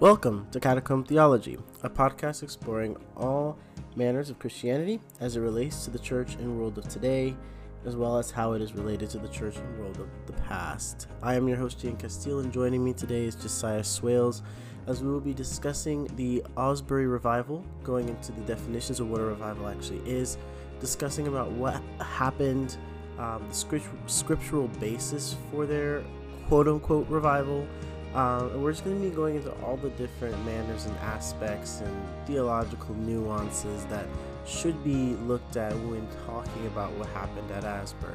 [0.00, 3.58] Welcome to Catacomb Theology, a podcast exploring all
[3.96, 7.36] manners of Christianity as it relates to the church and world of today,
[7.84, 11.08] as well as how it is related to the church and world of the past.
[11.20, 14.42] I am your host, Ian Castile, and joining me today is Josiah Swales,
[14.86, 19.24] as we will be discussing the Asbury Revival, going into the definitions of what a
[19.24, 20.38] revival actually is,
[20.78, 22.76] discussing about what happened,
[23.18, 26.04] um, the script- scriptural basis for their
[26.46, 27.66] quote unquote revival
[28.14, 32.26] um, we're just going to be going into all the different manners and aspects and
[32.26, 34.06] theological nuances that
[34.46, 38.14] should be looked at when talking about what happened at Asbury.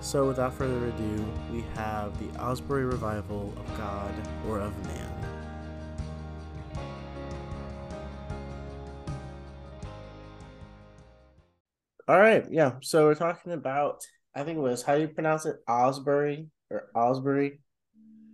[0.00, 4.12] So, without further ado, we have the Asbury revival of God
[4.48, 5.34] or of man.
[12.06, 12.72] All right, yeah.
[12.82, 14.04] So we're talking about,
[14.34, 17.60] I think it was how do you pronounce it, Osbury or Osbury?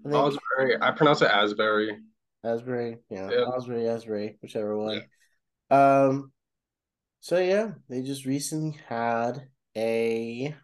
[0.06, 0.78] Osbury.
[0.80, 1.96] I pronounce it Asbury.
[2.42, 3.44] Asbury, yeah, yeah.
[3.44, 5.02] Osbury, Asbury, whichever one.
[5.70, 6.04] Yeah.
[6.06, 6.32] Um,
[7.20, 10.54] so yeah, they just recently had a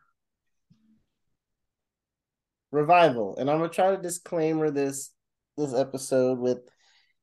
[2.72, 5.10] revival, and I'm gonna try to disclaimer this
[5.56, 6.58] this episode with,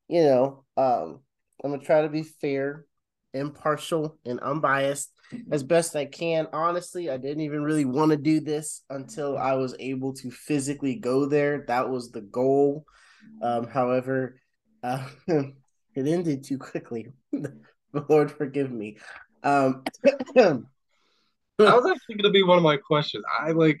[0.08, 1.20] you know, um,
[1.62, 2.86] I'm gonna try to be fair,
[3.32, 5.10] impartial, and unbiased
[5.50, 6.48] as best I can.
[6.52, 10.96] Honestly, I didn't even really want to do this until I was able to physically
[10.96, 11.64] go there.
[11.68, 12.86] That was the goal.
[13.42, 14.40] Um, however,
[14.82, 15.54] uh, it
[15.96, 17.08] ended too quickly.
[18.08, 18.98] Lord forgive me.
[19.42, 19.84] Um,
[20.34, 20.64] that
[21.58, 23.24] was actually going to be one of my questions.
[23.40, 23.80] I like,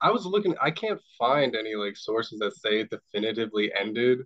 [0.00, 0.54] I was looking.
[0.62, 4.20] I can't find any like sources that say it definitively ended.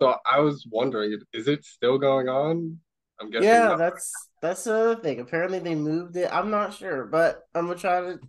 [0.00, 2.78] So I was wondering, is it still going on?
[3.20, 3.48] I'm guessing.
[3.48, 5.20] Yeah, that's that's the other thing.
[5.20, 6.32] Apparently they moved it.
[6.32, 8.20] I'm not sure, but I'm gonna try to.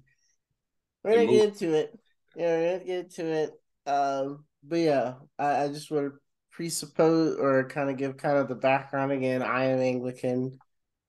[1.04, 1.98] We're gonna get into it.
[2.36, 3.52] Yeah, we're gonna get into it.
[3.86, 6.20] Um, but yeah, I, I just want to
[6.52, 9.42] presuppose or kind of give kind of the background again.
[9.42, 10.60] I am Anglican,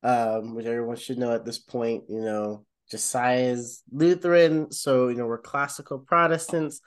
[0.02, 2.04] um, which everyone should know at this point.
[2.08, 6.80] You know, Josiah is Lutheran, so you know we're classical Protestants.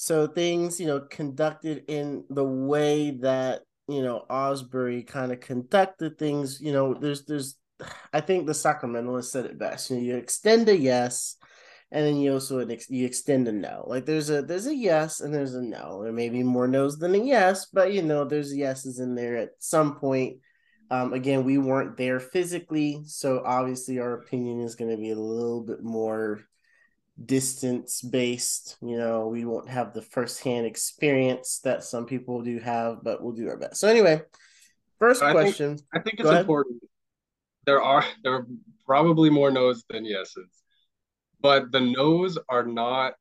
[0.00, 6.18] So things, you know, conducted in the way that you know Asbury kind of conducted
[6.18, 6.60] things.
[6.60, 7.56] You know, there's there's
[8.12, 9.90] I think the Sacramentalists said it best.
[9.90, 11.36] You, know, you extend a yes,
[11.90, 13.84] and then you also you extend a no.
[13.86, 16.02] Like there's a there's a yes and there's a no.
[16.02, 19.36] There may be more no's than a yes, but you know there's yeses in there
[19.36, 20.38] at some point.
[20.90, 25.18] Um, again, we weren't there physically, so obviously our opinion is going to be a
[25.18, 26.40] little bit more
[27.24, 28.76] distance based.
[28.80, 33.34] You know, we won't have the firsthand experience that some people do have, but we'll
[33.34, 33.76] do our best.
[33.76, 34.22] So anyway,
[34.98, 35.76] first I question.
[35.76, 36.82] Think, I think it's important.
[37.66, 38.46] There are there are
[38.86, 40.48] probably more no's than yeses,
[41.40, 43.14] but the no's are not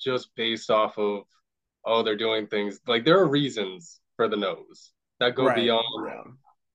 [0.00, 1.24] just based off of
[1.84, 5.56] oh they're doing things like there are reasons for the no's that go right.
[5.56, 6.22] beyond yeah.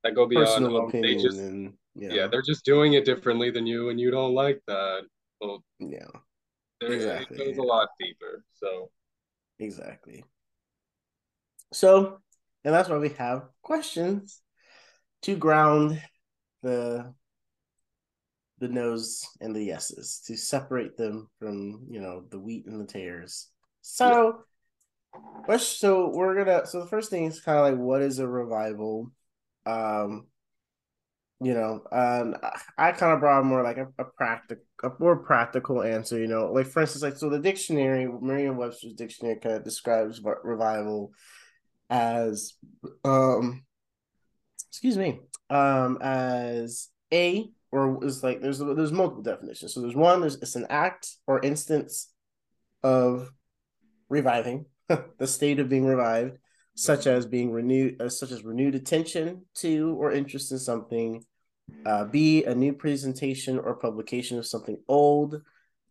[0.04, 2.12] that go beyond they just and, yeah.
[2.12, 5.04] yeah they're just doing it differently than you and you don't like that
[5.40, 6.00] well yeah
[6.92, 7.38] exactly.
[7.38, 8.44] It goes a lot deeper.
[8.54, 8.90] So
[9.60, 10.24] exactly.
[11.72, 12.20] So,
[12.64, 14.42] and that's why we have questions
[15.24, 16.02] to ground
[16.62, 17.14] the
[18.60, 22.92] the no's and the yeses to separate them from you know the wheat and the
[22.92, 23.50] tares.
[23.82, 24.44] So,
[25.50, 25.58] yeah.
[25.58, 26.66] so we're gonna.
[26.66, 29.12] So the first thing is kind of like what is a revival?
[29.66, 30.28] Um,
[31.42, 32.36] you know um
[32.78, 36.52] i kind of brought more like a, a practical a more practical answer you know
[36.52, 41.12] like for instance like so the dictionary merriam-webster's dictionary kind of describes revival
[41.90, 42.54] as
[43.04, 43.64] um
[44.70, 49.74] excuse me um as a or is like there's there's multiple definitions.
[49.74, 52.14] So there's one there's it's an act or instance
[52.84, 53.32] of
[54.10, 54.68] reviving
[55.18, 56.38] the state of being revived
[56.76, 61.24] such as being renewed, uh, such as renewed attention to or interest in something.
[61.86, 65.42] Uh, B, a new presentation or publication of something old.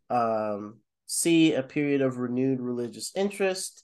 [0.09, 3.83] Um, C, a period of renewed religious interest.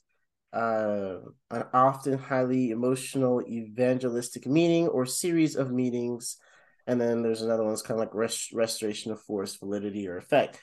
[0.52, 1.18] Uh,
[1.52, 6.36] an often highly emotional evangelistic meeting or series of meetings.
[6.86, 10.16] And then there's another one that's kind of like rest- restoration of force, validity, or
[10.16, 10.58] effect.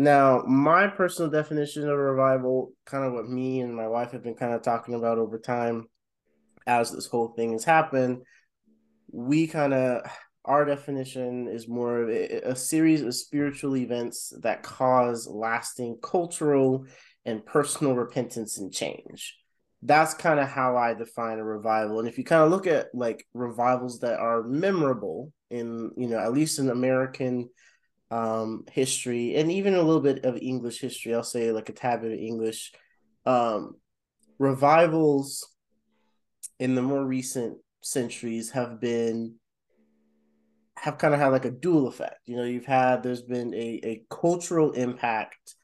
[0.00, 4.34] Now, my personal definition of revival, kind of what me and my wife have been
[4.34, 5.88] kind of talking about over time
[6.66, 8.22] as this whole thing has happened,
[9.12, 10.10] we kind of,
[10.46, 16.86] our definition is more of a, a, series of spiritual events that cause lasting cultural
[17.26, 19.36] and personal repentance and change.
[19.82, 21.98] That's kind of how I define a revival.
[21.98, 26.20] And if you kind of look at like revivals that are memorable in, you know,
[26.20, 27.50] at least in American
[28.10, 31.14] um, history and even a little bit of English history.
[31.14, 32.72] I'll say like a tad bit of English.
[33.26, 33.76] Um,
[34.38, 35.46] revivals
[36.58, 39.34] in the more recent centuries have been
[40.76, 42.20] have kind of had like a dual effect.
[42.26, 45.54] You know, you've had there's been a, a cultural impact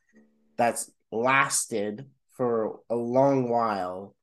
[0.59, 4.15] that's lasted for a long while.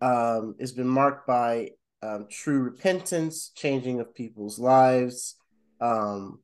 [0.00, 1.70] Um, it's been marked by
[2.02, 5.34] um, true repentance, changing of people's lives,
[5.80, 6.40] um,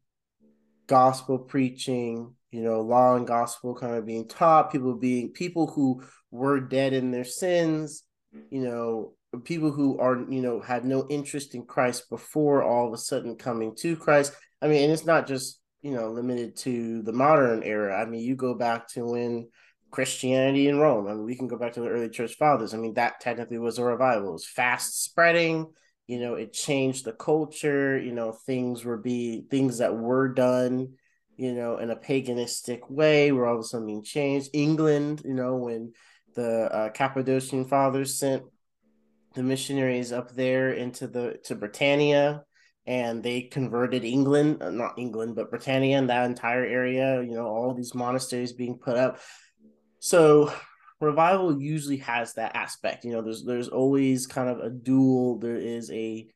[0.95, 6.01] gospel preaching, you know, law and gospel kind of being taught, people being people who
[6.31, 8.05] were dead in their sins,
[8.49, 9.13] you know,
[9.43, 13.35] people who are, you know, had no interest in Christ before all of a sudden
[13.35, 14.35] coming to Christ.
[14.63, 18.01] I mean, and it's not just, you know, limited to the modern era.
[18.01, 19.49] I mean, you go back to when
[19.91, 21.09] Christianity in Rome.
[21.09, 22.73] I mean, we can go back to the early church fathers.
[22.73, 24.29] I mean, that technically was a revival.
[24.29, 25.73] It was fast spreading.
[26.07, 27.99] You know, it changed the culture.
[27.99, 30.95] You know, things were be things that were done,
[31.37, 34.51] you know, in a paganistic way were all of a sudden being changed.
[34.53, 35.93] England, you know, when
[36.35, 38.43] the uh, Cappadocian fathers sent
[39.35, 42.45] the missionaries up there into the to Britannia,
[42.87, 47.23] and they converted England, uh, not England, but Britannia and that entire area.
[47.23, 49.19] You know, all these monasteries being put up.
[50.01, 50.53] So
[51.05, 53.05] revival usually has that aspect.
[53.05, 55.39] You know, there's there's always kind of a dual.
[55.39, 56.29] There is a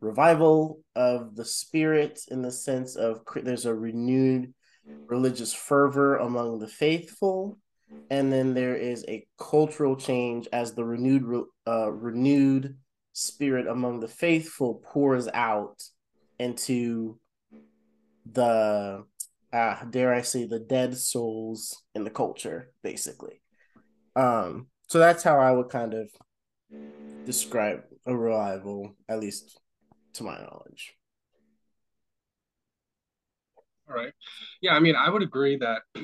[0.00, 4.52] revival of the spirit in the sense of there's a renewed
[5.06, 7.58] religious fervor among the faithful
[8.10, 12.76] and then there is a cultural change as the renewed uh, renewed
[13.12, 15.82] spirit among the faithful pours out
[16.38, 17.18] into
[18.30, 19.04] the
[19.52, 23.40] uh, dare I say, the dead souls in the culture, basically.
[24.16, 26.08] Um, so that's how I would kind of
[27.26, 29.58] describe a revival, at least
[30.14, 30.94] to my knowledge.
[33.88, 34.12] All right.
[34.60, 35.82] Yeah, I mean, I would agree that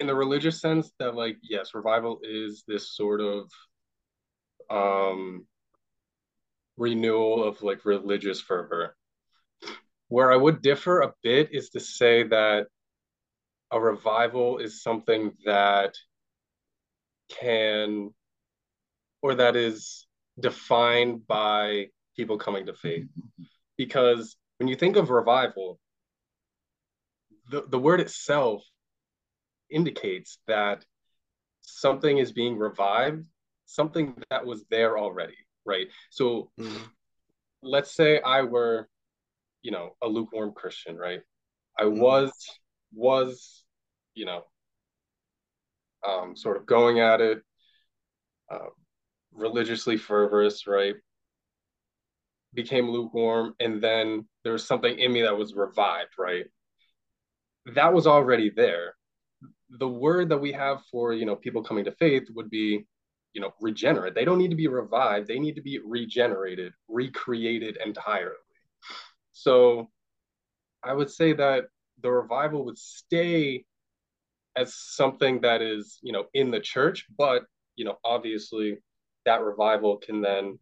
[0.00, 3.50] in the religious sense that like yes, revival is this sort of
[4.70, 5.46] um
[6.78, 8.96] renewal of like religious fervor
[10.08, 12.68] where I would differ a bit is to say that
[13.70, 15.94] a revival is something that
[17.28, 18.10] can
[19.22, 20.06] or that is
[20.38, 21.86] defined by
[22.16, 23.06] people coming to faith.
[23.76, 25.78] Because when you think of revival,
[27.50, 28.62] the, the word itself
[29.70, 30.84] indicates that
[31.60, 33.24] something is being revived,
[33.66, 35.88] something that was there already, right?
[36.10, 36.84] So mm-hmm.
[37.62, 38.88] let's say I were
[39.62, 41.20] you know a lukewarm Christian, right?
[41.78, 42.00] I mm-hmm.
[42.00, 42.32] was
[42.96, 43.62] was
[44.14, 44.42] you know
[46.06, 47.42] um, sort of going at it,
[48.50, 48.70] uh,
[49.32, 50.94] religiously fervorous, right?
[52.54, 56.46] Became lukewarm, and then there was something in me that was revived, right?
[57.74, 58.94] That was already there.
[59.70, 62.86] The word that we have for you know people coming to faith would be
[63.32, 67.76] you know regenerate they don't need to be revived they need to be regenerated recreated
[67.84, 68.34] entirely
[69.32, 69.90] so
[70.82, 71.64] I would say that
[72.02, 73.64] the revival would stay
[74.56, 77.44] as something that is, you know, in the church, but,
[77.76, 78.78] you know, obviously
[79.24, 80.58] that revival can then,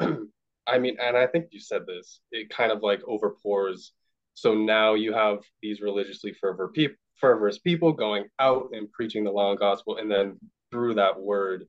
[0.66, 3.90] I mean, and I think you said this, it kind of like overpours.
[4.34, 9.32] So now you have these religiously fervor people, fervorous people going out and preaching the
[9.32, 10.38] long gospel, and then
[10.70, 11.66] through that word,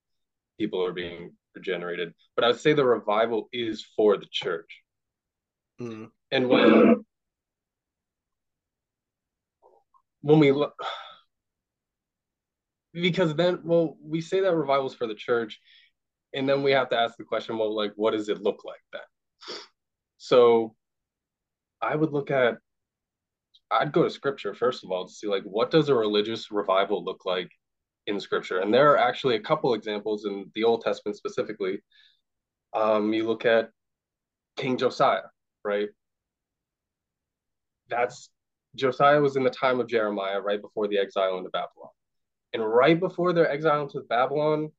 [0.57, 2.13] people are being regenerated.
[2.35, 4.83] But I would say the revival is for the church.
[5.81, 7.05] Mm and when
[10.21, 10.73] when we look
[12.93, 15.59] because then well we say that revivals for the church
[16.33, 18.81] and then we have to ask the question well like what does it look like
[18.93, 19.57] then?
[20.17, 20.75] So
[21.81, 22.57] i would look at
[23.71, 27.03] i'd go to scripture first of all to see like what does a religious revival
[27.03, 27.49] look like
[28.07, 28.59] in scripture?
[28.59, 31.81] And there are actually a couple examples in the old testament specifically.
[32.73, 33.69] Um you look at
[34.57, 35.21] king josiah
[35.63, 35.89] right?
[37.89, 38.29] That's
[38.75, 41.89] Josiah was in the time of Jeremiah, right before the exile into Babylon.
[42.53, 44.71] And right before their exile into Babylon,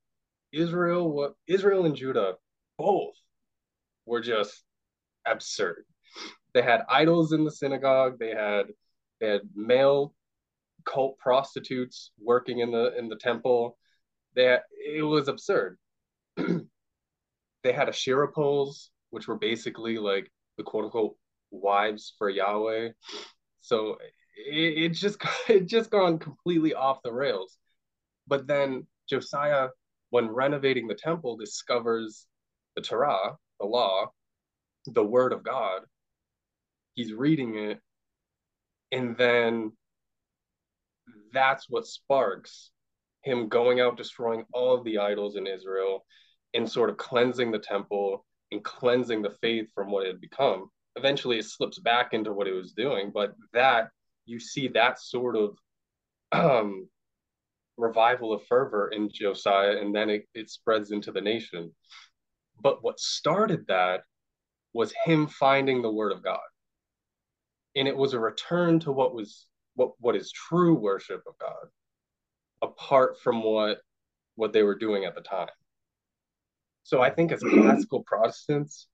[0.53, 2.35] Israel, Israel and Judah
[2.79, 3.15] both
[4.07, 4.65] were just
[5.27, 5.85] absurd.
[6.55, 8.19] They had idols in the synagogue.
[8.19, 8.67] They had
[9.21, 10.15] they had male
[10.85, 13.79] cult prostitutes working in the in the temple.
[14.35, 15.79] They it was absurd.
[16.37, 21.17] they had Asherah poles, which were basically like the quote unquote
[21.51, 22.91] wives for Yahweh.
[23.63, 23.97] So
[24.37, 27.57] it, it just it just gone completely off the rails.
[28.27, 29.69] But then Josiah,
[30.11, 32.27] when renovating the temple, discovers
[32.77, 34.13] the Torah, the law,
[34.87, 35.83] the word of God.
[36.95, 37.81] He's reading it,
[38.91, 39.73] and then
[41.33, 42.71] that's what sparks
[43.23, 46.05] him going out destroying all of the idols in Israel
[46.55, 50.69] and sort of cleansing the temple and cleansing the faith from what it had become.
[50.97, 53.91] Eventually, it slips back into what it was doing, but that
[54.27, 55.57] you see that sort of
[56.33, 56.89] um,
[57.77, 61.73] revival of fervor in Josiah, and then it, it spreads into the nation.
[62.61, 64.03] But what started that
[64.73, 66.41] was him finding the word of God.
[67.77, 71.69] And it was a return to what was what what is true worship of God,
[72.61, 73.79] apart from what
[74.35, 75.49] what they were doing at the time.
[76.83, 78.89] So I think as classical Protestants,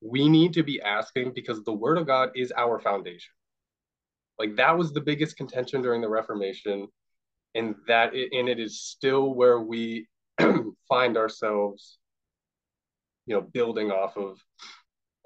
[0.00, 3.32] we need to be asking because the word of God is our foundation.
[4.38, 6.88] Like that was the biggest contention during the Reformation,
[7.54, 10.08] and that it, and it is still where we
[10.88, 11.98] find ourselves,
[13.26, 14.38] you know, building off of,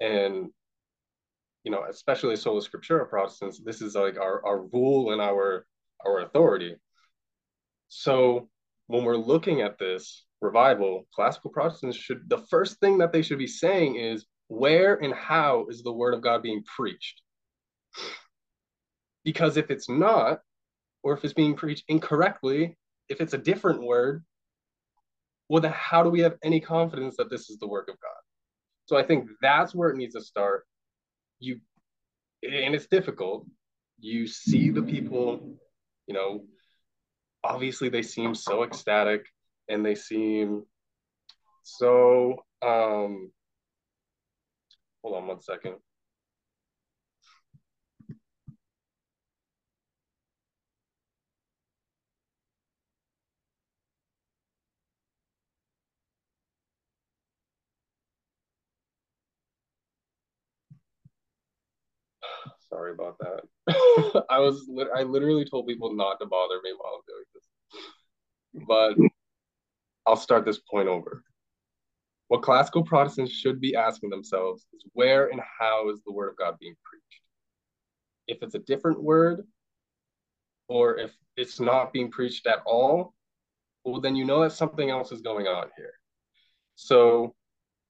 [0.01, 0.49] and
[1.63, 5.65] you know, especially sola scriptura Protestants, this is like our our rule and our
[6.05, 6.75] our authority.
[7.87, 8.49] So
[8.87, 13.39] when we're looking at this revival, classical Protestants should the first thing that they should
[13.39, 17.21] be saying is where and how is the word of God being preached?
[19.23, 20.39] Because if it's not,
[21.03, 22.77] or if it's being preached incorrectly,
[23.09, 24.23] if it's a different word,
[25.49, 28.21] well, then how do we have any confidence that this is the work of God?
[28.87, 30.65] So I think that's where it needs to start.
[31.39, 31.59] You,
[32.43, 33.45] and it's difficult.
[33.99, 35.57] You see the people,
[36.07, 36.45] you know,
[37.43, 39.25] obviously they seem so ecstatic
[39.69, 40.63] and they seem
[41.63, 43.31] so, um,
[45.05, 45.75] hold on one second.
[62.69, 63.41] Sorry about that.
[64.29, 67.43] I was I literally told people not to bother me while I'm doing this.
[68.67, 68.97] But
[70.07, 71.23] I'll start this point over.
[72.27, 76.37] What classical Protestants should be asking themselves is where and how is the word of
[76.37, 77.21] God being preached?
[78.27, 79.45] If it's a different word,
[80.67, 83.13] or if it's not being preached at all,
[83.83, 85.93] well, then you know that something else is going on here.
[86.75, 87.35] So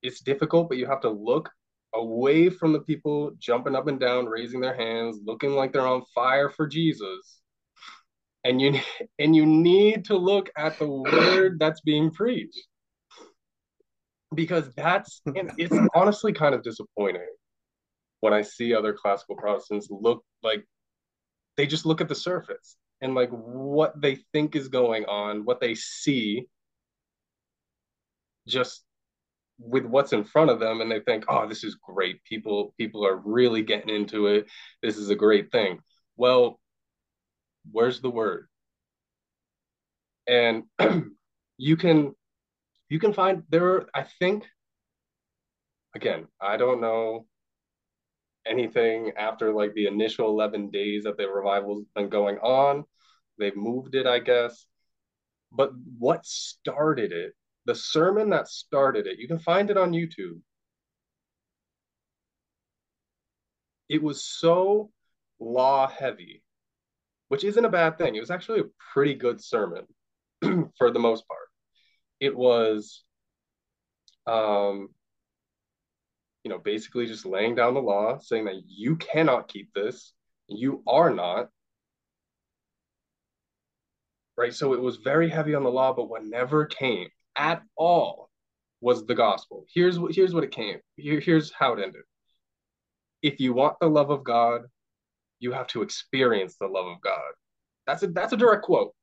[0.01, 1.49] it's difficult, but you have to look
[1.93, 6.03] away from the people jumping up and down, raising their hands, looking like they're on
[6.13, 7.41] fire for Jesus.
[8.43, 8.79] And you
[9.19, 12.67] and you need to look at the word that's being preached.
[14.33, 17.27] Because that's it's honestly kind of disappointing
[18.21, 20.65] when I see other classical Protestants look like
[21.57, 25.61] they just look at the surface and like what they think is going on, what
[25.61, 26.47] they see
[28.47, 28.83] just
[29.57, 32.23] with what's in front of them and they think oh this is great.
[32.23, 34.47] People people are really getting into it.
[34.81, 35.79] This is a great thing.
[36.17, 36.59] Well
[37.71, 38.47] where's the word?
[40.27, 40.63] And
[41.57, 42.15] you can
[42.89, 44.45] you can find there i think
[45.95, 47.25] again i don't know
[48.47, 52.83] anything after like the initial 11 days that the revival's been going on
[53.39, 54.65] they've moved it i guess
[55.51, 57.33] but what started it
[57.65, 60.39] the sermon that started it, you can find it on YouTube.
[63.89, 64.91] It was so
[65.39, 66.43] law heavy,
[67.29, 68.15] which isn't a bad thing.
[68.15, 69.85] It was actually a pretty good sermon
[70.77, 71.44] for the most part.
[72.19, 73.03] It was,
[74.25, 74.89] um,
[76.43, 80.13] you know, basically just laying down the law, saying that you cannot keep this,
[80.47, 81.49] you are not.
[84.37, 84.53] Right.
[84.53, 87.07] So it was very heavy on the law, but what never came
[87.37, 88.29] at all
[88.81, 89.65] was the gospel.
[89.73, 90.79] Here's what here's what it came.
[90.97, 92.03] Here, here's how it ended.
[93.21, 94.63] If you want the love of God,
[95.39, 97.31] you have to experience the love of God.
[97.87, 98.93] That's a that's a direct quote.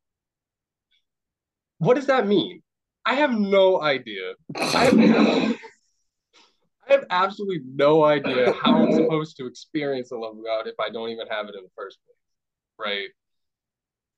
[1.78, 2.62] What does that mean?
[3.04, 4.34] I have no idea.
[4.56, 4.98] I have,
[6.88, 10.74] I have absolutely no idea how I'm supposed to experience the love of God if
[10.78, 12.88] I don't even have it in the first place.
[12.88, 13.08] Right.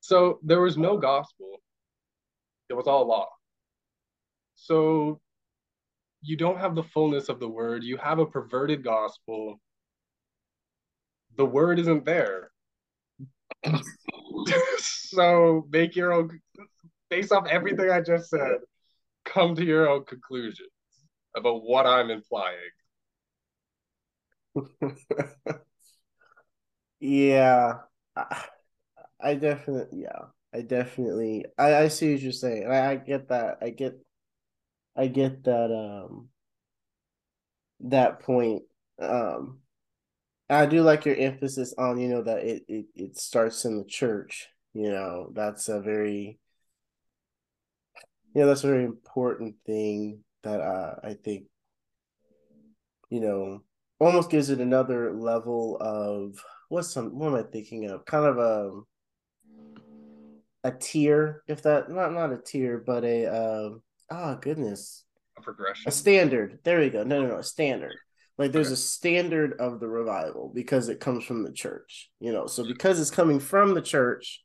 [0.01, 1.63] So there was no gospel.
[2.69, 3.29] It was all law.
[4.55, 5.21] So
[6.23, 7.85] you don't have the fullness of the word.
[7.85, 9.61] You have a perverted gospel.
[11.37, 12.51] The word isn't there.
[14.79, 16.41] so make your own,
[17.11, 18.59] based off everything I just said,
[19.25, 20.71] come to your own conclusions
[21.37, 22.59] about what I'm implying.
[27.01, 27.79] yeah,
[29.21, 32.67] I, definitely, yeah, I definitely, I, I see what you're saying.
[32.71, 33.59] I, I get that.
[33.63, 33.99] I get
[34.97, 36.29] I get that um
[37.81, 38.63] that point.
[39.01, 39.61] Um
[40.51, 43.85] I do like your emphasis on, you know, that it, it, it starts in the
[43.85, 44.49] church.
[44.75, 46.39] You know, that's a very
[48.41, 51.45] know that's a very important thing that uh, I think
[53.11, 53.63] you know
[54.01, 58.05] almost gives it another level of what's some what am I thinking of?
[58.05, 58.81] Kind of a
[60.65, 63.71] a tier, if that not not a tier, but a uh,
[64.11, 65.05] oh goodness,
[65.37, 66.59] a progression, a standard.
[66.65, 67.05] There we go.
[67.05, 67.95] No, no, no, a standard.
[68.37, 68.75] Like there's okay.
[68.75, 72.47] a standard of the revival because it comes from the church, you know.
[72.47, 74.44] So because it's coming from the church,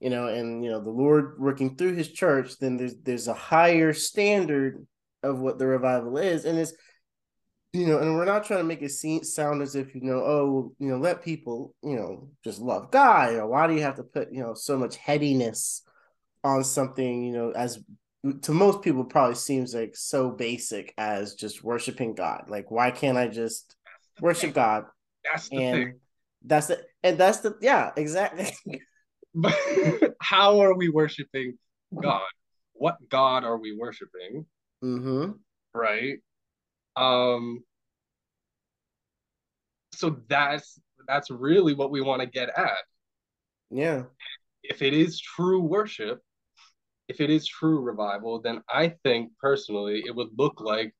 [0.00, 3.34] you know, and you know the Lord working through His church, then there's there's a
[3.34, 4.86] higher standard
[5.22, 6.72] of what the revival is, and it's
[7.72, 10.18] you know, and we're not trying to make it seem sound as if you know,
[10.18, 13.34] oh, you know, let people, you know, just love God.
[13.34, 15.82] Or why do you have to put, you know, so much headiness
[16.42, 17.78] on something, you know, as
[18.42, 22.44] to most people probably seems like so basic as just worshiping God.
[22.48, 23.76] Like, why can't I just
[24.20, 24.84] worship God?
[25.24, 26.00] That's the and thing.
[26.44, 28.50] That's the and that's the yeah, exactly.
[29.34, 29.54] but
[30.20, 31.58] how are we worshiping
[32.00, 32.22] God?
[32.74, 34.46] What God are we worshiping?
[34.84, 35.32] Mm-hmm.
[35.74, 36.18] Right.
[36.96, 37.64] Um,
[39.92, 42.84] so that's that's really what we want to get at.
[43.70, 44.04] Yeah.
[44.62, 46.20] If it is true worship,
[47.08, 50.94] if it is true revival, then I think personally it would look like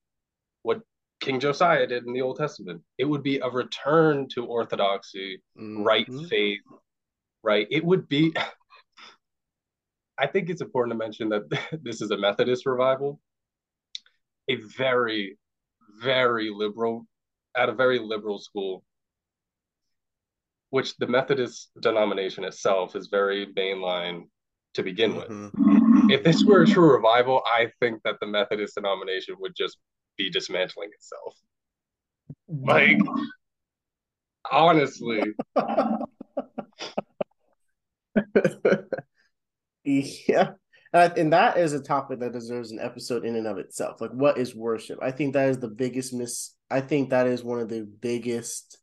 [0.62, 0.80] what
[1.20, 2.80] King Josiah did in the Old Testament.
[2.96, 5.82] It would be a return to orthodoxy, mm-hmm.
[5.82, 6.60] right faith,
[7.48, 7.66] right?
[7.70, 8.34] It would be
[10.18, 11.44] I think it's important to mention that
[11.82, 13.20] this is a Methodist revival.
[14.50, 15.38] A very
[16.02, 17.06] very liberal,
[17.56, 18.84] at a very liberal school,
[20.70, 24.24] which the Methodist denomination itself is very mainline
[24.74, 26.04] to begin mm-hmm.
[26.04, 26.10] with.
[26.10, 29.78] If this were a true revival, I think that the Methodist denomination would just
[30.18, 31.34] be dismantling itself.
[32.48, 32.98] Like,
[34.50, 35.22] honestly.
[39.84, 40.50] yeah.
[40.92, 44.00] And that is a topic that deserves an episode in and of itself.
[44.00, 44.98] Like, what is worship?
[45.02, 46.54] I think that is the biggest miss.
[46.70, 48.78] I think that is one of the biggest.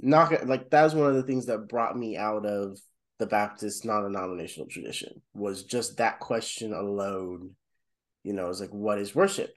[0.00, 2.78] Not like that is one of the things that brought me out of
[3.18, 7.52] the Baptist non-denominational tradition was just that question alone.
[8.22, 9.50] You know, it's like, what is worship?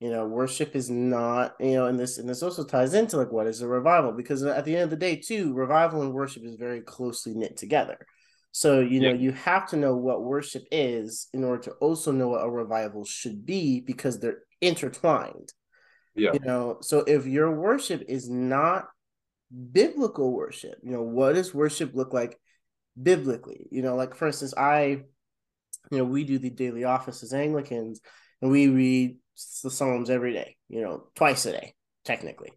[0.00, 3.32] You know, worship is not, you know, and this and this also ties into like
[3.32, 6.44] what is a revival because at the end of the day, too, revival and worship
[6.44, 8.06] is very closely knit together
[8.52, 9.14] so, you know, yeah.
[9.14, 13.04] you have to know what worship is in order to also know what a revival
[13.04, 15.52] should be because they're intertwined.
[16.16, 16.32] Yeah.
[16.32, 18.88] You know, so if your worship is not
[19.72, 22.38] biblical worship, you know, what does worship look like
[23.00, 23.68] biblically?
[23.70, 25.02] You know, like for instance, I,
[25.92, 28.00] you know, we do the daily office as Anglicans
[28.42, 29.18] and we read
[29.62, 31.74] the Psalms every day, you know, twice a day,
[32.04, 32.50] technically.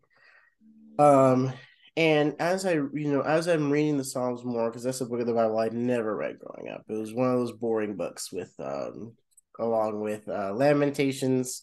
[0.98, 1.54] Um,
[1.98, 5.20] and as I, you know, as I'm reading the Psalms more, because that's a book
[5.20, 6.84] of the Bible I never read growing up.
[6.88, 9.14] It was one of those boring books with, um,
[9.60, 11.62] along with uh, Lamentations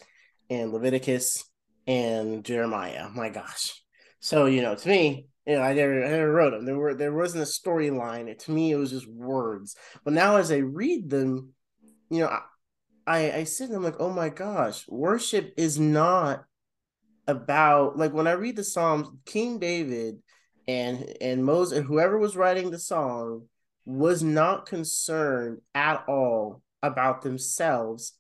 [0.51, 1.45] and Leviticus
[1.87, 3.09] and Jeremiah.
[3.09, 3.83] My gosh.
[4.21, 6.67] So you know, to me, you know, I never, I never wrote them.
[6.67, 8.37] There were, there wasn't a storyline.
[8.37, 9.77] To me, it was just words.
[10.05, 11.55] But now, as I read them,
[12.11, 12.39] you know,
[13.09, 16.45] I, I sit and I'm like, oh my gosh, worship is not
[17.27, 20.19] about like when I read the Psalms, King David
[20.67, 23.47] and and Moses and whoever was writing the song
[23.87, 28.13] was not concerned at all about themselves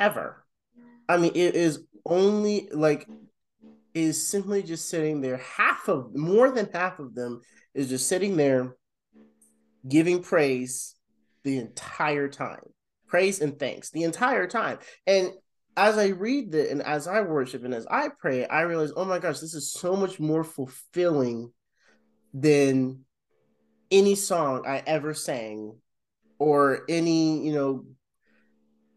[0.00, 0.44] ever.
[1.08, 3.08] I mean, it is only like
[3.94, 5.36] is simply just sitting there.
[5.36, 7.42] Half of more than half of them
[7.74, 8.74] is just sitting there
[9.88, 10.96] giving praise
[11.44, 12.72] the entire time.
[13.06, 14.78] Praise and thanks the entire time.
[15.06, 15.30] And
[15.76, 19.04] as I read it and as I worship and as I pray, I realize, oh
[19.04, 21.52] my gosh, this is so much more fulfilling
[22.32, 23.04] than
[23.90, 25.78] any song I ever sang
[26.38, 27.84] or any, you know,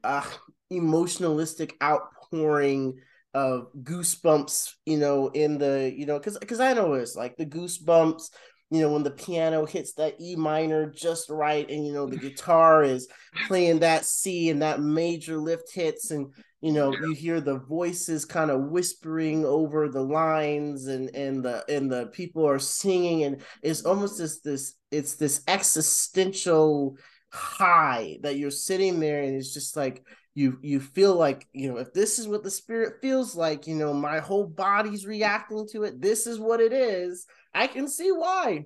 [0.04, 0.26] uh,
[0.72, 3.00] emotionalistic outpouring
[3.34, 7.46] of goosebumps, you know, in the, you know, because because I know it's like the
[7.46, 8.30] goosebumps
[8.72, 12.18] you know, when the piano hits that E minor just right, and you know, the
[12.18, 13.08] guitar is
[13.48, 18.26] playing that C and that major lift hits, and you know, you hear the voices
[18.26, 23.42] kind of whispering over the lines, and and the and the people are singing, and
[23.64, 26.96] it's almost this this it's this existential
[27.32, 30.04] high that you're sitting there, and it's just like
[30.36, 33.76] you you feel like you know if this is what the spirit feels like you
[33.76, 38.12] know my whole body's reacting to it this is what it is I can see
[38.12, 38.66] why.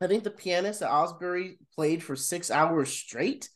[0.00, 3.48] I think the pianist at Osbury played for six hours straight.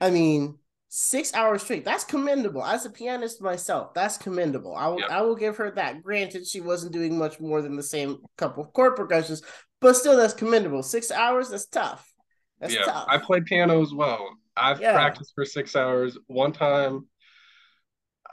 [0.00, 1.84] I mean, six hours straight.
[1.84, 2.64] That's commendable.
[2.64, 4.74] As a pianist myself, that's commendable.
[4.74, 6.02] I will, I will give her that.
[6.02, 9.42] Granted, she wasn't doing much more than the same couple of chord progressions,
[9.80, 10.82] but still, that's commendable.
[10.82, 12.12] Six hours, that's tough.
[12.60, 13.06] That's yeah, tough.
[13.08, 14.28] I play piano as well.
[14.56, 14.92] I've yeah.
[14.92, 16.16] practiced for six hours.
[16.26, 17.06] One time,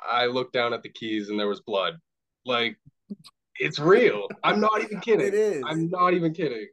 [0.01, 1.95] I looked down at the keys and there was blood.
[2.45, 2.77] Like,
[3.59, 4.27] it's real.
[4.43, 5.27] I'm not even kidding.
[5.27, 5.63] It is.
[5.65, 6.67] I'm not even kidding.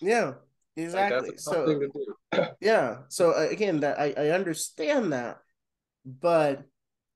[0.00, 0.34] Yeah,
[0.76, 1.30] exactly.
[1.30, 1.80] Like, so,
[2.60, 2.98] yeah.
[3.08, 5.38] So uh, again, that I, I understand that,
[6.04, 6.64] but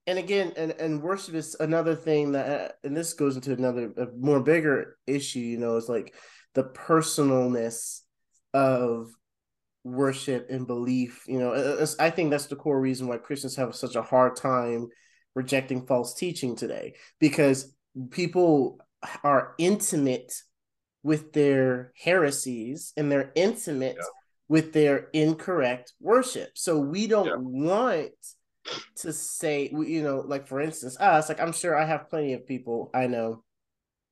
[0.05, 3.91] and again, and and worship is another thing that, uh, and this goes into another
[4.17, 5.39] more bigger issue.
[5.39, 6.13] You know, is like
[6.53, 8.01] the personalness
[8.53, 9.09] of
[9.83, 11.23] worship and belief.
[11.27, 14.87] You know, I think that's the core reason why Christians have such a hard time
[15.35, 17.75] rejecting false teaching today because
[18.09, 18.79] people
[19.23, 20.33] are intimate
[21.03, 24.05] with their heresies and they're intimate yeah.
[24.47, 26.51] with their incorrect worship.
[26.55, 27.35] So we don't yeah.
[27.37, 28.11] want
[28.97, 32.47] to say, you know, like for instance, us, like I'm sure I have plenty of
[32.47, 33.43] people I know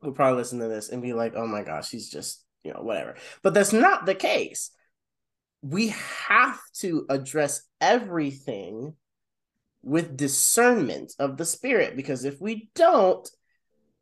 [0.01, 2.81] who probably listen to this and be like, oh my gosh, he's just, you know,
[2.81, 3.15] whatever.
[3.41, 4.71] But that's not the case
[5.65, 5.87] we
[6.27, 8.93] have to address everything
[9.81, 13.27] with discernment of the spirit because if we don't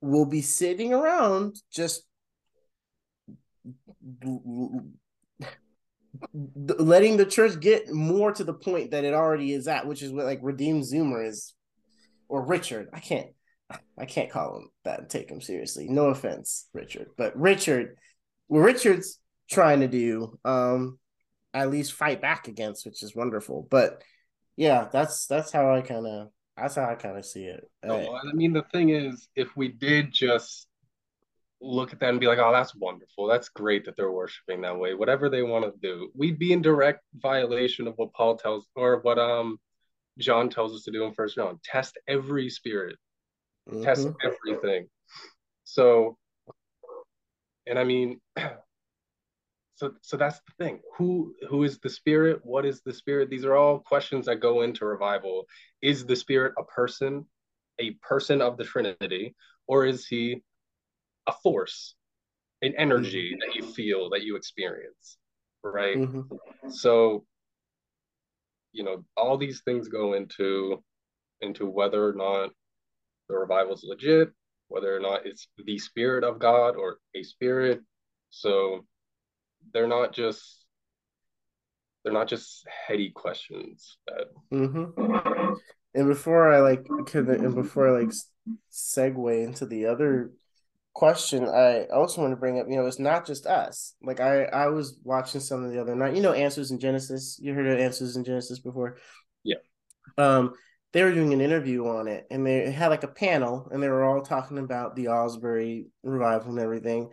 [0.04, 2.04] we'll be sitting around just
[6.34, 10.12] letting the church get more to the point that it already is at which is
[10.12, 11.54] what like redeemed zoomer is
[12.28, 13.28] or richard i can't
[13.98, 17.96] i can't call him that and take him seriously no offense richard but richard
[18.48, 21.00] what richard's trying to do um
[21.54, 23.68] at least fight back against, which is wonderful.
[23.70, 24.02] But
[24.56, 27.70] yeah, that's that's how I kind of that's how I kind of see it.
[27.84, 30.68] No, I mean, the thing is, if we did just
[31.62, 33.28] look at that and be like, "Oh, that's wonderful.
[33.28, 34.94] That's great that they're worshiping that way.
[34.94, 39.00] Whatever they want to do," we'd be in direct violation of what Paul tells or
[39.00, 39.60] what um
[40.20, 42.98] John tells us to do in First John: test every spirit,
[43.70, 43.84] mm-hmm.
[43.84, 44.88] test everything.
[45.64, 46.18] So,
[47.66, 48.20] and I mean,
[49.76, 50.80] so so that's the thing.
[50.98, 52.42] Who who is the spirit?
[52.44, 53.30] What is the spirit?
[53.30, 55.46] These are all questions that go into revival.
[55.82, 57.26] Is the spirit a person
[57.80, 59.36] a person of the trinity
[59.68, 60.44] or is he
[61.26, 61.96] a force
[62.62, 63.40] an energy mm-hmm.
[63.40, 65.18] that you feel that you experience
[65.64, 65.98] right?
[65.98, 66.70] Mm-hmm.
[66.70, 67.26] so
[68.74, 70.84] you know all these things go into
[71.42, 72.52] into whether or not
[73.28, 74.30] the revival is legit
[74.68, 77.82] whether or not it's the spirit of god or a spirit.
[78.32, 78.86] So
[79.72, 80.66] they're not just
[82.04, 85.54] they're not just heady questions that mm-hmm.
[85.96, 88.14] and before i like could and before i like
[88.72, 90.32] segue into the other
[90.94, 93.96] question i also want to bring up you know it's not just us.
[94.04, 97.40] Like i i was watching some of the other night you know answers in genesis?
[97.42, 98.98] You heard of answers in genesis before?
[99.44, 99.58] Yeah.
[100.18, 100.54] Um
[100.92, 103.90] they were doing an interview on it and they had like a panel and they
[103.90, 107.10] were all talking about the Asbury revival and everything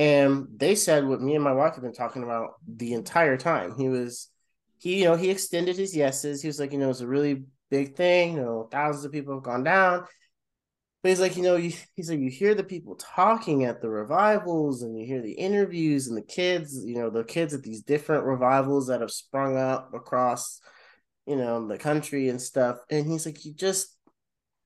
[0.00, 3.74] and they said what me and my wife have been talking about the entire time.
[3.76, 4.30] He was,
[4.78, 6.40] he, you know, he extended his yeses.
[6.40, 8.32] He was like, you know, it's a really big thing.
[8.32, 10.06] You know, thousands of people have gone down.
[11.02, 13.90] But he's like, you know, you, he's like, you hear the people talking at the
[13.90, 17.82] revivals and you hear the interviews and the kids, you know, the kids at these
[17.82, 20.62] different revivals that have sprung up across,
[21.26, 22.78] you know, the country and stuff.
[22.88, 23.94] And he's like, you just,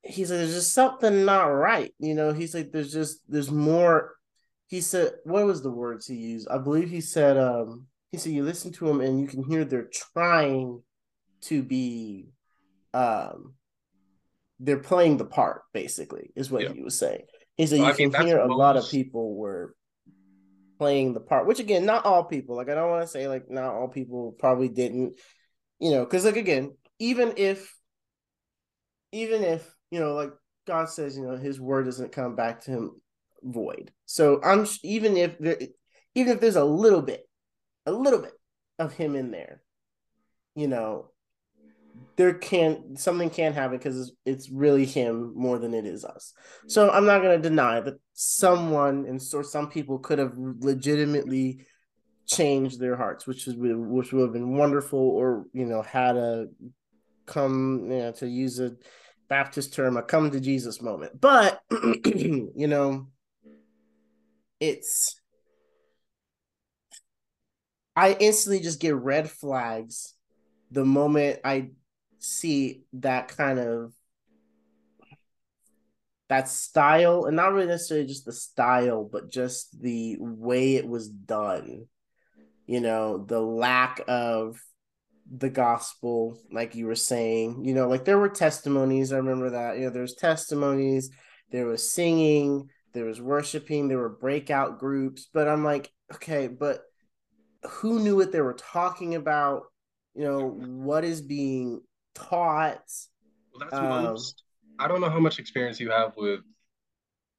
[0.05, 1.92] he's like, there's just something not right.
[1.99, 4.14] You know, he's like, there's just, there's more
[4.68, 8.33] he said what was the words he used i believe he said um he said
[8.33, 10.83] you listen to them and you can hear they're trying
[11.40, 12.29] to be
[12.92, 13.55] um
[14.61, 16.72] they're playing the part basically is what yeah.
[16.72, 17.22] he was saying
[17.57, 19.74] he said you I can mean, hear a lot of people were
[20.79, 23.50] playing the part which again not all people like i don't want to say like
[23.50, 25.18] not all people probably didn't
[25.79, 27.72] you know because like again even if
[29.12, 30.31] even if you know like
[30.66, 32.90] god says you know his word doesn't come back to him
[33.44, 33.92] void.
[34.07, 35.59] So I'm even if there,
[36.14, 37.28] even if there's a little bit,
[37.87, 38.33] a little bit
[38.78, 39.62] of him in there,
[40.54, 41.11] you know,
[42.16, 46.33] there can something can happen because it's, really him more than it is us.
[46.68, 51.66] So I'm not to deny that someone and so some people could have legitimately
[52.26, 56.46] changed their hearts, which is which would have been wonderful, or you know, had a
[57.26, 58.72] come you know, to use a
[59.28, 61.20] Baptist term, a come to Jesus moment.
[61.20, 63.09] But you know,
[64.61, 65.21] it's
[67.97, 70.14] I instantly just get red flags
[70.71, 71.71] the moment I
[72.19, 73.93] see that kind of
[76.29, 81.09] that style and not really necessarily just the style but just the way it was
[81.09, 81.87] done
[82.67, 84.59] you know the lack of
[85.37, 89.77] the gospel like you were saying you know like there were testimonies i remember that
[89.77, 91.11] you know there's testimonies
[91.51, 96.83] there was singing there was worshiping, there were breakout groups, but I'm like, okay, but
[97.68, 99.64] who knew what they were talking about?
[100.14, 101.83] you know what is being
[102.14, 102.83] taught?
[103.52, 104.42] Well, that's um, most
[104.78, 106.40] i don't know how much experience you have with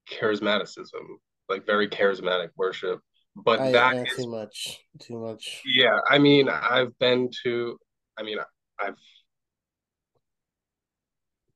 [0.10, 1.18] charismaticism
[1.50, 3.02] like very charismatic worship
[3.36, 5.62] but I, that is, too much too much.
[5.66, 7.78] Yeah i mean i've been to
[8.18, 8.38] i mean
[8.80, 8.96] i've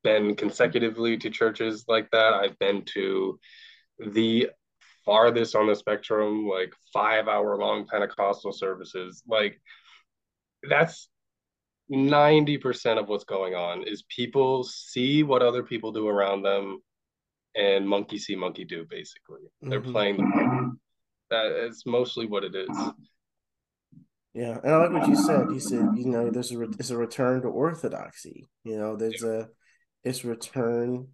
[0.04, 2.34] been consecutively to churches like that.
[2.34, 3.40] I've been to
[4.08, 4.50] the
[5.06, 9.60] farthest on the spectrum like five hour long pentecostal services like
[10.70, 11.10] that's
[11.92, 16.80] 90% of what's going on is people see what other people do around them
[17.56, 19.70] and monkey see monkey do basically mm-hmm.
[19.70, 20.80] they're playing the game.
[21.32, 22.78] that is mostly what it is
[24.36, 26.92] yeah and i like what you said you said you know there's a re- it's
[26.92, 29.30] a return to orthodoxy you know there's yeah.
[29.30, 29.46] a
[30.04, 31.08] it's return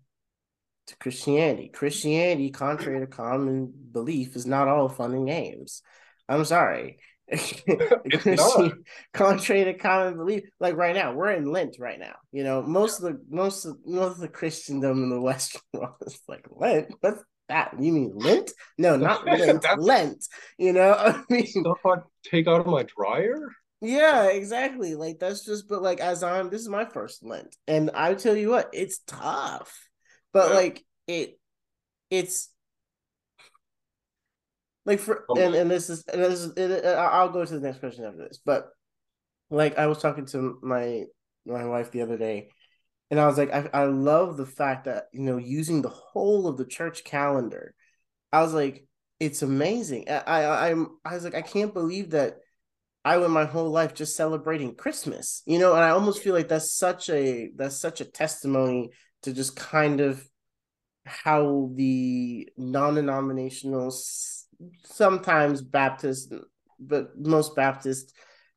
[0.88, 5.82] to christianity christianity contrary to common belief is not all fun and games
[6.30, 6.98] i'm sorry
[9.14, 12.16] contrary to common belief, like right now, we're in Lent right now.
[12.32, 13.10] You know, most yeah.
[13.10, 16.94] of the most of most of the Christendom in the Western world is like Lent.
[17.00, 17.74] What's that?
[17.80, 18.52] You mean Lent?
[18.78, 19.66] No, not Lent.
[19.80, 20.26] Lent.
[20.58, 23.50] You know, I mean, stuff I take out of my dryer.
[23.82, 24.96] Yeah, exactly.
[24.96, 28.36] Like that's just, but like as I'm, this is my first Lent, and I tell
[28.36, 29.74] you what, it's tough,
[30.36, 30.56] but yeah.
[30.56, 31.40] like it,
[32.10, 32.50] it's
[34.86, 35.40] like for oh.
[35.40, 38.04] and, and this is and this is uh, it, I'll go to the next question
[38.04, 38.68] after this, but
[39.50, 41.06] like I was talking to my
[41.46, 42.50] my wife the other day,
[43.10, 46.48] and I was like, I, I love the fact that you know using the whole
[46.48, 47.74] of the church calendar.
[48.34, 48.86] I was like,
[49.22, 50.10] it's amazing.
[50.10, 52.40] I, I I'm I was like, I can't believe that
[53.06, 56.50] I went my whole life just celebrating Christmas, you know, and I almost feel like
[56.50, 58.92] that's such a that's such a testimony
[59.26, 60.28] to just kind of
[61.06, 63.94] how the non-denominational
[64.84, 66.34] sometimes Baptist,
[66.80, 68.14] but most Baptist,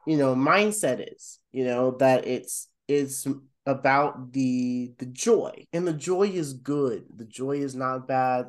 [0.07, 3.27] you know, mindset is, you know, that it's it's
[3.67, 5.67] about the the joy.
[5.73, 7.05] And the joy is good.
[7.15, 8.47] The joy is not bad.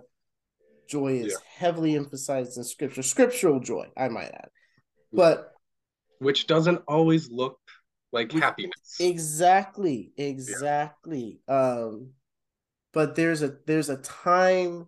[0.88, 1.68] Joy is yeah.
[1.68, 4.50] heavily emphasized in scripture, scriptural joy, I might add.
[5.14, 5.18] Mm.
[5.18, 5.52] But
[6.20, 7.60] which doesn't always look
[8.12, 8.98] like happiness.
[9.00, 10.12] Exactly.
[10.18, 11.40] Exactly.
[11.48, 11.72] Yeah.
[11.72, 12.12] Um
[12.94, 14.88] but there's a there's a time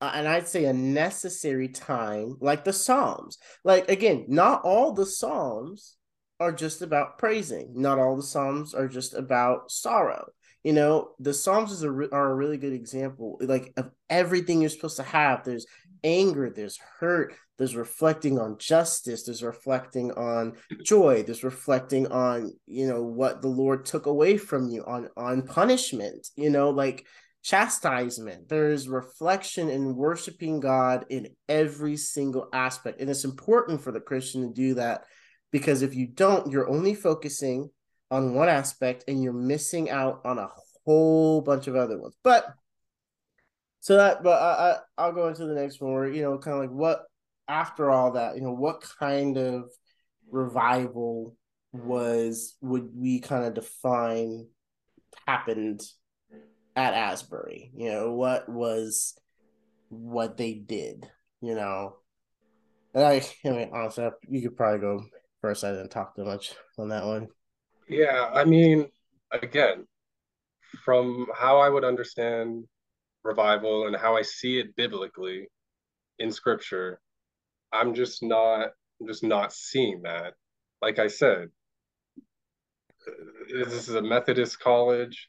[0.00, 3.38] uh, and I'd say a necessary time, like the Psalms.
[3.62, 5.96] Like again, not all the Psalms
[6.40, 7.72] are just about praising.
[7.76, 10.26] Not all the Psalms are just about sorrow.
[10.64, 14.60] You know, the Psalms is a re- are a really good example, like of everything
[14.60, 15.44] you're supposed to have.
[15.44, 15.66] There's
[16.02, 22.88] anger, there's hurt, there's reflecting on justice, there's reflecting on joy, there's reflecting on you
[22.88, 26.26] know what the Lord took away from you, on on punishment.
[26.34, 27.06] You know, like
[27.44, 28.48] chastisement.
[28.48, 33.00] There's reflection and worshiping God in every single aspect.
[33.00, 35.04] And it's important for the Christian to do that
[35.52, 37.70] because if you don't, you're only focusing
[38.10, 40.48] on one aspect and you're missing out on a
[40.84, 42.16] whole bunch of other ones.
[42.24, 42.44] But
[43.78, 46.56] so that, but I, I I'll go into the next one where you know, kind
[46.56, 47.04] of like what
[47.48, 49.70] after all that, you know, what kind of
[50.30, 51.36] revival
[51.72, 54.46] was would we kind of define
[55.26, 55.82] happened
[56.76, 57.70] at Asbury.
[57.76, 59.14] You know, what was
[59.88, 61.08] what they did,
[61.40, 61.96] you know.
[62.94, 65.04] And I, I mean, honestly, you could probably go
[65.40, 65.64] first.
[65.64, 67.28] I didn't talk too much on that one.
[67.88, 68.88] Yeah, I mean,
[69.30, 69.86] again,
[70.84, 72.64] from how I would understand
[73.24, 75.48] revival and how I see it biblically
[76.18, 77.00] in scripture,
[77.72, 80.34] I'm just not I'm just not seeing that.
[80.80, 81.48] Like I said,
[83.52, 85.28] this is a Methodist college.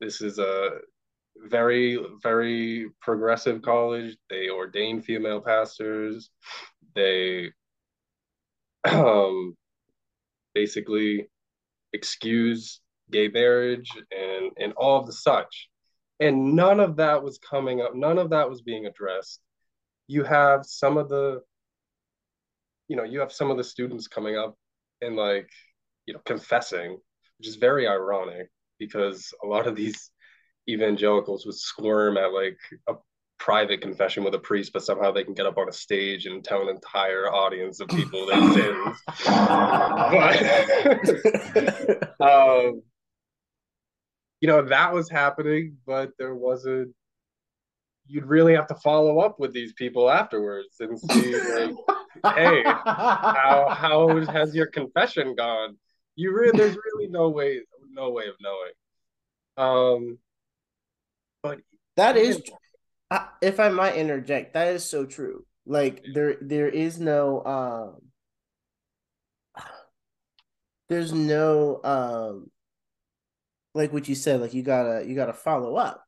[0.00, 0.78] This is a
[1.36, 4.16] very, very progressive college.
[4.30, 6.30] They ordain female pastors.
[6.94, 7.52] They
[8.84, 9.56] um,
[10.54, 11.28] basically
[11.92, 15.68] excuse gay marriage and and all of the such.
[16.20, 17.94] And none of that was coming up.
[17.94, 19.40] None of that was being addressed.
[20.06, 21.40] You have some of the,
[22.92, 24.54] you know, you have some of the students coming up
[25.00, 25.48] and like,
[26.04, 26.98] you know, confessing,
[27.38, 30.10] which is very ironic because a lot of these
[30.68, 32.96] evangelicals would squirm at like a
[33.38, 36.44] private confession with a priest, but somehow they can get up on a stage and
[36.44, 38.98] tell an entire audience of people their sins.
[41.88, 42.82] but um,
[44.42, 46.94] you know that was happening, but there wasn't.
[48.06, 51.74] You'd really have to follow up with these people afterwards and see, like,
[52.24, 55.76] hey, how how has your confession gone?
[56.14, 58.72] You really, there's really no way, no way of knowing.
[59.56, 60.18] Um,
[61.42, 61.60] but
[61.96, 62.42] that is,
[63.40, 65.44] if I might interject, that is so true.
[65.64, 68.02] Like there, there is no, um,
[70.88, 72.50] there's no um
[73.74, 76.04] like what you said, like you gotta you gotta follow up.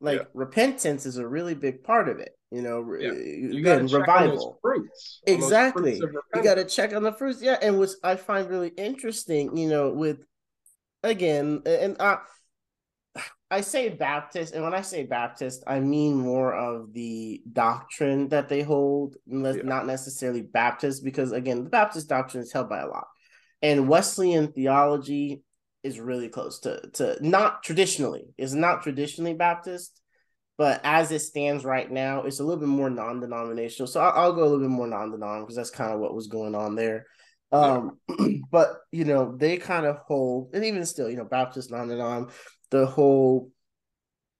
[0.00, 0.26] Like yeah.
[0.34, 2.36] repentance is a really big part of it.
[2.54, 3.08] You know, yeah.
[3.08, 3.12] Eh,
[3.52, 4.60] you again, revival.
[4.62, 5.20] fruits.
[5.26, 5.98] Exactly.
[5.98, 7.42] Fruits you got to check on the fruits.
[7.42, 10.18] Yeah, and what I find really interesting, you know, with
[11.02, 12.18] again, and I,
[13.50, 18.48] I say Baptist, and when I say Baptist, I mean more of the doctrine that
[18.48, 19.54] they hold, yeah.
[19.64, 23.08] not necessarily Baptist, because again, the Baptist doctrine is held by a lot,
[23.62, 25.42] and Wesleyan theology
[25.82, 30.00] is really close to to not traditionally is not traditionally Baptist,
[30.56, 33.88] but as it stands right now, it's a little bit more non-denominational.
[33.88, 36.28] So I'll, I'll go a little bit more non-denominational because that's kind of what was
[36.28, 37.06] going on there.
[37.50, 37.98] Um,
[38.50, 42.30] but you know, they kind of hold, and even still, you know, Baptist non-denom,
[42.70, 43.50] the whole,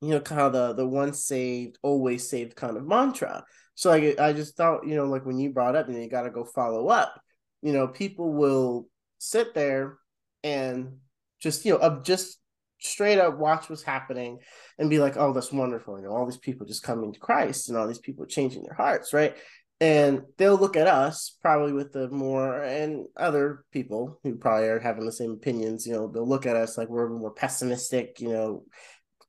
[0.01, 3.45] you know, kind of the the once saved, always saved kind of mantra.
[3.75, 6.09] So like, I just thought, you know, like when you brought up, you know, you
[6.09, 7.21] got to go follow up.
[7.63, 9.99] You know, people will sit there
[10.45, 10.99] and
[11.41, 12.39] just you know just
[12.85, 14.39] straight up watch what's happening
[14.79, 15.99] and be like oh that's wonderful.
[15.99, 18.75] You know all these people just coming to christ and all these people changing their
[18.75, 19.37] hearts right?
[19.81, 24.79] And they'll look at us probably with the more and other people who probably are
[24.79, 28.29] having the same opinions you know they'll look at us like we're more pessimistic you
[28.29, 28.65] know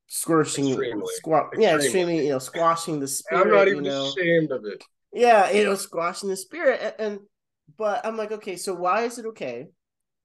[0.08, 2.26] squashing squat yeah extremely.
[2.26, 4.08] you know squashing the spirit i'm not even you know.
[4.08, 4.84] ashamed of it.
[5.12, 7.20] Yeah you know squashing the spirit and, and
[7.78, 9.66] but i'm like okay so why is it okay?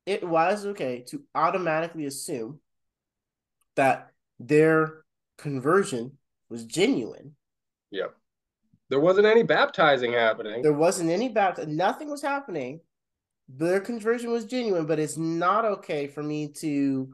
[0.06, 2.60] It why is it okay to automatically assume
[3.76, 5.04] that their
[5.38, 7.34] conversion was genuine.
[7.90, 8.14] Yep.
[8.88, 10.62] There wasn't any baptizing happening.
[10.62, 11.76] There wasn't any baptizing.
[11.76, 12.80] Nothing was happening.
[13.48, 17.12] Their conversion was genuine, but it's not okay for me to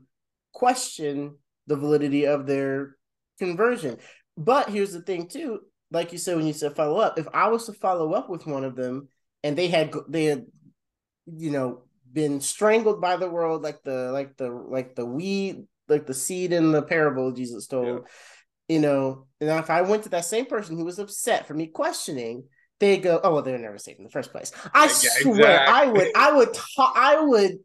[0.53, 2.97] question the validity of their
[3.38, 3.99] conversion.
[4.37, 5.61] But here's the thing, too.
[5.90, 8.47] Like you said when you said follow up, if I was to follow up with
[8.47, 9.09] one of them
[9.45, 10.47] and they had they had,
[11.27, 16.07] you know, been strangled by the world like the like the like the weed like
[16.07, 17.87] the seed in the parable Jesus told.
[17.87, 17.99] Yeah.
[18.68, 21.68] You know, and if I went to that same person who was upset for me
[21.68, 22.44] questioning,
[22.81, 25.72] they go, "Oh, well, they're never saved in the first place." I yeah, swear, exactly.
[25.72, 27.59] I would, I would, ta- I would.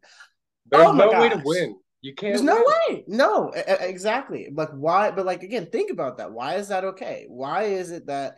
[0.70, 1.20] There's oh no gosh.
[1.20, 1.76] way to win.
[2.02, 2.32] You can't.
[2.34, 2.46] There's win.
[2.46, 3.04] no way.
[3.08, 4.48] No, exactly.
[4.52, 5.10] Like why?
[5.10, 6.32] But like again, think about that.
[6.32, 7.26] Why is that okay?
[7.28, 8.36] Why is it that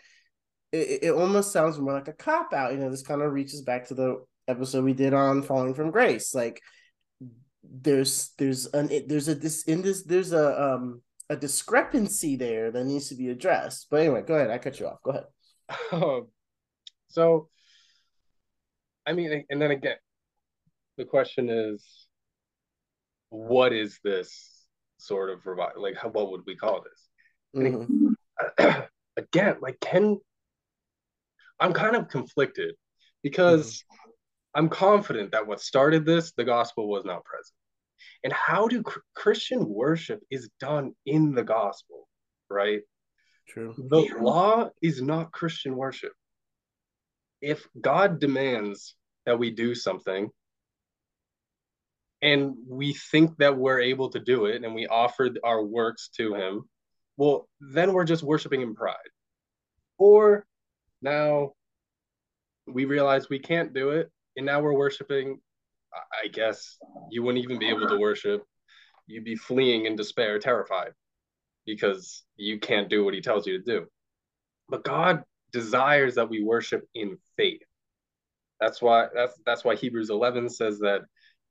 [0.73, 2.73] it, it almost sounds more like a cop out?
[2.73, 5.90] You know, this kind of reaches back to the episode we did on falling from
[5.90, 6.61] grace like
[7.72, 12.85] there's there's an there's a this in this there's a um a discrepancy there that
[12.85, 13.88] needs to be addressed.
[13.90, 14.50] But anyway go ahead.
[14.50, 15.03] I cut you off.
[15.03, 15.24] Go ahead.
[15.92, 16.29] Um,
[17.14, 17.48] so
[19.07, 19.96] i mean and then again
[20.98, 22.07] the question is
[23.31, 24.66] what is this
[24.98, 27.62] sort of revival like how, what would we call this?
[27.62, 28.81] Mm-hmm.
[29.16, 30.18] again like can
[31.61, 32.74] i'm kind of conflicted
[33.22, 34.04] because mm-hmm
[34.55, 37.55] I'm confident that what started this, the gospel was not present.
[38.23, 38.83] And how do
[39.14, 42.09] Christian worship is done in the gospel,
[42.49, 42.81] right?
[43.49, 43.75] True.
[43.77, 46.12] The law is not Christian worship.
[47.40, 48.95] If God demands
[49.27, 50.31] that we do something
[52.23, 56.35] and we think that we're able to do it and we offer our works to
[56.35, 56.62] him,
[57.17, 58.97] well, then we're just worshiping in pride.
[59.99, 60.47] Or
[61.03, 61.53] now
[62.67, 65.38] we realize we can't do it and now we're worshiping
[66.25, 66.77] i guess
[67.11, 68.44] you wouldn't even be able to worship.
[69.07, 70.92] You'd be fleeing in despair terrified
[71.66, 73.87] because you can't do what he tells you to do.
[74.68, 77.62] But god desires that we worship in faith.
[78.61, 81.03] That's why that's that's why hebrews 11 says that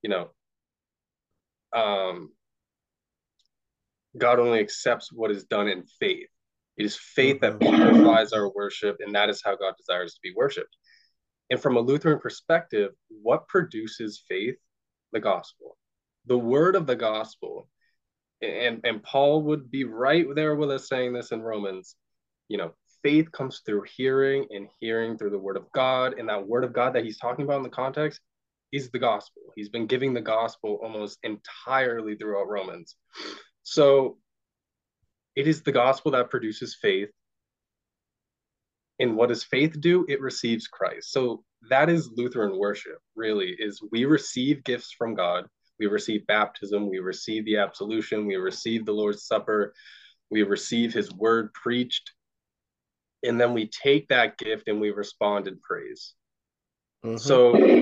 [0.02, 0.30] you know
[1.76, 2.32] um
[4.18, 6.28] god only accepts what is done in faith.
[6.76, 7.76] It is faith that mm-hmm.
[7.76, 10.76] purifies our worship and that is how god desires to be worshiped
[11.50, 14.56] and from a Lutheran perspective, what produces faith?
[15.12, 15.78] The gospel,
[16.26, 17.70] the word of the gospel.
[18.42, 21.96] And, and Paul would be right there with us saying this in Romans.
[22.48, 22.74] You know,
[23.04, 26.18] faith comes through hearing and hearing through the word of God.
[26.18, 28.20] And that word of God that he's talking about in the context
[28.72, 29.44] is the gospel.
[29.56, 32.96] He's been giving the gospel almost entirely throughout Romans.
[33.62, 34.18] So
[35.36, 37.10] it is the gospel that produces faith
[39.04, 40.06] and what does faith do?
[40.10, 41.12] It receives christ.
[41.12, 45.46] So that is lutheran worship really is we receive gifts from god.
[45.80, 46.90] We receive baptism.
[46.90, 48.26] We receive the absolution.
[48.26, 49.74] We receive the lord's supper.
[50.32, 52.12] We receive his word preached.
[53.26, 56.14] And then we take that gift and we respond in praise.
[57.06, 57.18] Mm-hmm.
[57.18, 57.82] so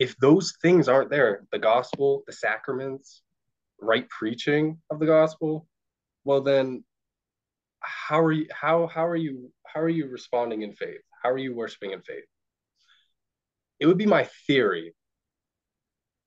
[0.00, 3.22] if those things aren't there the gospel the sacraments
[3.80, 5.68] right preaching of the gospel
[6.24, 6.82] well then
[7.80, 11.38] how are you how how are you how are you responding in faith how are
[11.38, 12.24] you worshiping in faith
[13.80, 14.94] it would be my theory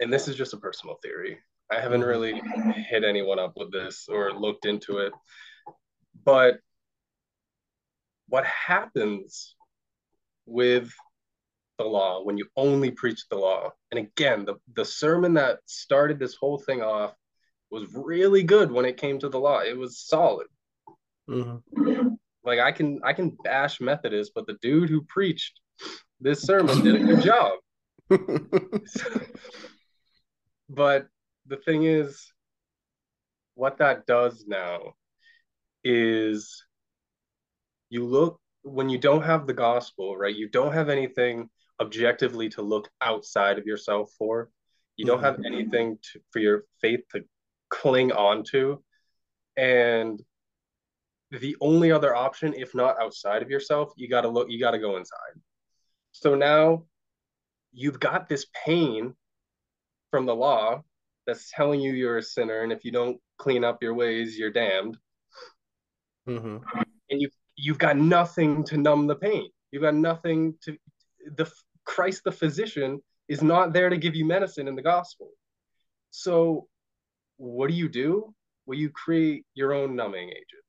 [0.02, 1.38] and this is just a personal theory.
[1.72, 2.42] I haven't really
[2.90, 5.14] hit anyone up with this or looked into it.
[6.26, 6.58] But
[8.28, 9.56] what happens
[10.46, 10.92] with
[11.78, 13.70] the law when you only preach the law?
[13.92, 17.14] And again, the, the sermon that started this whole thing off
[17.70, 19.60] was really good when it came to the law.
[19.60, 20.48] It was solid.
[21.30, 22.16] Mm-hmm.
[22.44, 25.60] Like I can I can bash Methodists, but the dude who preached
[26.20, 27.54] this sermon did a good job.
[30.70, 31.08] but
[31.48, 32.32] the thing is,
[33.56, 34.94] what that does now
[35.84, 36.64] is
[37.90, 40.36] you look when you don't have the gospel, right?
[40.36, 44.50] You don't have anything objectively to look outside of yourself for.
[44.98, 45.54] You don't have mm-hmm.
[45.54, 47.24] anything to, for your faith to
[47.70, 48.84] cling on to.
[49.58, 50.22] And
[51.32, 54.72] the only other option, if not outside of yourself, you got to look, you got
[54.72, 55.40] to go inside.
[56.12, 56.84] So now
[57.72, 59.16] you've got this pain
[60.10, 60.82] from the law
[61.26, 62.62] that's telling you you're a sinner.
[62.62, 64.98] And if you don't clean up your ways, you're damned.
[66.28, 66.58] Mm-hmm.
[67.10, 69.50] And you've, you've got nothing to numb the pain.
[69.72, 70.78] You've got nothing to,
[71.38, 71.50] the
[71.86, 75.30] Christ, the physician, is not there to give you medicine in the gospel.
[76.10, 76.68] So
[77.38, 78.34] what do you do?
[78.66, 80.64] Well, you create your own numbing agent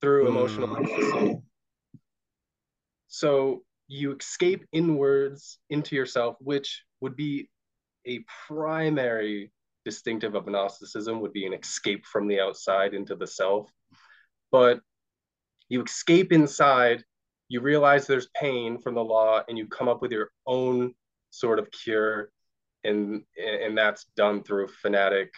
[0.00, 1.42] through emotional mm.
[3.08, 7.50] So you escape inwards into yourself, which would be
[8.06, 9.52] a primary
[9.84, 13.68] distinctive of Gnosticism, would be an escape from the outside into the self.
[14.52, 14.80] But
[15.68, 17.02] you escape inside,
[17.48, 20.94] you realize there's pain from the law, and you come up with your own
[21.30, 22.30] sort of cure.
[22.84, 25.32] And, and that's done through fanatic,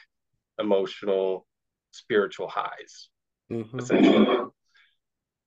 [0.58, 1.46] emotional,
[1.90, 3.08] spiritual highs,
[3.50, 3.78] mm-hmm.
[3.78, 4.51] essentially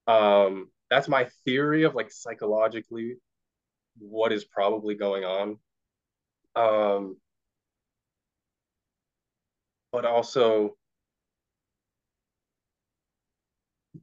[0.06, 3.16] um that's my theory of like psychologically
[3.98, 5.58] what is probably going on
[6.54, 7.16] um
[9.92, 10.76] but also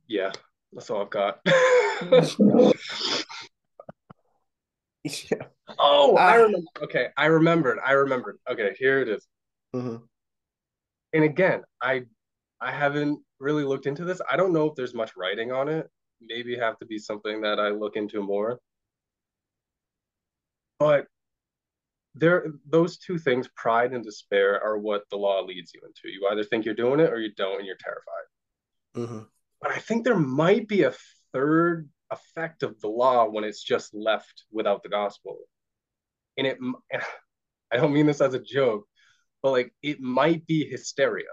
[0.07, 0.31] yeah
[0.73, 1.39] that's all i've got
[5.03, 5.37] yeah.
[5.79, 9.25] oh i uh, remember okay i remembered i remembered okay here it is.
[9.75, 9.97] Mm-hmm.
[11.13, 12.03] and again i
[12.59, 14.21] i haven't really looked into this.
[14.31, 15.89] I don't know if there's much writing on it.
[16.21, 18.59] Maybe have to be something that I look into more.
[20.79, 21.07] But
[22.15, 26.13] there those two things, pride and despair, are what the law leads you into.
[26.13, 28.27] You either think you're doing it or you don't and you're terrified.
[28.95, 29.25] Mm-hmm.
[29.61, 30.93] But I think there might be a
[31.33, 35.37] third effect of the law when it's just left without the gospel.
[36.37, 36.57] And it
[37.71, 38.85] I don't mean this as a joke,
[39.41, 41.25] but like it might be hysteria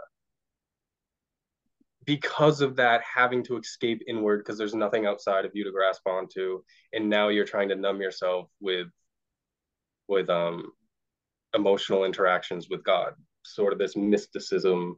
[2.07, 6.07] because of that having to escape inward because there's nothing outside of you to grasp
[6.07, 8.88] onto and now you're trying to numb yourself with
[10.09, 10.72] with um
[11.55, 13.12] emotional interactions with god
[13.44, 14.96] sort of this mysticism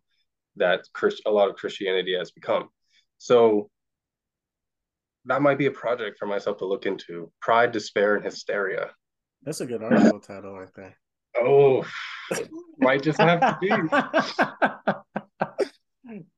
[0.56, 2.68] that Christ- a lot of christianity has become.
[3.18, 3.70] So
[5.24, 7.30] that might be a project for myself to look into.
[7.40, 8.90] Pride despair and hysteria.
[9.44, 10.94] That's a good article title i think.
[11.36, 11.84] Oh
[12.78, 13.68] might just have to be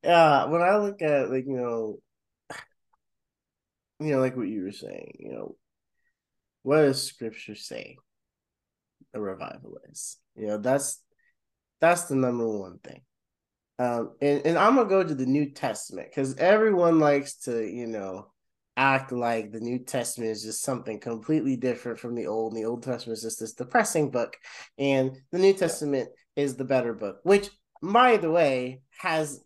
[0.04, 1.98] yeah, when I look at like you know,
[4.00, 5.56] you know, like what you were saying, you know,
[6.62, 7.96] what does Scripture say?
[9.14, 11.00] A revival is, you know, that's
[11.80, 13.02] that's the number one thing.
[13.78, 17.86] Um, and and I'm gonna go to the New Testament because everyone likes to, you
[17.86, 18.32] know,
[18.76, 22.52] act like the New Testament is just something completely different from the Old.
[22.52, 24.36] And the Old Testament is just this depressing book,
[24.78, 27.50] and the New Testament is the better book, which,
[27.82, 29.40] by the way, has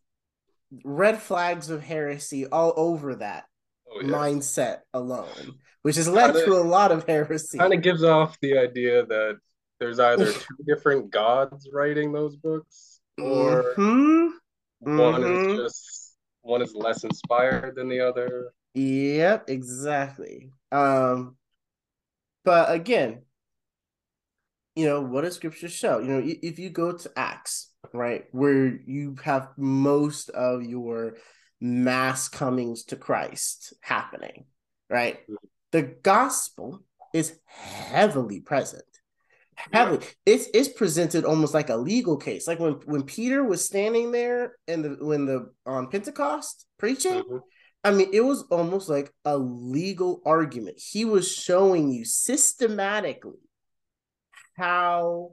[0.84, 3.44] red flags of heresy all over that
[3.90, 4.08] oh, yeah.
[4.08, 7.58] mindset alone, which has led kinda, to a lot of heresy.
[7.58, 9.38] Kind of gives off the idea that
[9.80, 14.96] there's either two different gods writing those books, or mm-hmm.
[14.96, 15.50] one mm-hmm.
[15.50, 18.52] is just one is less inspired than the other.
[18.74, 20.52] Yep, exactly.
[20.70, 21.36] Um,
[22.44, 23.22] but again,
[24.76, 25.98] you know, what does scripture show?
[25.98, 31.16] You know, if you go to Acts, right, where you have most of your
[31.61, 34.45] mass comings to Christ happening,
[34.89, 35.20] right?
[35.22, 35.35] Mm-hmm.
[35.72, 38.85] The gospel is heavily present.
[39.72, 42.47] Heavily, it's it's presented almost like a legal case.
[42.47, 47.39] Like when when Peter was standing there and the when the on Pentecost preaching, mm-hmm.
[47.83, 50.79] I mean, it was almost like a legal argument.
[50.79, 53.41] He was showing you systematically
[54.57, 55.33] how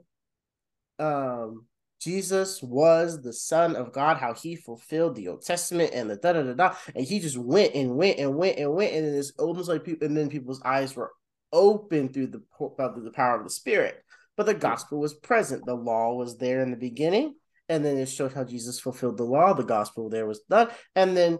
[0.98, 1.66] um
[2.00, 6.34] Jesus was the Son of God, how he fulfilled the Old Testament and the da
[6.34, 9.32] da da da, and he just went and went and went and went, and it's
[9.38, 11.12] almost like people, and then people's eyes were
[11.52, 14.02] open through the through the power of the Spirit.
[14.36, 15.64] but the gospel was present.
[15.64, 17.34] The law was there in the beginning,
[17.68, 19.54] and then it showed how Jesus fulfilled the law.
[19.54, 21.38] The gospel there was done, and then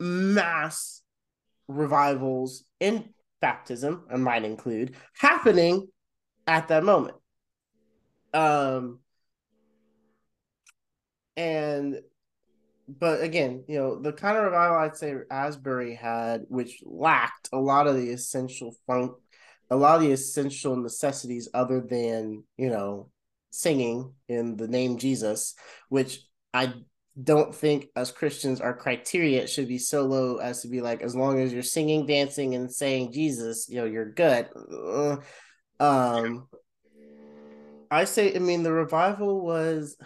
[0.00, 1.02] mass
[1.68, 5.88] revivals in baptism, I might include, happening
[6.46, 7.16] at that moment.
[8.32, 8.98] Um,
[11.36, 12.00] and
[12.86, 17.58] but again, you know, the kind of revival I'd say Asbury had, which lacked a
[17.58, 19.12] lot of the essential funk,
[19.70, 23.08] a lot of the essential necessities other than, you know,
[23.50, 25.54] singing in the name Jesus,
[25.88, 26.20] which
[26.52, 26.74] I
[27.22, 31.14] don't think as Christians our criteria should be so low as to be like as
[31.14, 34.48] long as you're singing, dancing, and saying Jesus, you know, you're good.
[34.70, 35.16] Uh,
[35.80, 36.48] um,
[37.90, 39.96] I say, I mean, the revival was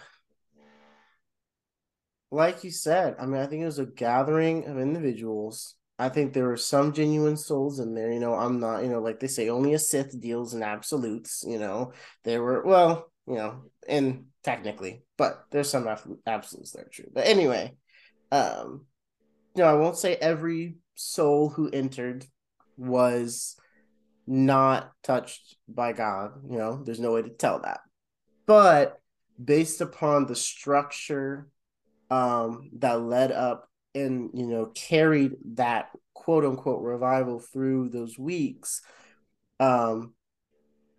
[2.31, 3.15] like you said.
[3.19, 5.75] I mean, I think it was a gathering of individuals.
[5.97, 8.11] I think there were some genuine souls in there.
[8.11, 11.43] You know, I'm not, you know, like they say, only a Sith deals in absolutes.
[11.45, 15.87] You know, there were well, you know, and technically, but there's some
[16.25, 17.09] absolutes that are true.
[17.13, 17.75] But anyway,
[18.31, 18.85] um,
[19.55, 22.25] you know, I won't say every soul who entered
[22.77, 23.57] was
[24.25, 26.31] not touched by God.
[26.49, 27.81] You know, there's no way to tell that.
[28.45, 28.99] But
[29.43, 31.49] based upon the structure
[32.09, 38.81] um, that led up and, you know, carried that quote unquote revival through those weeks,
[39.59, 40.13] um,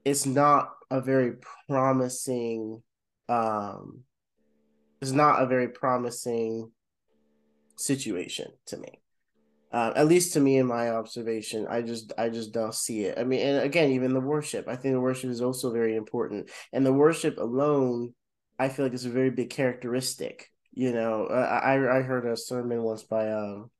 [0.04, 1.34] it's not a very
[1.68, 2.82] promising
[3.28, 4.00] um
[5.00, 6.70] is not a very promising
[7.76, 9.00] situation to me.
[9.72, 13.16] Uh, at least to me in my observation i just i just don't see it
[13.16, 16.50] i mean and again even the worship i think the worship is also very important
[16.72, 18.12] and the worship alone
[18.58, 22.82] i feel like it's a very big characteristic you know i i heard a sermon
[22.82, 23.70] once by um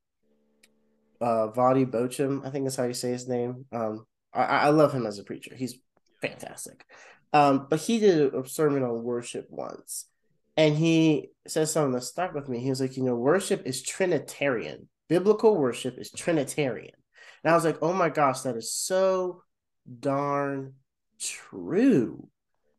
[1.21, 3.65] uh Voddie Baucham, I think that's how you say his name.
[3.71, 5.53] Um I, I love him as a preacher.
[5.55, 5.77] He's
[6.21, 6.85] fantastic.
[7.33, 10.07] Um, but he did a sermon on worship once,
[10.57, 12.59] and he said something that stuck with me.
[12.59, 14.89] He was like, you know, worship is Trinitarian.
[15.07, 16.93] Biblical worship is Trinitarian.
[17.43, 19.43] And I was like, oh my gosh, that is so
[19.99, 20.73] darn
[21.19, 22.27] true.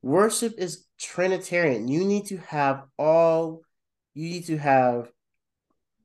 [0.03, 1.89] Worship is Trinitarian.
[1.89, 3.63] You need to have all,
[4.15, 5.11] you need to have,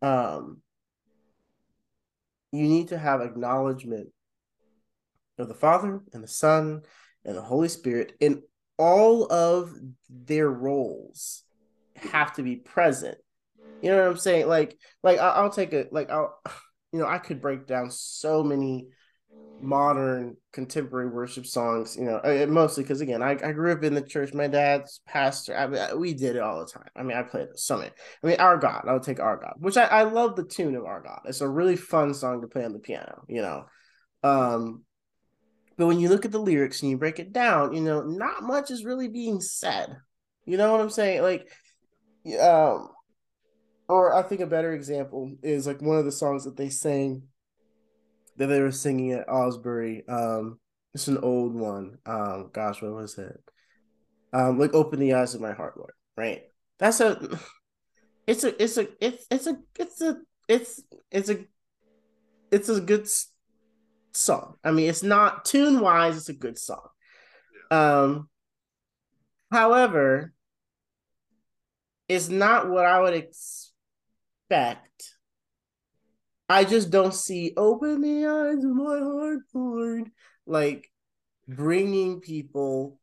[0.02, 0.62] um,
[2.52, 4.10] you need to have acknowledgement
[5.38, 6.82] of the Father and the Son
[7.26, 8.42] and the Holy Spirit in
[8.78, 9.74] all of
[10.10, 11.44] their roles
[11.96, 13.18] have to be present.
[13.82, 14.48] You know what I'm saying?
[14.48, 15.92] Like, like I'll, take it.
[15.92, 16.40] Like, I'll,
[16.92, 18.88] you know, I could break down so many
[19.60, 21.96] modern contemporary worship songs.
[21.98, 24.34] You know, mostly because again, I, I grew up in the church.
[24.34, 25.58] My dad's pastor.
[25.58, 26.90] I mean, we did it all the time.
[26.96, 27.92] I mean, I played so many.
[28.24, 28.86] I mean, Our God.
[28.88, 31.22] I would take Our God, which I, I love the tune of Our God.
[31.26, 33.24] It's a really fun song to play on the piano.
[33.28, 33.66] You know,
[34.24, 34.84] um,
[35.78, 38.44] but when you look at the lyrics and you break it down, you know, not
[38.44, 39.96] much is really being said.
[40.46, 41.22] You know what I'm saying?
[41.22, 41.48] Like,
[42.40, 42.90] um,
[43.88, 47.24] or I think a better example is like one of the songs that they sang
[48.38, 50.08] that they were singing at Asbury.
[50.08, 50.60] Um,
[50.94, 51.98] it's an old one.
[52.06, 53.40] Um, gosh, what was it?
[54.34, 55.94] Um, like open the eyes of my heart, Lord.
[56.16, 56.44] Right.
[56.80, 57.40] That's a.
[58.28, 58.62] It's a.
[58.62, 58.88] It's a.
[59.00, 59.58] It's it's a.
[59.80, 60.18] It's a.
[60.48, 60.82] It's
[61.12, 61.46] it's a.
[62.52, 63.08] It's a good
[64.18, 64.56] song.
[64.64, 66.88] I mean, it's not tune wise, it's a good song.
[67.72, 68.30] Um,
[69.52, 70.34] however,
[72.08, 73.74] it's not what I would expect.
[76.50, 80.10] I just don't see open the eyes of my heart, Lord.
[80.46, 80.90] Like
[81.48, 83.00] bringing people,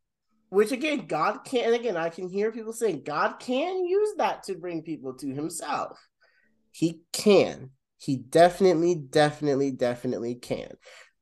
[0.49, 4.45] which again, God can, and again, I can hear people saying God can use that
[4.45, 5.99] to bring people to Himself.
[6.72, 7.70] He can.
[7.99, 10.74] He definitely, definitely, definitely can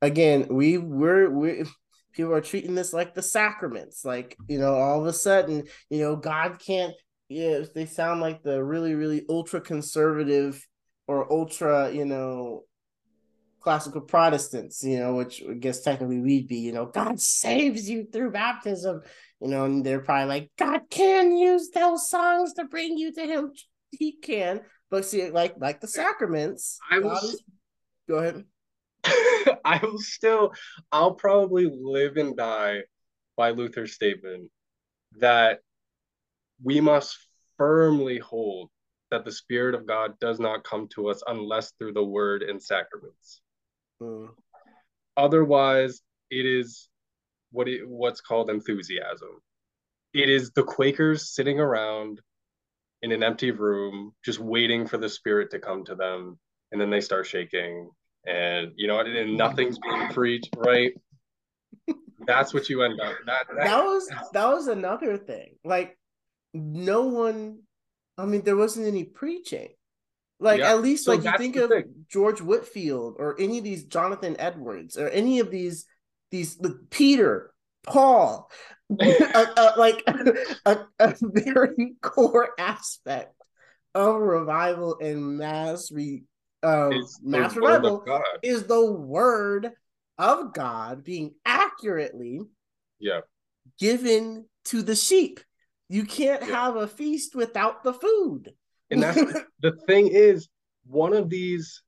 [0.02, 1.64] again, we were we
[2.12, 4.04] people are treating this like the sacraments.
[4.04, 6.94] Like, you know, all of a sudden, you know, God can't
[7.28, 10.66] yeah, they sound like the really, really ultra conservative
[11.06, 12.64] or ultra, you know,
[13.60, 18.06] classical Protestants, you know, which I guess technically we'd be, you know, God saves you
[18.12, 19.02] through baptism,
[19.40, 23.22] you know, and they're probably like, God can use those songs to bring you to
[23.22, 23.52] Him.
[23.90, 26.78] He can, but see, like like the sacraments.
[26.90, 26.98] I.
[26.98, 27.42] Is...
[28.08, 28.44] Go ahead.
[29.64, 30.52] I will still,
[30.90, 32.82] I'll probably live and die
[33.36, 34.50] by Luther's statement
[35.18, 35.60] that
[36.62, 37.16] we must
[37.56, 38.70] firmly hold
[39.12, 42.60] that the Spirit of God does not come to us unless through the word and
[42.60, 43.40] sacraments.
[44.02, 44.30] Mm.
[45.16, 46.88] Otherwise, it is
[47.52, 49.40] what it, what's called enthusiasm.
[50.14, 52.20] It is the Quakers sitting around
[53.02, 56.38] in an empty room, just waiting for the Spirit to come to them,
[56.72, 57.90] and then they start shaking
[58.26, 60.92] and you know, and nothing's being preached, right?
[62.26, 63.14] That's what you end up.
[63.26, 65.56] That, that, that was that was another thing.
[65.64, 65.98] Like
[66.54, 67.60] no one
[68.18, 69.68] I mean, there wasn't any preaching.
[70.42, 70.72] Like yeah.
[70.72, 72.04] at least so like you think of thing.
[72.08, 75.86] George Whitefield or any of these Jonathan Edwards or any of these
[76.32, 77.54] these like Peter,
[77.84, 78.50] Paul,
[78.90, 80.02] like
[80.66, 83.34] a, a, very core aspect
[83.94, 86.24] of revival and mass re
[86.64, 86.92] um,
[87.22, 88.04] mass revival
[88.42, 89.70] is the word
[90.18, 92.40] of God being accurately
[92.98, 93.20] yeah
[93.78, 95.40] given to the sheep.
[95.92, 96.54] You can't yeah.
[96.54, 98.54] have a feast without the food.
[98.90, 99.20] And that's
[99.60, 100.48] the thing is
[100.86, 101.82] one of these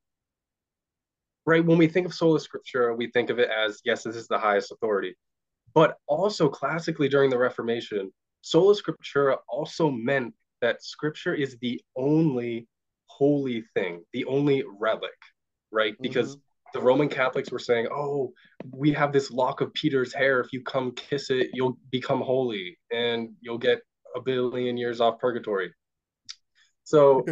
[1.46, 4.28] right when we think of sola scriptura we think of it as yes this is
[4.28, 5.14] the highest authority
[5.74, 12.66] but also classically during the reformation sola scriptura also meant that scripture is the only
[13.06, 15.10] holy thing the only relic
[15.70, 16.02] right mm-hmm.
[16.02, 16.38] because
[16.72, 18.32] the roman catholics were saying oh
[18.72, 22.78] we have this lock of peter's hair if you come kiss it you'll become holy
[22.92, 23.80] and you'll get
[24.14, 25.72] a billion years off purgatory
[26.84, 27.24] so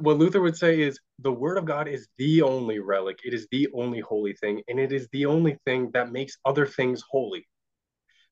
[0.00, 3.48] what Luther would say is the word of God is the only relic, it is
[3.50, 7.46] the only holy thing, and it is the only thing that makes other things holy.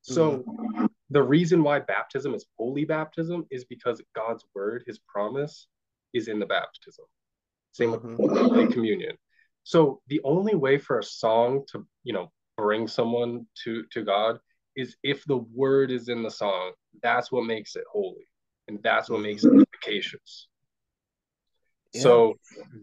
[0.03, 0.87] So mm-hmm.
[1.11, 5.67] the reason why baptism is holy baptism is because God's word, his promise,
[6.13, 7.07] is in the baptism.
[7.73, 8.17] Same mm-hmm.
[8.17, 9.17] with Holy Communion.
[9.65, 14.39] So the only way for a song to, you know, bring someone to to God
[14.77, 16.73] is if the word is in the song.
[17.03, 18.27] That's what makes it holy
[18.69, 19.63] and that's what makes it mm-hmm.
[19.63, 20.49] efficacious.
[21.93, 22.03] Yeah.
[22.03, 22.35] So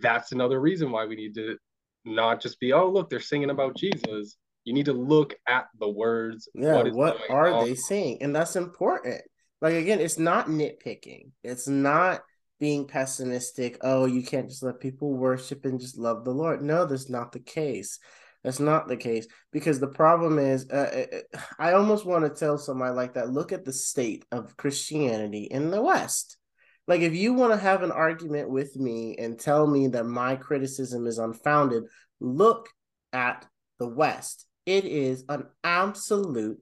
[0.01, 1.57] that's another reason why we need to
[2.05, 4.37] not just be, oh, look, they're singing about Jesus.
[4.65, 6.47] You need to look at the words.
[6.55, 7.65] Yeah, what, what are on.
[7.65, 8.19] they saying?
[8.21, 9.21] And that's important.
[9.61, 11.31] Like again, it's not nitpicking.
[11.43, 12.21] It's not
[12.59, 13.77] being pessimistic.
[13.81, 16.61] Oh, you can't just let people worship and just love the Lord.
[16.61, 17.99] No, that's not the case.
[18.43, 22.29] That's not the case because the problem is, uh, uh, uh I almost want to
[22.29, 26.37] tell somebody like that look at the state of Christianity in the West.
[26.85, 30.35] Like, if you want to have an argument with me and tell me that my
[30.35, 31.83] criticism is unfounded,
[32.19, 32.67] look
[33.13, 33.45] at
[33.79, 34.45] the West.
[34.65, 36.59] It is an absolute,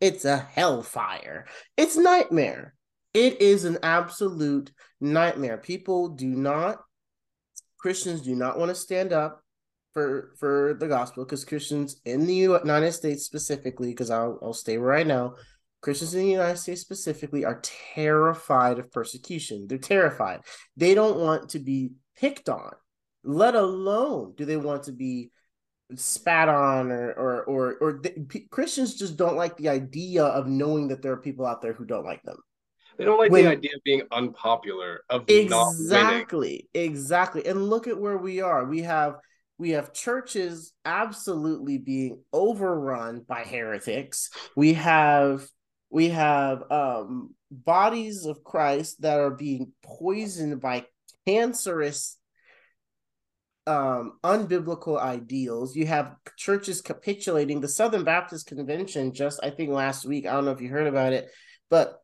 [0.00, 1.46] it's a hellfire.
[1.76, 2.74] It's nightmare.
[3.14, 5.58] It is an absolute nightmare.
[5.58, 6.80] People do not,
[7.78, 9.42] Christians do not want to stand up
[9.92, 14.78] for for the gospel because Christians in the United States specifically, because I'll I'll stay
[14.78, 15.34] right now,
[15.80, 17.60] Christians in the United States specifically are
[17.94, 19.66] terrified of persecution.
[19.66, 20.40] They're terrified.
[20.76, 22.72] They don't want to be picked on,
[23.24, 25.30] let alone do they want to be
[25.96, 28.02] spat on or or or or
[28.50, 31.84] Christians just don't like the idea of knowing that there are people out there who
[31.84, 32.36] don't like them.
[32.96, 37.46] They don't like when, the idea of being unpopular, of exactly, exactly.
[37.46, 38.66] And look at where we are.
[38.66, 39.16] We have
[39.60, 44.30] we have churches absolutely being overrun by heretics.
[44.56, 45.46] We have
[45.90, 50.86] we have um, bodies of Christ that are being poisoned by
[51.26, 52.16] cancerous
[53.66, 55.76] um, unbiblical ideals.
[55.76, 57.60] You have churches capitulating.
[57.60, 60.86] The Southern Baptist Convention, just I think last week, I don't know if you heard
[60.86, 61.28] about it,
[61.68, 61.98] but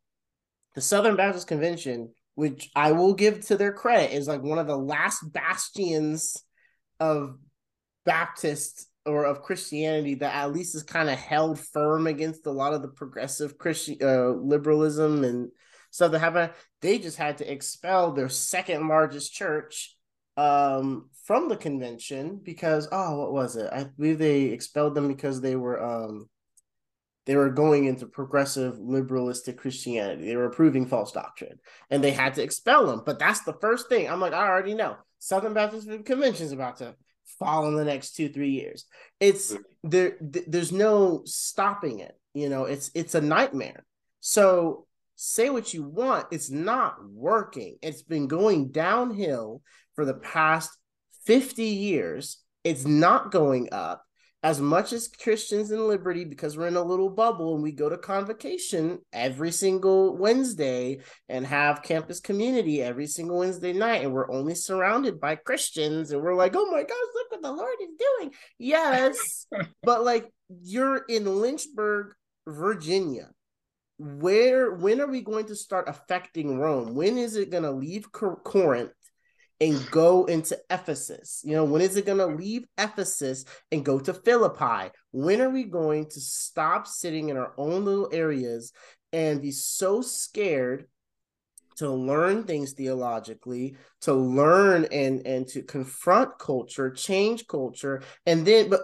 [0.74, 4.66] the Southern Baptist Convention, which I will give to their credit, is like one of
[4.66, 6.36] the last bastions
[7.00, 7.38] of
[8.06, 12.72] Baptist or of Christianity that at least is kind of held firm against a lot
[12.72, 15.50] of the progressive Christian uh, liberalism and
[15.90, 16.52] stuff that happened.
[16.80, 19.96] They just had to expel their second largest church
[20.36, 23.70] um, from the convention because oh, what was it?
[23.72, 26.28] I believe they expelled them because they were um,
[27.26, 30.26] they were going into progressive liberalistic Christianity.
[30.26, 31.58] They were approving false doctrine,
[31.90, 33.02] and they had to expel them.
[33.04, 34.08] But that's the first thing.
[34.08, 34.96] I'm like, I already know.
[35.18, 36.94] Southern Baptist Convention is about to
[37.38, 38.86] fall in the next two three years.
[39.20, 43.84] It's there there's no stopping it you know it's it's a nightmare.
[44.20, 47.76] So say what you want it's not working.
[47.82, 49.62] It's been going downhill
[49.94, 50.70] for the past
[51.24, 52.38] 50 years.
[52.64, 54.05] It's not going up
[54.46, 57.88] as much as Christians in Liberty, because we're in a little bubble and we go
[57.88, 64.30] to convocation every single Wednesday and have campus community every single Wednesday night, and we're
[64.30, 67.96] only surrounded by Christians, and we're like, oh my gosh, look what the Lord is
[67.98, 68.34] doing.
[68.56, 69.48] Yes,
[69.82, 70.30] but like
[70.62, 72.12] you're in Lynchburg,
[72.46, 73.30] Virginia.
[73.98, 76.94] Where when are we going to start affecting Rome?
[76.94, 78.92] When is it going to leave Corinth
[79.60, 81.42] and go into Ephesus?
[81.44, 84.92] You know, when is it going to leave Ephesus and go to Philippi?
[85.12, 88.72] When are we going to stop sitting in our own little areas
[89.12, 90.86] and be so scared
[91.76, 98.70] to learn things theologically, to learn and and to confront culture, change culture, and then
[98.70, 98.80] but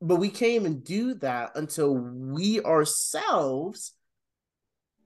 [0.00, 3.94] but we can't even do that until we ourselves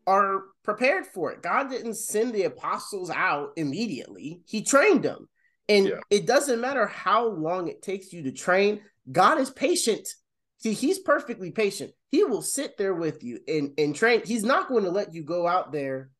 [0.06, 1.42] are prepared for it.
[1.42, 4.40] God didn't send the apostles out immediately.
[4.46, 5.28] He trained them.
[5.68, 6.00] And yeah.
[6.10, 8.80] it doesn't matter how long it takes you to train.
[9.10, 10.08] God is patient.
[10.58, 11.92] See, he's perfectly patient.
[12.10, 14.22] He will sit there with you and, and train.
[14.24, 16.10] He's not going to let you go out there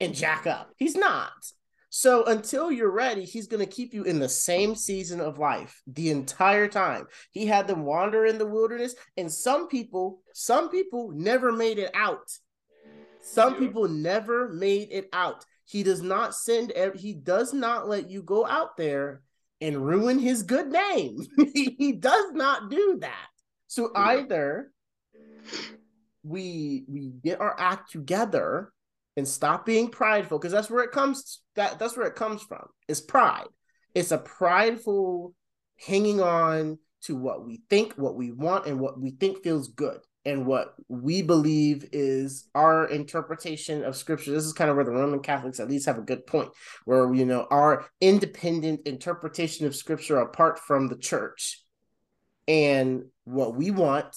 [0.00, 0.72] and jack up.
[0.76, 1.32] He's not.
[1.90, 5.80] So until you're ready, he's going to keep you in the same season of life
[5.86, 7.06] the entire time.
[7.30, 11.90] He had them wander in the wilderness, and some people, some people never made it
[11.94, 12.30] out.
[13.26, 13.58] Some yeah.
[13.60, 15.44] people never made it out.
[15.64, 16.72] He does not send.
[16.94, 19.22] He does not let you go out there
[19.60, 21.18] and ruin his good name.
[21.54, 23.26] he does not do that.
[23.66, 24.70] So either
[26.22, 28.72] we we get our act together
[29.16, 32.66] and stop being prideful because that's where it comes that that's where it comes from
[32.88, 33.46] it's pride
[33.94, 35.34] it's a prideful
[35.78, 40.00] hanging on to what we think what we want and what we think feels good
[40.26, 44.32] and what we believe is our interpretation of scripture.
[44.32, 46.50] This is kind of where the roman catholics at least have a good point
[46.84, 51.62] where you know our independent interpretation of scripture apart from the church
[52.48, 54.14] and what we want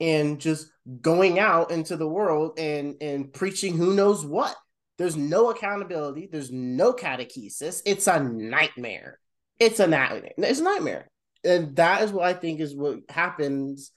[0.00, 4.56] and just going out into the world and and preaching who knows what.
[4.96, 6.28] There's no accountability.
[6.30, 7.82] There's no catechesis.
[7.84, 9.18] It's a nightmare.
[9.58, 10.32] It's a nightmare.
[10.38, 11.10] It's a nightmare.
[11.42, 13.90] And that is what i think is what happens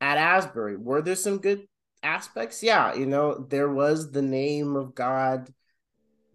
[0.00, 1.66] at asbury were there some good
[2.02, 5.52] aspects yeah you know there was the name of god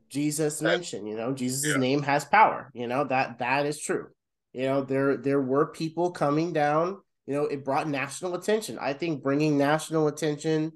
[0.09, 1.77] jesus mentioned you know jesus' yeah.
[1.77, 4.07] name has power you know that that is true
[4.53, 6.97] you know there there were people coming down
[7.31, 8.77] you know, it brought national attention.
[8.79, 10.73] I think bringing national attention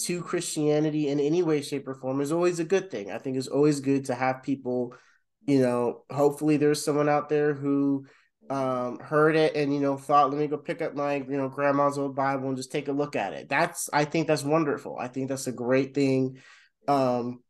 [0.00, 3.10] to Christianity in any way, shape, or form is always a good thing.
[3.10, 4.94] I think it's always good to have people,
[5.46, 8.06] you know, hopefully there's someone out there who
[8.50, 11.48] um heard it and you know thought let me go pick up my you know
[11.48, 13.48] grandma's old bible and just take a look at it.
[13.48, 14.96] That's i think that's wonderful.
[14.98, 16.38] I think that's a great thing.
[16.86, 17.40] Um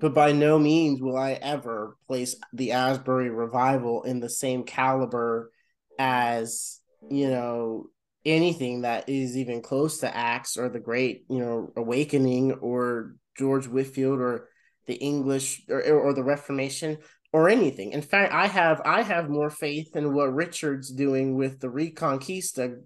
[0.00, 5.50] but by no means will i ever place the asbury revival in the same caliber
[5.98, 7.88] as you know
[8.24, 13.66] anything that is even close to Acts or the Great you know Awakening or George
[13.66, 14.48] Whitefield or
[14.86, 16.98] the English or, or the Reformation
[17.34, 17.90] or anything.
[17.90, 22.80] In fact, I have I have more faith in what Richard's doing with the Reconquista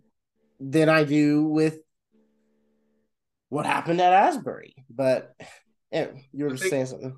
[0.59, 1.81] than I do with
[3.51, 4.75] what happened at Asbury.
[4.89, 5.35] But
[5.93, 7.15] yeah, you were saying something.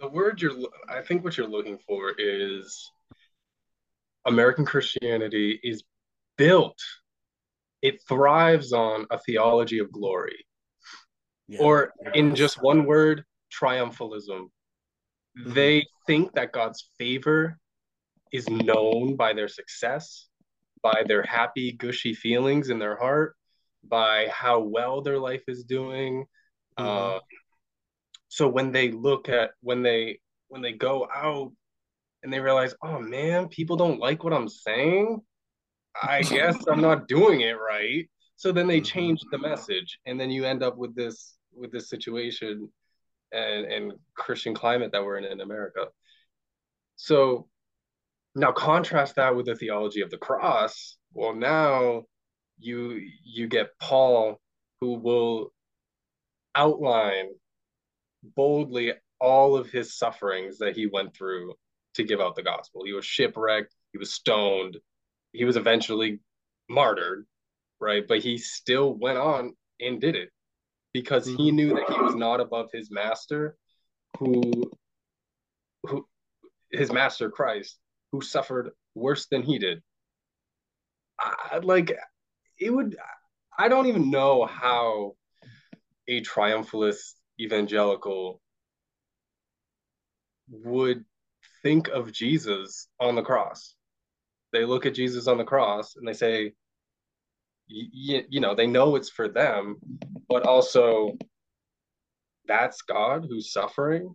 [0.00, 0.56] The word you're
[0.88, 2.90] I think what you're looking for is
[4.26, 5.84] American Christianity is
[6.36, 6.78] built,
[7.82, 10.44] it thrives on a theology of glory.
[11.46, 11.60] Yeah.
[11.60, 13.22] Or in just one word,
[13.52, 14.48] triumphalism.
[15.38, 15.52] Mm-hmm.
[15.52, 17.58] They think that God's favor
[18.32, 20.28] is known by their success,
[20.82, 23.36] by their happy, gushy feelings in their heart,
[23.82, 26.26] by how well their life is doing.
[26.78, 27.16] Mm-hmm.
[27.16, 27.20] Uh,
[28.28, 30.18] so when they look at when they
[30.48, 31.52] when they go out
[32.22, 35.20] and they realize, oh man, people don't like what I'm saying,
[36.00, 38.08] I guess I'm not doing it right.
[38.36, 38.98] So then they mm-hmm.
[38.98, 42.68] change the message, and then you end up with this with this situation
[43.34, 45.86] and and Christian climate that we're in in America.
[46.96, 47.48] So
[48.34, 50.96] now contrast that with the theology of the cross.
[51.12, 52.04] Well, now
[52.58, 54.40] you you get Paul
[54.80, 55.52] who will
[56.54, 57.30] outline
[58.22, 61.54] boldly all of his sufferings that he went through
[61.94, 62.84] to give out the gospel.
[62.84, 64.76] He was shipwrecked, he was stoned,
[65.32, 66.20] he was eventually
[66.68, 67.26] martyred,
[67.80, 68.06] right?
[68.06, 70.30] But he still went on and did it
[70.94, 71.56] because he mm-hmm.
[71.56, 73.56] knew that he was not above his master,
[74.18, 74.72] who,
[75.82, 76.06] who,
[76.72, 77.78] his master Christ,
[78.12, 79.82] who suffered worse than he did.
[81.20, 81.94] I, like,
[82.58, 82.96] it would.
[83.58, 85.16] I don't even know how
[86.08, 88.40] a triumphalist evangelical
[90.48, 91.04] would
[91.62, 93.74] think of Jesus on the cross
[94.54, 96.52] they look at Jesus on the cross and they say,
[97.66, 99.76] you, you know, they know it's for them,
[100.28, 101.16] but also
[102.46, 104.14] that's God who's suffering,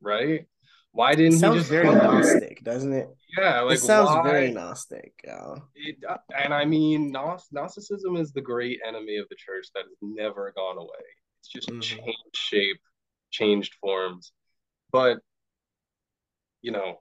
[0.00, 0.46] right?
[0.92, 3.08] Why didn't it sounds he just very gnostic, doesn't it?
[3.38, 4.22] Yeah, like it sounds why?
[4.22, 5.14] very gnostic.
[5.24, 5.54] Yeah.
[5.74, 5.96] It,
[6.36, 10.76] and I mean, Gnosticism is the great enemy of the church that has never gone
[10.76, 10.88] away.
[11.40, 11.80] It's just mm-hmm.
[11.80, 12.80] changed shape,
[13.30, 14.32] changed forms,
[14.92, 15.18] but
[16.60, 17.00] you know,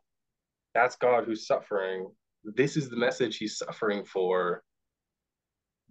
[0.74, 2.08] that's God who's suffering,
[2.44, 4.64] this is the message he's suffering for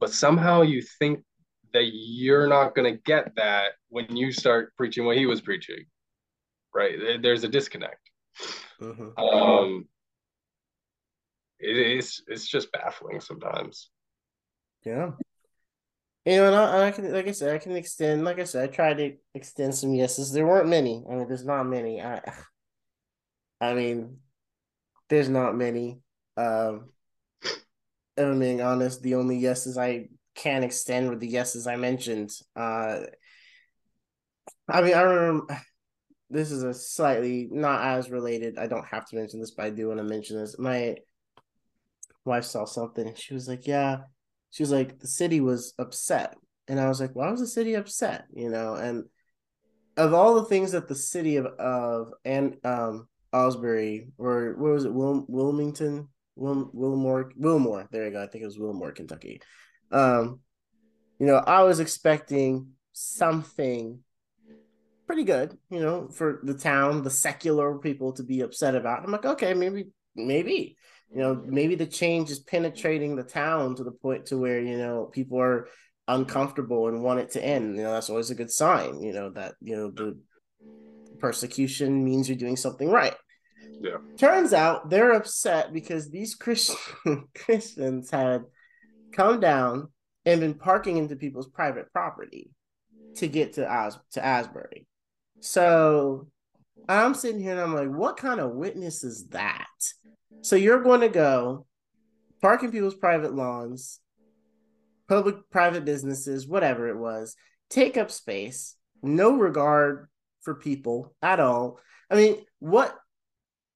[0.00, 1.22] but somehow you think
[1.72, 5.84] that you're not going to get that when you start preaching what he was preaching
[6.74, 8.10] right there's a disconnect
[8.80, 9.18] mm-hmm.
[9.18, 9.84] um
[11.60, 13.90] it is it's just baffling sometimes.
[14.84, 15.12] Yeah.
[16.24, 18.24] You know, and I, I, can, like I said, I can extend.
[18.24, 20.32] Like I said, I tried to extend some yeses.
[20.32, 21.04] There weren't many.
[21.08, 22.00] I mean, there's not many.
[22.00, 22.20] I,
[23.60, 24.18] I mean,
[25.08, 26.00] there's not many.
[26.36, 26.90] Um,
[28.24, 32.30] I'm being honest, the only yeses I can extend were the yeses I mentioned.
[32.56, 33.00] Uh,
[34.68, 35.58] I mean, I remember
[36.30, 38.58] this is a slightly not as related.
[38.58, 40.58] I don't have to mention this, but I do want to mention this.
[40.58, 40.96] My
[42.24, 44.02] wife saw something she was like, Yeah,
[44.50, 46.36] she was like, the city was upset.
[46.68, 48.26] And I was like, why was the city upset?
[48.32, 49.04] You know, and
[49.96, 54.84] of all the things that the city of of and um Asbury or what was
[54.84, 56.08] it, Wil- Wilmington,
[56.40, 57.88] Wil- Wilmore, Wilmore.
[57.90, 58.22] There you go.
[58.22, 59.40] I think it was Wilmore, Kentucky.
[59.92, 60.40] Um,
[61.18, 64.00] you know, I was expecting something
[65.06, 69.04] pretty good, you know, for the town, the secular people to be upset about.
[69.04, 70.76] I'm like, okay, maybe, maybe
[71.12, 74.78] you know maybe the change is penetrating the town to the point to where you
[74.78, 75.68] know people are
[76.08, 79.30] uncomfortable and want it to end you know that's always a good sign you know
[79.30, 80.18] that you know the
[81.18, 83.14] persecution means you're doing something right
[83.80, 83.96] yeah.
[84.18, 86.76] Turns out they're upset because these christian
[87.34, 88.44] christians had
[89.12, 89.88] come down
[90.26, 92.50] and been parking into people's private property
[93.16, 94.86] to get to As- to asbury.
[95.40, 96.28] So
[96.88, 99.66] i'm sitting here and i'm like what kind of witness is that?
[100.42, 101.66] So you're going to go
[102.40, 104.00] parking people's private lawns,
[105.08, 107.36] public private businesses, whatever it was,
[107.68, 110.08] take up space, no regard
[110.42, 111.78] for people at all.
[112.10, 112.96] I mean, what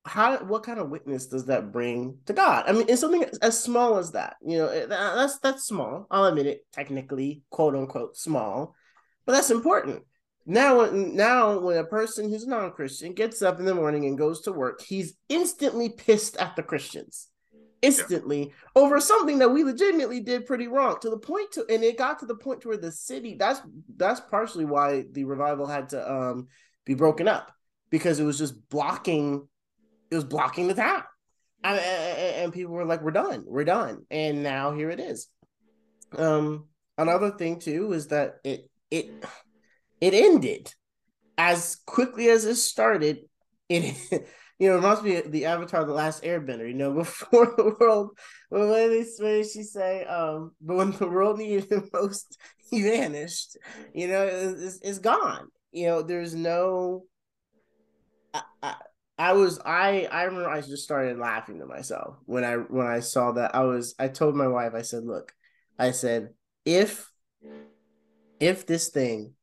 [0.04, 2.64] how what kind of witness does that bring to God?
[2.66, 4.36] I mean, it's something as small as that.
[4.44, 6.06] You know, that's that's small.
[6.10, 8.74] I'll admit it, technically, quote unquote, small,
[9.24, 10.02] but that's important.
[10.46, 14.52] Now, now when a person who's non-Christian gets up in the morning and goes to
[14.52, 17.28] work, he's instantly pissed at the Christians.
[17.80, 18.82] Instantly yeah.
[18.82, 22.18] over something that we legitimately did pretty wrong to the point to and it got
[22.18, 23.60] to the point to where the city that's
[23.96, 26.48] that's partially why the revival had to um
[26.86, 27.52] be broken up
[27.90, 29.46] because it was just blocking
[30.14, 31.02] it was blocking the town.
[31.62, 35.28] and, and people were like, "We're done, we're done," and now here it is.
[36.16, 39.10] Um, another thing too is that it it
[40.00, 40.72] it ended
[41.36, 43.18] as quickly as it started.
[43.68, 43.96] It
[44.58, 46.68] you know, it must be the Avatar: The Last Airbender.
[46.68, 48.10] You know, before the world,
[48.48, 50.04] what did, what she say?
[50.04, 52.38] Um, but when the world needed him most,
[52.70, 53.56] he vanished.
[53.92, 55.48] You know, it's, it's gone.
[55.72, 57.04] You know, there's no.
[58.32, 58.74] I, I,
[59.16, 63.00] I was I I remember I just started laughing to myself when I when I
[63.00, 63.54] saw that.
[63.54, 65.32] I was I told my wife I said look
[65.78, 66.30] I said
[66.64, 67.10] if
[68.40, 69.34] if this thing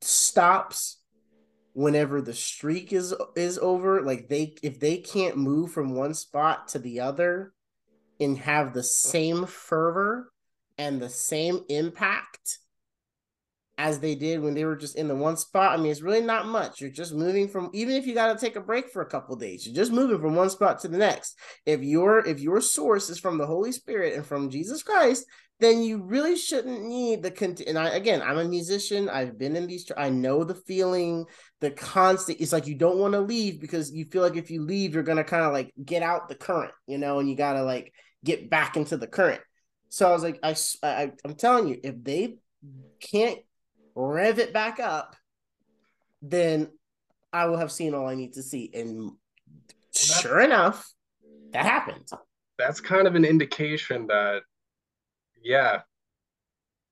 [0.00, 0.98] stops
[1.74, 6.68] whenever the streak is is over like they if they can't move from one spot
[6.68, 7.52] to the other
[8.20, 10.30] and have the same fervor
[10.78, 12.58] and the same impact
[13.78, 15.72] as they did when they were just in the one spot.
[15.72, 16.80] I mean, it's really not much.
[16.80, 19.34] You're just moving from even if you got to take a break for a couple
[19.36, 21.38] days, you're just moving from one spot to the next.
[21.64, 25.24] If your if your source is from the Holy Spirit and from Jesus Christ,
[25.58, 29.08] then you really shouldn't need the and I again, I'm a musician.
[29.08, 31.24] I've been in these I know the feeling,
[31.60, 34.62] the constant it's like you don't want to leave because you feel like if you
[34.62, 37.36] leave you're going to kind of like get out the current, you know, and you
[37.36, 37.92] got to like
[38.24, 39.40] get back into the current.
[39.88, 42.36] So I was like I, I I'm telling you if they
[43.00, 43.38] can't
[43.94, 45.16] rev it back up,
[46.20, 46.70] then
[47.32, 48.70] I will have seen all I need to see.
[48.74, 49.12] And
[49.94, 50.92] sure enough,
[51.52, 52.08] that happened.
[52.58, 54.42] That's kind of an indication that
[55.42, 55.80] yeah,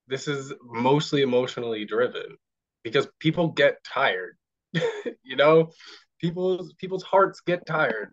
[0.08, 2.36] this is mostly emotionally driven
[2.82, 4.36] because people get tired.
[4.72, 5.70] you know,
[6.20, 8.10] people's people's hearts get tired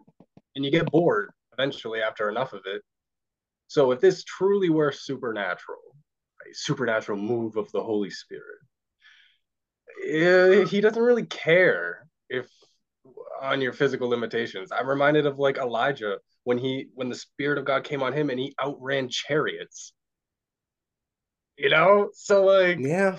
[0.55, 2.81] and you get bored eventually after enough of it.
[3.67, 5.79] So if this truly were supernatural,
[6.49, 8.59] a supernatural move of the Holy Spirit,
[10.05, 12.47] eh, he doesn't really care if
[13.41, 14.71] on your physical limitations.
[14.71, 18.29] I'm reminded of like Elijah when he when the spirit of God came on him
[18.29, 19.93] and he outran chariots.
[21.57, 22.09] You know?
[22.13, 23.17] So like yeah.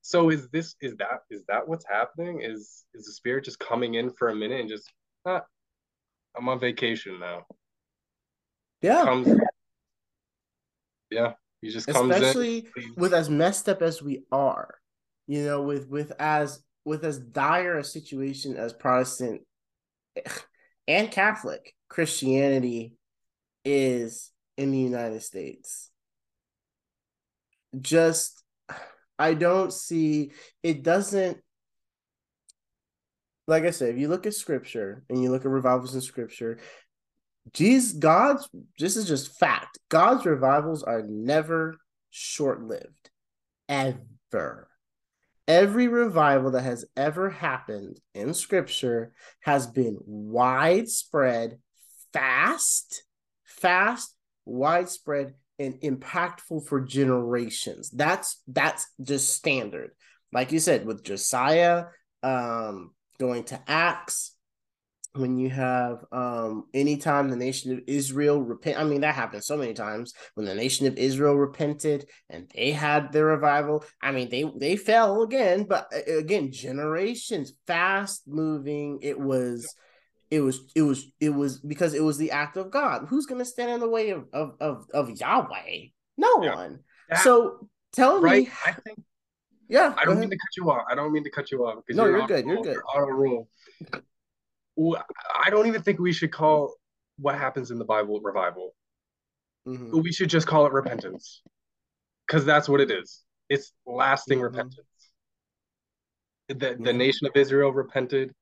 [0.00, 2.40] so is this is that is that what's happening?
[2.42, 4.90] Is is the spirit just coming in for a minute and just
[5.26, 5.42] ah,
[6.36, 7.44] i'm on vacation now.
[8.82, 9.04] Yeah.
[9.04, 9.28] comes,
[11.10, 11.32] yeah.
[11.62, 12.94] He just comes especially in.
[12.96, 14.76] with as messed up as we are
[15.26, 19.42] you know with with as with as dire a situation as protestant
[20.88, 22.94] and catholic christianity
[23.64, 25.90] is in the united states
[27.80, 28.42] just
[29.18, 31.38] I don't see it doesn't
[33.48, 36.58] like I said, if you look at scripture and you look at revivals in scripture,
[37.52, 38.48] Jesus, God's
[38.78, 39.78] this is just fact.
[39.88, 41.76] God's revivals are never
[42.10, 43.10] short-lived.
[43.68, 44.65] Ever.
[45.48, 51.58] Every revival that has ever happened in scripture has been widespread,
[52.12, 53.04] fast,
[53.44, 57.90] fast, widespread, and impactful for generations.
[57.90, 59.90] That's that's just standard.
[60.32, 61.86] Like you said, with Josiah,
[62.22, 64.35] um, going to Acts,
[65.16, 69.56] when you have um anytime the nation of Israel repent I mean that happened so
[69.56, 74.30] many times when the nation of Israel repented and they had their revival I mean
[74.30, 79.74] they they fell again but again generations fast moving it was
[80.30, 83.06] it was it was it was because it was the act of God.
[83.08, 85.86] Who's going to stand in the way of of of, of Yahweh?
[86.16, 86.54] No yeah.
[86.54, 86.80] one.
[87.08, 88.44] That, so tell right?
[88.44, 89.02] me I think
[89.68, 90.84] yeah I don't mean to cut you off.
[90.90, 92.78] I don't mean to cut you off no you're, you're good you're good.
[92.94, 93.48] on a roll
[94.78, 96.74] I don't even think we should call
[97.18, 98.74] what happens in the Bible revival.
[99.66, 100.00] Mm-hmm.
[100.00, 101.42] We should just call it repentance
[102.26, 103.22] because that's what it is.
[103.48, 104.44] It's lasting mm-hmm.
[104.44, 104.86] repentance.
[106.48, 106.96] The, the mm-hmm.
[106.98, 108.32] nation of Israel repented,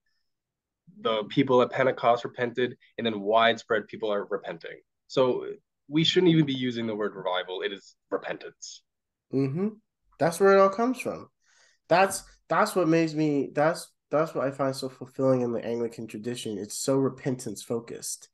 [1.01, 4.79] the people at Pentecost repented, and then widespread people are repenting.
[5.07, 5.47] So
[5.89, 7.63] we shouldn't even be using the word revival.
[7.63, 8.83] It is repentance.
[9.33, 9.69] Mm-hmm.
[10.19, 11.29] That's where it all comes from.
[11.89, 13.51] That's that's what makes me.
[13.55, 16.59] That's that's what I find so fulfilling in the Anglican tradition.
[16.59, 18.29] It's so repentance focused.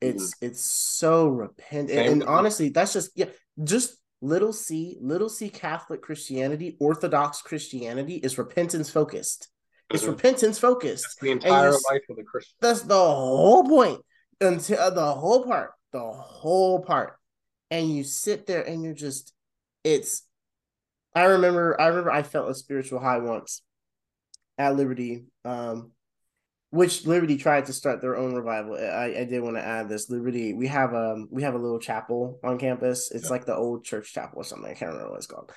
[0.00, 0.48] It's mm.
[0.48, 3.26] it's so repent and, and honestly, that's just yeah,
[3.62, 9.48] just little c little c Catholic Christianity, Orthodox Christianity is repentance focused.
[9.90, 10.12] It's mm-hmm.
[10.12, 11.04] repentance focused.
[11.04, 12.56] That's the entire life of the Christian.
[12.60, 14.00] That's the whole point.
[14.40, 17.16] Until uh, the whole part, the whole part,
[17.70, 19.32] and you sit there and you're just,
[19.84, 20.26] it's.
[21.14, 23.62] I remember, I remember, I felt a spiritual high once
[24.58, 25.92] at Liberty, um,
[26.70, 28.74] which Liberty tried to start their own revival.
[28.74, 30.10] I, I did want to add this.
[30.10, 33.10] Liberty, we have um we have a little chapel on campus.
[33.10, 33.30] It's yeah.
[33.30, 34.70] like the old church chapel or something.
[34.70, 35.52] I can't remember what it's called.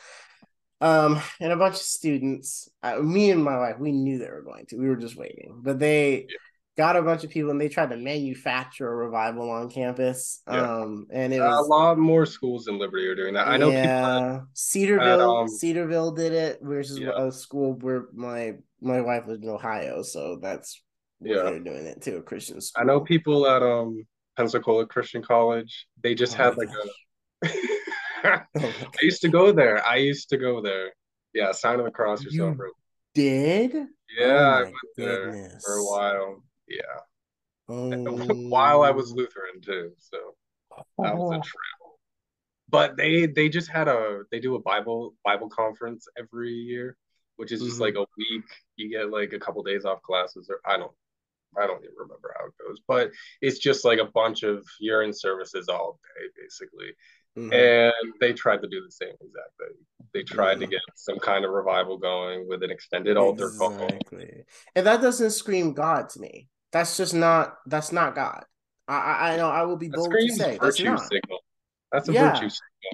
[0.80, 4.44] Um, and a bunch of students, uh, me and my wife, we knew they were
[4.44, 4.78] going to.
[4.78, 6.38] We were just waiting, but they yeah.
[6.78, 10.42] Got a bunch of people and they tried to manufacture a revival on campus.
[10.48, 10.62] Yeah.
[10.62, 13.48] Um, and it was a lot more schools in Liberty are doing that.
[13.48, 14.42] I know yeah.
[14.54, 17.12] Cedarville, um, Cedarville did it, which is yeah.
[17.16, 20.82] a school where my my wife lives in Ohio, so that's
[21.20, 22.18] yeah they're doing it too.
[22.18, 22.82] A Christian school.
[22.82, 24.06] I know people at um
[24.38, 25.88] Pensacola Christian College.
[26.04, 26.70] They just oh had like
[27.42, 27.56] gosh.
[28.24, 28.42] a.
[28.56, 29.84] I used to go there.
[29.84, 30.92] I used to go there.
[31.34, 32.56] Yeah, sign of the cross yourself.
[32.60, 32.74] You
[33.16, 33.74] did?
[34.16, 35.52] Yeah, oh I went goodness.
[35.52, 36.44] there for a while.
[36.68, 37.00] Yeah.
[37.70, 37.90] Oh.
[38.50, 40.18] while I was Lutheran too, so
[41.00, 41.42] that was a oh.
[41.42, 41.98] trip.
[42.70, 46.98] But they they just had a they do a Bible Bible conference every year
[47.38, 47.84] which is just mm-hmm.
[47.84, 48.46] like a week.
[48.76, 50.92] You get like a couple days off classes, or I don't,
[51.58, 53.12] I don't even remember how it goes, but
[53.42, 56.92] it's just like a bunch of urine services all day, basically.
[57.38, 57.54] Mm-hmm.
[57.54, 59.78] And they tried to do the same exact thing.
[60.14, 60.62] They tried mm-hmm.
[60.62, 64.44] to get some kind of revival going with an extended altar exactly.
[64.76, 66.50] And that doesn't scream God to me.
[66.78, 67.56] That's just not.
[67.66, 68.46] That's not God.
[68.88, 71.00] I I know I will be bold to say that's not.
[71.00, 71.40] Signal.
[71.92, 72.34] That's a yeah.
[72.34, 72.50] virtue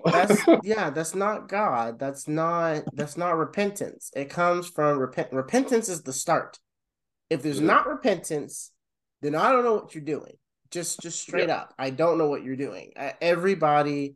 [0.06, 2.00] that's yeah, that's not God.
[2.00, 4.12] That's not that's not repentance.
[4.16, 5.32] It comes from repent.
[5.32, 6.60] Repentance is the start.
[7.30, 7.68] If there's mm-hmm.
[7.68, 8.72] not repentance,
[9.22, 10.34] then I don't know what you're doing.
[10.72, 11.58] Just just straight yeah.
[11.58, 12.94] up, I don't know what you're doing.
[13.22, 14.16] everybody,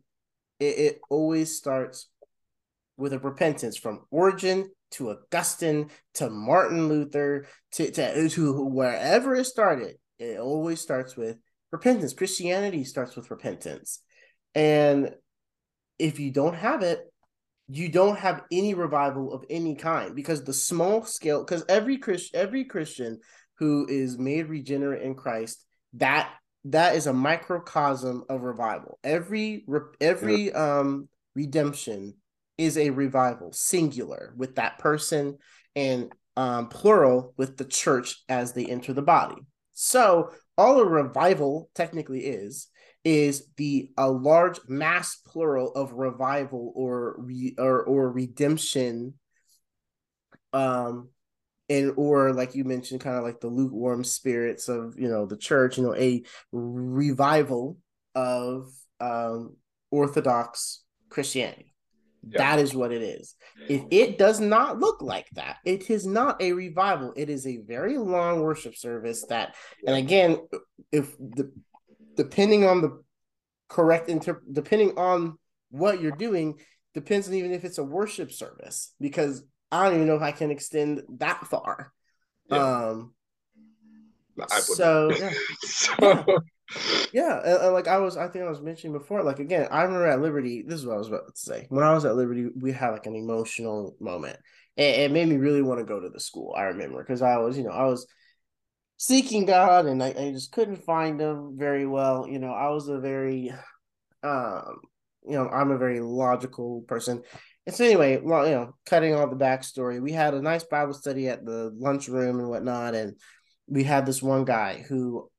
[0.58, 2.08] it, it always starts
[2.96, 9.44] with a repentance from Origen to Augustine to Martin Luther to, to, to wherever it
[9.44, 9.96] started.
[10.18, 11.38] It always starts with
[11.70, 12.12] repentance.
[12.12, 14.00] Christianity starts with repentance.
[14.54, 15.14] And
[15.98, 17.00] if you don't have it,
[17.68, 22.34] you don't have any revival of any kind because the small scale because every Christ
[22.34, 23.20] every Christian
[23.58, 25.64] who is made regenerate in Christ
[25.94, 26.32] that
[26.64, 28.98] that is a microcosm of revival.
[29.04, 29.64] Every
[30.00, 32.14] every um redemption
[32.58, 35.38] is a revival, singular with that person
[35.74, 39.36] and um, plural with the church as they enter the body.
[39.72, 42.68] So all a revival technically is
[43.04, 49.14] is the a large mass plural of revival or re, or or redemption
[50.52, 51.08] um
[51.68, 55.36] and or like you mentioned kind of like the lukewarm spirits of you know the
[55.36, 57.78] church you know a revival
[58.14, 58.68] of
[59.00, 59.54] um
[59.90, 61.72] orthodox christianity
[62.24, 63.34] that is what it is.
[63.68, 67.12] If it does not look like that it is not a revival.
[67.16, 69.54] It is a very long worship service that
[69.86, 70.38] and again
[70.92, 71.52] if the
[72.16, 73.02] depending on the
[73.68, 75.38] correct inter depending on
[75.70, 76.58] what you're doing
[76.94, 80.32] depends on even if it's a worship service because I don't even know if I
[80.32, 81.92] can extend that far.
[82.50, 83.12] Um
[84.40, 85.32] I so, yeah.
[85.62, 86.38] so
[87.12, 87.68] yeah.
[87.72, 89.22] Like I was, I think I was mentioning before.
[89.22, 90.64] Like again, I remember at Liberty.
[90.66, 91.66] This is what I was about to say.
[91.68, 94.38] When I was at Liberty, we had like an emotional moment.
[94.76, 96.54] It, it made me really want to go to the school.
[96.56, 98.06] I remember because I was, you know, I was
[98.98, 102.26] seeking God and I, I just couldn't find him very well.
[102.28, 103.52] You know, I was a very,
[104.22, 104.80] um,
[105.24, 107.22] you know, I'm a very logical person.
[107.66, 110.94] And so anyway, well, you know, cutting all the backstory, we had a nice Bible
[110.94, 113.16] study at the lunchroom and whatnot, and
[113.66, 115.30] we had this one guy who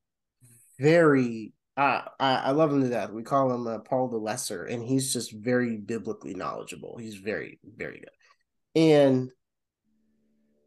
[0.80, 3.12] very I, I love him to death.
[3.12, 6.98] We call him uh, Paul the Lesser, and he's just very biblically knowledgeable.
[7.00, 8.82] He's very, very good.
[8.82, 9.32] And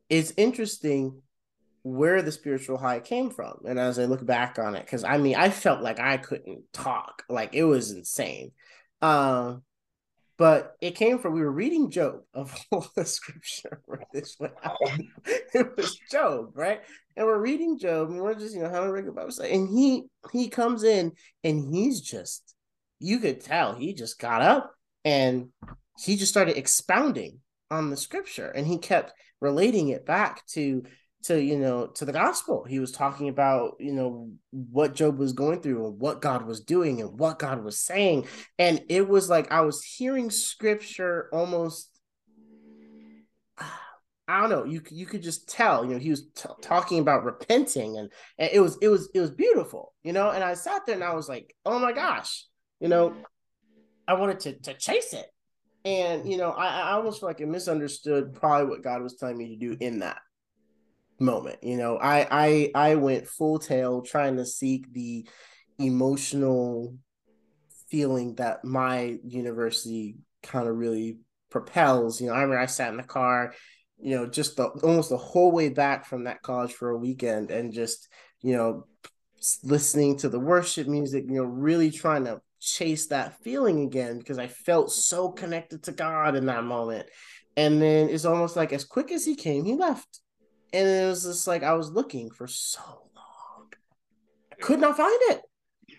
[0.08, 1.20] it's interesting
[1.82, 3.62] where the spiritual high came from.
[3.68, 6.72] And as I look back on it, because I mean, I felt like I couldn't
[6.72, 8.52] talk, like it was insane.
[9.02, 9.62] Um,
[10.42, 14.54] but it came from we were reading Job of all the scripture where this went
[14.64, 14.76] out.
[14.84, 14.96] Oh.
[15.54, 16.80] it was Job, right?
[17.16, 19.68] And we're reading Job, and we're just you know having a regular Bible study, and
[19.68, 21.12] he he comes in
[21.44, 22.56] and he's just
[22.98, 24.74] you could tell he just got up
[25.04, 25.50] and
[26.00, 27.38] he just started expounding
[27.70, 30.82] on the scripture, and he kept relating it back to
[31.22, 35.32] to you know to the gospel he was talking about you know what job was
[35.32, 38.26] going through and what god was doing and what god was saying
[38.58, 41.88] and it was like i was hearing scripture almost
[44.28, 44.64] I don't know.
[44.64, 45.84] You you could just tell.
[45.84, 48.08] You know, he was t- talking about repenting, and,
[48.38, 49.92] and it was it was it was beautiful.
[50.04, 52.46] You know, and I sat there and I was like, oh my gosh,
[52.78, 53.14] you know,
[54.06, 55.26] I wanted to to chase it,
[55.84, 59.36] and you know, I I almost feel like I misunderstood probably what God was telling
[59.36, 60.18] me to do in that
[61.22, 61.62] moment.
[61.62, 65.26] You know, I I I went full tail trying to seek the
[65.78, 66.96] emotional
[67.88, 71.18] feeling that my university kind of really
[71.50, 72.20] propels.
[72.20, 73.54] You know, I remember I sat in the car,
[74.00, 77.50] you know, just the almost the whole way back from that college for a weekend
[77.50, 78.08] and just,
[78.40, 78.86] you know,
[79.62, 84.38] listening to the worship music, you know, really trying to chase that feeling again because
[84.38, 87.08] I felt so connected to God in that moment.
[87.56, 90.20] And then it's almost like as quick as he came, he left
[90.72, 92.80] and it was just like I was looking for so
[93.14, 93.72] long.
[94.52, 95.42] I could not find it.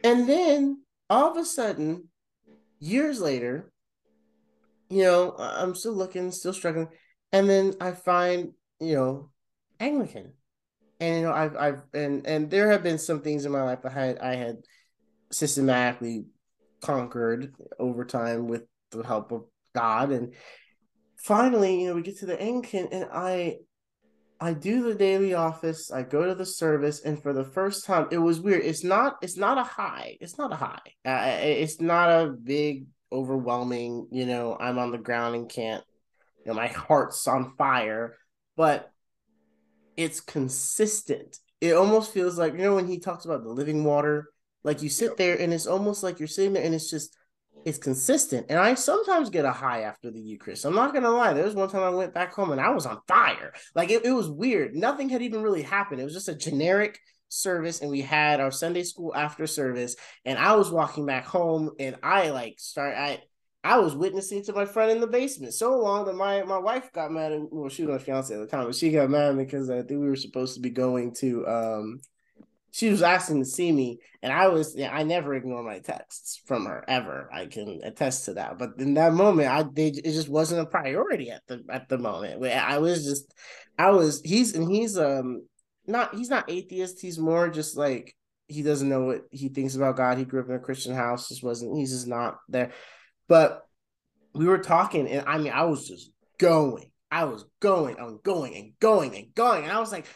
[0.04, 2.10] And then all of a sudden,
[2.80, 3.72] years later,
[4.90, 6.90] you know, I'm still looking, still struggling.
[7.32, 9.32] And then I find, you know,
[9.80, 10.34] Anglican.
[11.00, 13.80] And you know, I've I've and and there have been some things in my life
[13.86, 14.58] I had I had
[15.32, 16.26] systematically
[16.82, 20.12] conquered over time with the help of God.
[20.12, 20.34] And
[21.18, 23.58] finally, you know, we get to the Anglican and I
[24.44, 25.90] I do the daily office.
[25.90, 28.66] I go to the service, and for the first time, it was weird.
[28.66, 29.16] It's not.
[29.22, 30.18] It's not a high.
[30.20, 30.82] It's not a high.
[31.06, 34.10] Uh, it's not a big, overwhelming.
[34.12, 35.82] You know, I'm on the ground and can't.
[36.46, 38.18] You know, my heart's on fire,
[38.58, 38.92] but
[39.96, 41.40] it's consistent.
[41.62, 44.30] It almost feels like you know when he talks about the living water.
[44.66, 47.16] Like you sit there, and it's almost like you're sitting there, and it's just
[47.66, 48.48] it's consistent.
[48.50, 50.66] And I sometimes get a high after the Eucharist.
[50.66, 51.34] I'm not gonna lie.
[51.34, 53.54] There was one time I went back home and I was on fire.
[53.76, 54.76] Like it, it was weird.
[54.76, 56.02] Nothing had even really happened.
[56.02, 57.00] It was just a generic
[57.30, 59.96] service and we had our Sunday school after service.
[60.26, 63.22] And I was walking back home and I like start I
[63.66, 66.92] I was witnessing to my friend in the basement so long that my my wife
[66.92, 69.38] got mad at well, she was my fiance at the time, but she got mad
[69.38, 72.02] because I think we were supposed to be going to um
[72.74, 76.66] she was asking to see me, and I was I never ignore my texts from
[76.66, 77.30] her ever.
[77.32, 78.58] I can attest to that.
[78.58, 82.00] But in that moment, I they, it just wasn't a priority at the at the
[82.00, 82.44] moment.
[82.44, 83.32] I was just
[83.78, 85.44] I was he's and he's um
[85.86, 87.00] not he's not atheist.
[87.00, 88.16] He's more just like
[88.48, 90.18] he doesn't know what he thinks about God.
[90.18, 91.30] He grew up in a Christian house.
[91.30, 92.72] Just wasn't he's just not there.
[93.28, 93.62] But
[94.34, 96.10] we were talking, and I mean I was just
[96.40, 96.90] going.
[97.12, 100.08] I was going and going and going and going, and I was like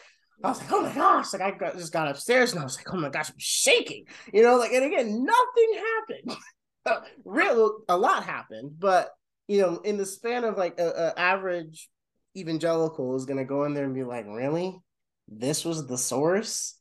[0.42, 2.76] I was like, oh my gosh, like I got, just got upstairs and I was
[2.76, 6.38] like, oh my gosh, I'm shaking, you know, like, and again, nothing happened.
[6.86, 9.10] Uh, real, a lot happened, but
[9.46, 11.90] you know, in the span of like a, a average
[12.34, 14.80] evangelical is gonna go in there and be like, really,
[15.26, 16.78] this was the source.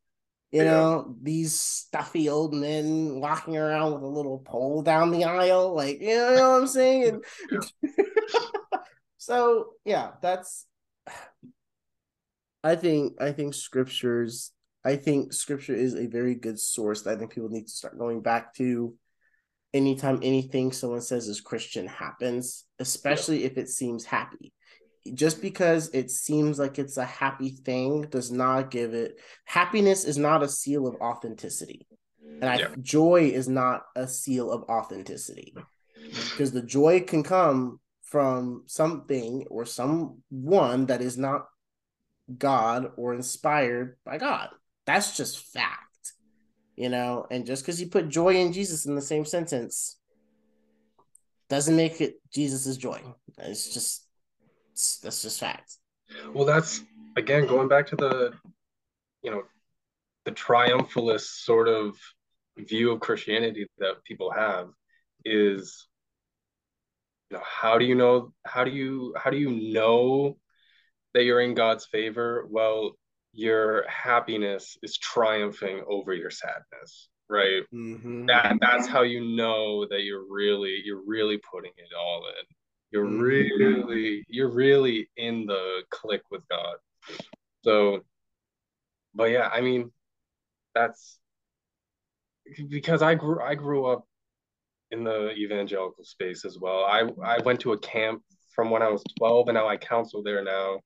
[0.51, 0.71] You yeah.
[0.71, 5.99] know, these stuffy old men walking around with a little pole down the aisle, like
[5.99, 7.21] you know, what I'm saying.
[7.51, 7.63] And
[9.17, 10.65] so yeah, that's
[12.67, 14.51] I think I think scriptures
[14.83, 17.97] I think scripture is a very good source that I think people need to start
[17.97, 18.93] going back to
[19.73, 23.47] anytime anything someone says is Christian happens, especially yeah.
[23.47, 24.53] if it seems happy.
[25.13, 30.17] Just because it seems like it's a happy thing does not give it happiness is
[30.17, 31.87] not a seal of authenticity.
[32.41, 32.67] And I yeah.
[32.81, 35.55] joy is not a seal of authenticity.
[36.31, 41.47] Because the joy can come from something or someone that is not
[42.35, 44.49] God or inspired by God.
[44.85, 46.13] That's just fact.
[46.77, 49.97] you know, and just because you put joy in Jesus in the same sentence
[51.49, 53.01] doesn't make it Jesus's joy.
[53.39, 54.05] It's just
[54.73, 55.75] it's, that's just fact.
[56.33, 56.81] Well, that's
[57.17, 58.33] again going back to the
[59.23, 59.43] you know
[60.25, 61.97] the triumphalist sort of
[62.57, 64.67] view of Christianity that people have
[65.25, 65.87] is
[67.31, 70.37] you know how do you know how do you how do you know
[71.13, 72.45] that you're in God's favor?
[72.49, 72.93] Well,
[73.33, 77.63] your happiness is triumphing over your sadness, right?
[77.73, 78.25] Mm-hmm.
[78.25, 82.55] That that's how you know that you're really you're really putting it all in.
[82.91, 83.21] You're mm-hmm.
[83.21, 86.77] really you're really in the click with God.
[87.63, 88.01] So,
[89.13, 89.91] but yeah, I mean,
[90.73, 91.19] that's
[92.69, 94.05] because I grew I grew up
[94.91, 96.85] in the evangelical space as well.
[96.85, 98.23] I I went to a camp
[98.55, 100.79] from when I was 12 and now I counsel there now.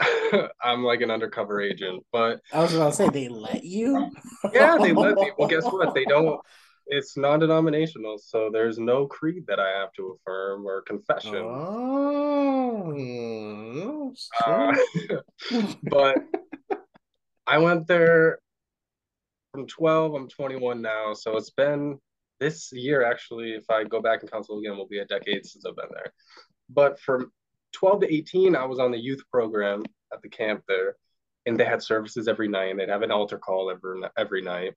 [0.62, 4.10] I'm like an undercover agent, but I was about to say they let you.
[4.52, 5.32] yeah, they let me.
[5.36, 5.94] Well, guess what?
[5.94, 6.40] They don't.
[6.92, 11.36] It's non-denominational, so there's no creed that I have to affirm or confession.
[11.36, 12.90] Oh,
[14.44, 14.74] uh,
[15.84, 16.16] but
[17.46, 18.40] I went there
[19.52, 20.14] from 12.
[20.14, 22.00] I'm 21 now, so it's been
[22.40, 23.52] this year actually.
[23.52, 26.12] If I go back and counsel again, will be a decade since I've been there.
[26.68, 27.30] But from
[27.72, 30.96] 12 to 18, I was on the youth program at the camp there,
[31.46, 34.74] and they had services every night, and they'd have an altar call every every night.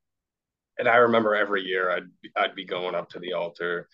[0.80, 3.88] And I remember every year I'd I'd be going up to the altar,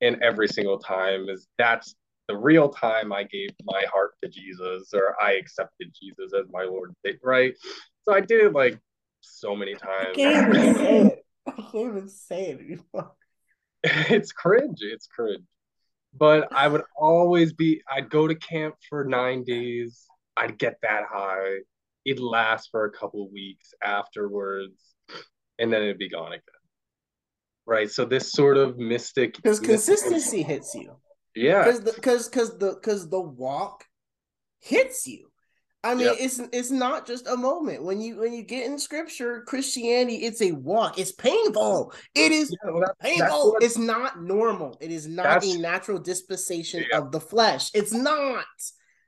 [0.00, 1.94] and every single time is that's
[2.28, 6.64] the real time I gave my heart to Jesus or I accepted Jesus as my
[6.64, 7.54] Lord, right?
[8.02, 8.78] So I did it like
[9.22, 10.10] so many times.
[10.10, 11.24] I can't even say it.
[11.46, 13.12] I can't even say it anymore.
[13.82, 14.80] it's cringe.
[14.82, 15.44] It's cringe
[16.14, 20.04] but I would always be, I'd go to camp for nine days.
[20.36, 21.58] I'd get that high.
[22.04, 24.94] It'd last for a couple weeks afterwards,
[25.58, 26.42] and then it'd be gone again.
[27.66, 27.90] Right.
[27.90, 30.96] So this sort of mystic because consistency hits you.
[31.34, 31.64] Yeah.
[31.64, 33.84] Because because because the because the walk
[34.60, 35.30] hits you.
[35.88, 36.16] I mean, yep.
[36.20, 37.82] it's it's not just a moment.
[37.82, 40.98] When you when you get in scripture, Christianity, it's a walk.
[40.98, 41.94] It's painful.
[42.14, 43.56] It is yeah, well, that, painful.
[43.62, 44.76] It's not normal.
[44.82, 46.98] It is not a natural dispensation yeah.
[46.98, 47.70] of the flesh.
[47.72, 48.44] It's not.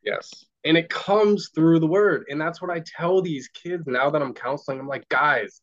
[0.02, 0.30] Yes.
[0.64, 2.24] And it comes through the word.
[2.30, 4.80] And that's what I tell these kids now that I'm counseling.
[4.80, 5.60] I'm like, guys,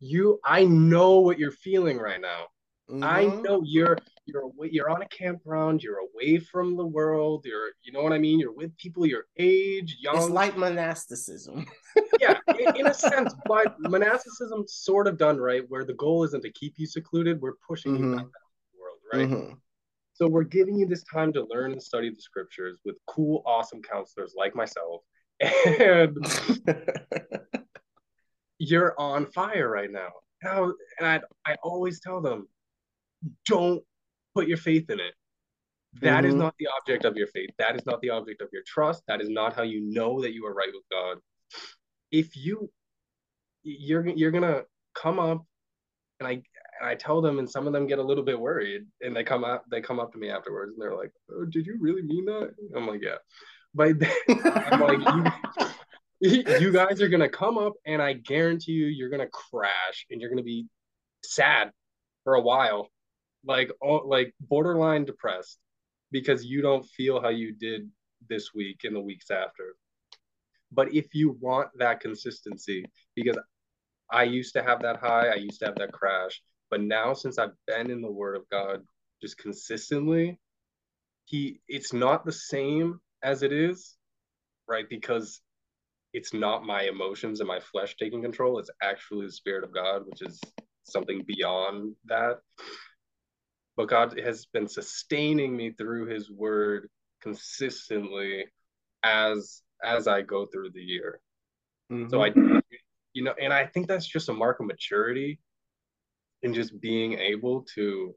[0.00, 2.46] you I know what you're feeling right now.
[2.90, 3.02] Mm-hmm.
[3.02, 3.96] I know you're
[4.26, 8.12] you're away, you're on a campground, you're away from the world, you're you know what
[8.12, 10.16] I mean, you're with people your age, young.
[10.16, 11.66] It's like monasticism.
[12.20, 16.42] yeah, in, in, a sense, but monasticism sort of done right, where the goal isn't
[16.42, 18.04] to keep you secluded, we're pushing mm-hmm.
[18.04, 19.28] you back out of the world, right?
[19.28, 19.54] Mm-hmm.
[20.12, 23.80] So we're giving you this time to learn and study the scriptures with cool, awesome
[23.80, 25.02] counselors like myself,
[25.40, 26.18] and
[28.58, 30.10] you're on fire right now.
[30.42, 30.62] And I,
[30.98, 32.46] and I, I always tell them,
[33.46, 33.82] don't
[34.34, 35.14] put your faith in it.
[36.00, 36.26] That mm-hmm.
[36.26, 37.50] is not the object of your faith.
[37.58, 39.02] That is not the object of your trust.
[39.06, 41.18] That is not how you know that you are right with God.
[42.10, 42.70] If you
[43.62, 44.62] you're you're gonna
[44.94, 45.44] come up
[46.20, 46.32] and I
[46.80, 49.22] and I tell them and some of them get a little bit worried and they
[49.24, 52.02] come up they come up to me afterwards and they're like, oh, did you really
[52.02, 52.54] mean that?
[52.76, 53.16] I'm like, yeah.
[53.74, 53.94] But
[54.28, 55.34] I'm like,
[56.20, 60.20] you, you guys are gonna come up and I guarantee you you're gonna crash and
[60.20, 60.66] you're gonna be
[61.22, 61.70] sad
[62.24, 62.88] for a while
[63.46, 65.58] like oh, like borderline depressed
[66.10, 67.90] because you don't feel how you did
[68.28, 69.76] this week and the weeks after.
[70.72, 72.84] But if you want that consistency,
[73.14, 73.38] because
[74.10, 76.40] I used to have that high, I used to have that crash,
[76.70, 78.82] but now since I've been in the Word of God
[79.22, 80.38] just consistently,
[81.24, 83.96] he it's not the same as it is,
[84.68, 84.88] right?
[84.88, 85.40] Because
[86.12, 88.58] it's not my emotions and my flesh taking control.
[88.58, 90.40] It's actually the Spirit of God, which is
[90.84, 92.38] something beyond that
[93.76, 96.88] but God has been sustaining me through his word
[97.22, 98.46] consistently
[99.02, 101.20] as as I go through the year.
[101.92, 102.08] Mm-hmm.
[102.10, 102.32] So I
[103.12, 105.38] you know, and I think that's just a mark of maturity
[106.42, 108.14] in just being able to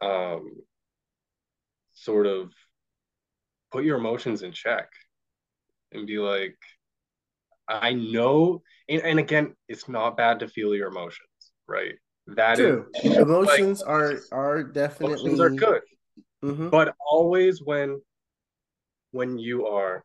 [0.00, 0.50] um
[1.94, 2.52] sort of
[3.70, 4.88] put your emotions in check
[5.92, 6.56] and be like
[7.68, 11.94] I know and, and again it's not bad to feel your emotions, right?
[12.26, 12.86] That True.
[13.02, 15.82] Is, emotions like, are are definitely emotions are good,
[16.42, 16.68] mm-hmm.
[16.70, 18.00] but always when
[19.10, 20.02] when you are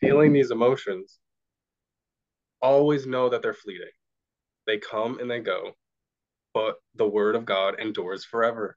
[0.00, 1.18] feeling these emotions,
[2.62, 3.90] always know that they're fleeting.
[4.66, 5.72] They come and they go,
[6.54, 8.76] but the word of God endures forever,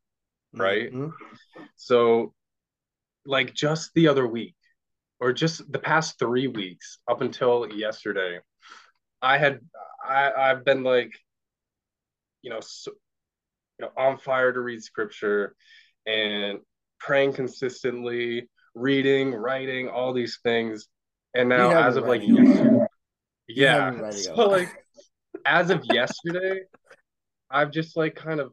[0.53, 0.91] right?
[0.91, 1.63] Mm-hmm.
[1.75, 2.33] So,
[3.25, 4.55] like just the other week,
[5.19, 8.39] or just the past three weeks up until yesterday,
[9.21, 9.59] I had
[10.03, 11.11] I I've been like
[12.41, 12.91] you know, so,
[13.79, 15.55] you know, on fire to read scripture
[16.05, 16.59] and
[16.99, 20.87] praying consistently, reading, writing, all these things.
[21.33, 22.85] And now, as of like yesterday,
[23.47, 24.69] yeah, so like
[25.45, 26.61] as of yesterday,
[27.51, 28.51] I've just like kind of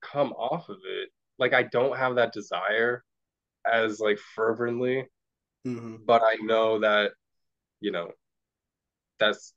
[0.00, 1.10] come off of it.
[1.38, 3.04] Like I don't have that desire
[3.70, 5.06] as like fervently,
[5.66, 5.96] mm-hmm.
[6.04, 7.12] but I know that
[7.80, 8.10] you know
[9.18, 9.54] that's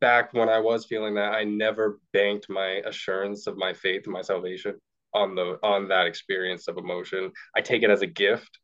[0.00, 4.12] back when I was feeling that I never banked my assurance of my faith and
[4.12, 4.74] my salvation
[5.14, 7.32] on the on that experience of emotion.
[7.56, 8.58] I take it as a gift,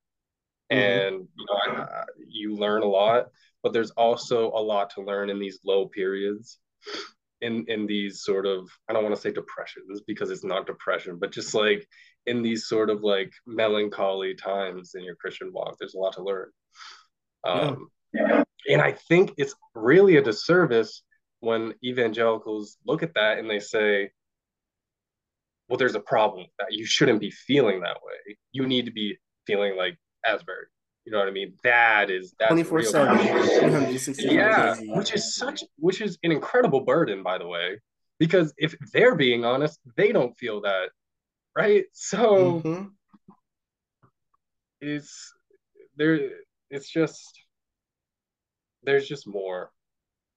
[0.73, 0.83] mm-hmm.
[0.83, 3.27] and you know I, you learn a lot,
[3.63, 6.59] but there's also a lot to learn in these low periods.
[7.43, 11.17] In, in these sort of I don't want to say depressions because it's not depression,
[11.19, 11.87] but just like
[12.27, 16.23] in these sort of like melancholy times in your Christian walk, there's a lot to
[16.23, 16.51] learn.
[17.45, 18.45] Um, yeah.
[18.69, 21.03] And I think it's really a disservice
[21.41, 24.11] when evangelicals look at that and they say,
[25.69, 26.73] well, there's a problem with that.
[26.73, 28.37] You shouldn't be feeling that way.
[28.53, 29.17] You need to be
[29.47, 29.97] feeling like
[30.27, 30.67] Asbury.
[31.05, 31.55] You know what I mean?
[31.65, 33.99] That is that's 24 7.
[34.19, 37.81] Yeah, which is such which is an incredible burden, by the way.
[38.19, 40.91] Because if they're being honest, they don't feel that,
[41.57, 41.85] right?
[41.93, 42.85] So mm-hmm.
[44.81, 45.33] it's
[45.97, 46.31] there
[46.69, 47.45] it's just
[48.83, 49.71] there's just more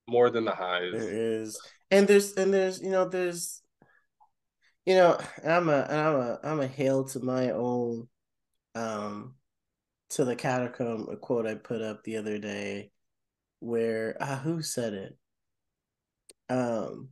[0.07, 0.91] more than the highs.
[0.91, 1.59] There is.
[1.91, 3.61] And there's and there's you know there's
[4.85, 8.07] you know i'm a i'm a i'm a hail to my own
[8.75, 9.35] um
[10.09, 12.91] to the catacomb a quote i put up the other day
[13.59, 15.17] where ah, who said it?
[16.49, 17.09] Um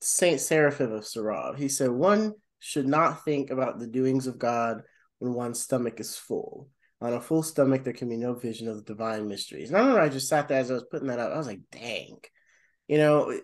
[0.00, 4.82] saint seraphim of sarov he said one should not think about the doings of god
[5.18, 6.68] when one's stomach is full
[7.00, 9.68] on a full stomach, there can be no vision of the divine mysteries.
[9.68, 11.32] And I remember I just sat there as I was putting that up.
[11.32, 12.18] I was like, dang,
[12.88, 13.38] you know,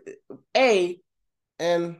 [0.56, 0.98] A,
[1.58, 1.96] and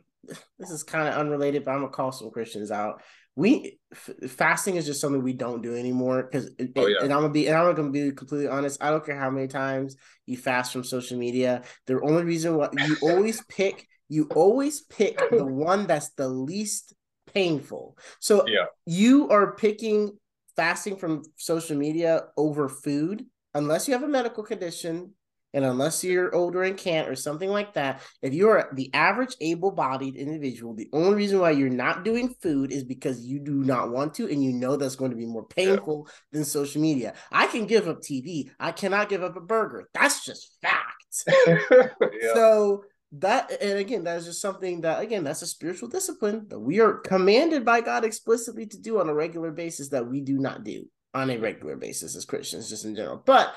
[0.59, 3.03] this is kind of unrelated, but I'm gonna call some Christians out.
[3.35, 6.99] We f- fasting is just something we don't do anymore because, oh, yeah.
[7.03, 8.83] and I'm gonna be, and I'm gonna be completely honest.
[8.83, 9.97] I don't care how many times
[10.27, 11.63] you fast from social media.
[11.87, 16.95] The only reason why you always pick, you always pick the one that's the least
[17.33, 17.97] painful.
[18.21, 18.67] So yeah.
[18.87, 20.19] you are picking
[20.57, 23.25] fasting from social media over food,
[23.55, 25.13] unless you have a medical condition
[25.55, 29.71] and unless you're older and can't or something like that, if you're the average able
[29.71, 33.91] bodied individual, the only reason why you're not doing food is because you do not
[33.91, 36.13] want to and you know that's going to be more painful yeah.
[36.33, 37.15] than social media.
[37.31, 39.89] I can give up TV, I cannot give up a burger.
[39.93, 41.25] That's just fact.
[41.47, 42.35] yeah.
[42.35, 46.59] So that and again that is just something that again that's a spiritual discipline that
[46.59, 50.39] we are commanded by god explicitly to do on a regular basis that we do
[50.39, 53.23] not do on a regular basis as christians just in general.
[53.25, 53.55] But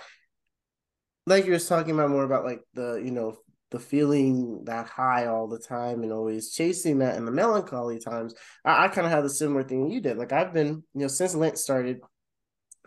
[1.26, 3.38] like you was talking about more about like the you know
[3.72, 8.36] the feeling that high all the time and always chasing that and the melancholy times
[8.64, 10.18] i, I kind of had the similar thing you did.
[10.18, 11.99] Like i've been you know since lent started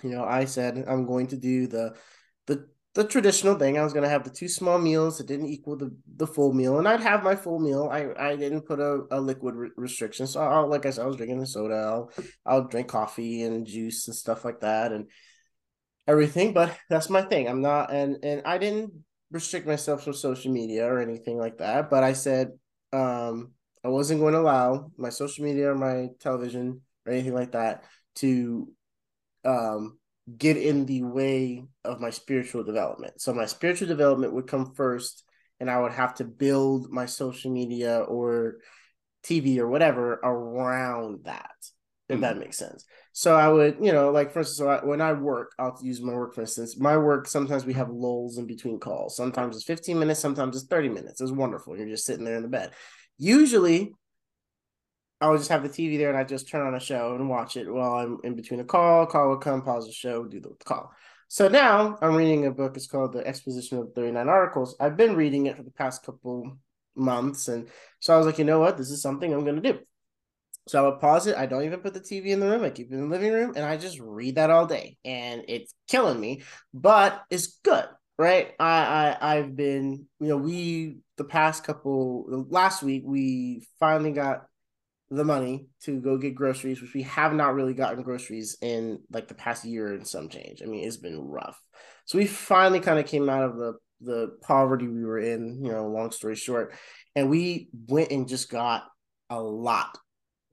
[0.03, 1.97] you know i said i'm going to do the
[2.47, 3.78] the the traditional thing.
[3.78, 6.78] I was gonna have the two small meals that didn't equal the, the full meal,
[6.78, 7.88] and I'd have my full meal.
[7.92, 11.06] I, I didn't put a, a liquid re- restriction, so I'll, like I said, I
[11.06, 11.76] was drinking the soda.
[11.76, 12.10] I'll
[12.44, 15.06] I'll drink coffee and juice and stuff like that and
[16.08, 16.52] everything.
[16.52, 17.48] But that's my thing.
[17.48, 18.92] I'm not and and I didn't
[19.30, 21.90] restrict myself from social media or anything like that.
[21.90, 22.50] But I said
[22.92, 23.52] um
[23.84, 27.84] I wasn't going to allow my social media or my television or anything like that
[28.16, 28.68] to
[29.44, 29.98] um
[30.36, 33.20] get in the way of my spiritual development.
[33.20, 35.24] So my spiritual development would come first,
[35.60, 38.59] and I would have to build my social media or
[39.24, 41.50] TV or whatever around that,
[42.09, 42.22] if mm-hmm.
[42.22, 42.84] that makes sense.
[43.12, 46.00] So I would, you know, like for instance, so I, when I work, I'll use
[46.00, 46.78] my work for instance.
[46.78, 49.16] My work sometimes we have lulls in between calls.
[49.16, 51.20] Sometimes it's 15 minutes, sometimes it's 30 minutes.
[51.20, 51.76] It's wonderful.
[51.76, 52.72] You're just sitting there in the bed.
[53.18, 53.92] Usually
[55.20, 57.28] I would just have the TV there and I just turn on a show and
[57.28, 59.07] watch it while I'm in between a call.
[59.07, 60.93] Call would come, pause the show, do the call.
[61.27, 62.77] So now I'm reading a book.
[62.77, 64.77] It's called The Exposition of 39 Articles.
[64.78, 66.57] I've been reading it for the past couple
[66.95, 67.49] months.
[67.49, 67.69] And
[68.01, 68.78] so I was like, you know what?
[68.78, 69.81] This is something I'm going to do.
[70.69, 71.36] So I would pause it.
[71.36, 72.62] I don't even put the TV in the room.
[72.62, 74.99] I keep it in the living room and I just read that all day.
[75.05, 76.43] And it's killing me,
[76.73, 77.86] but it's good.
[78.19, 78.53] Right.
[78.59, 84.47] I, I I've been, you know, we the past couple last week we finally got
[85.10, 89.28] the money to go get groceries, which we have not really gotten groceries in like
[89.28, 90.62] the past year and some change.
[90.62, 91.59] I mean, it's been rough.
[92.05, 95.72] So we finally kind of came out of the the poverty we were in, you
[95.72, 96.72] know, long story short.
[97.16, 98.85] And we went and just got
[99.30, 99.98] a lot,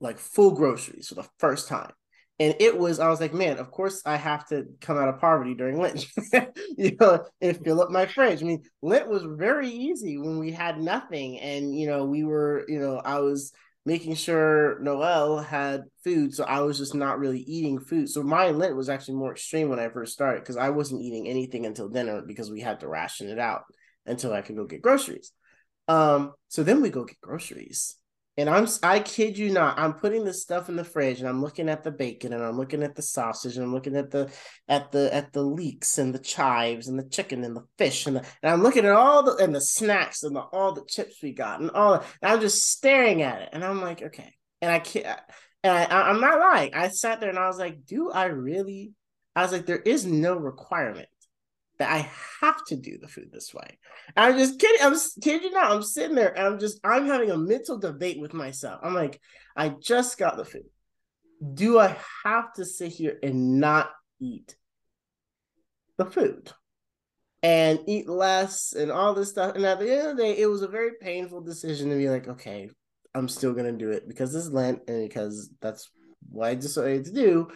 [0.00, 1.92] like full groceries for the first time.
[2.38, 5.18] and it was i was like man of course i have to come out of
[5.18, 6.04] poverty during lent
[6.76, 10.52] you know and fill up my fridge i mean lent was very easy when we
[10.52, 13.52] had nothing and you know we were you know i was
[13.86, 18.10] making sure noel had food so i was just not really eating food.
[18.10, 21.26] So my lent was actually more extreme when i first started because i wasn't eating
[21.28, 23.62] anything until dinner because we had to ration it out
[24.04, 25.32] until i could go get groceries.
[25.88, 27.96] Um so then we go get groceries
[28.38, 31.42] and I'm I kid you not, I'm putting this stuff in the fridge and I'm
[31.42, 34.30] looking at the bacon and I'm looking at the sausage and I'm looking at the
[34.68, 38.16] at the at the leeks and the chives and the chicken and the fish and
[38.16, 41.22] the, and I'm looking at all the and the snacks and the, all the chips
[41.22, 44.32] we got and all and I'm just staring at it and I'm like, okay.
[44.60, 45.18] And I can't
[45.62, 46.74] and I, I'm not lying.
[46.74, 48.92] I sat there and I was like, do I really?
[49.34, 51.08] I was like, there is no requirement
[51.78, 53.78] that I have to do the food this way.
[54.16, 54.80] I'm just kidding.
[54.80, 55.70] I'm kidding not.
[55.70, 58.80] I'm sitting there and I'm just I'm having a mental debate with myself.
[58.82, 59.20] I'm like,
[59.56, 60.64] I just got the food.
[61.54, 63.90] Do I have to sit here and not
[64.20, 64.56] eat
[65.98, 66.50] the food?
[67.42, 69.54] And eat less and all this stuff.
[69.54, 72.08] And at the end of the day, it was a very painful decision to be
[72.08, 72.70] like, okay,
[73.14, 75.88] I'm still gonna do it because this is Lent and because that's
[76.28, 77.48] what I decided to do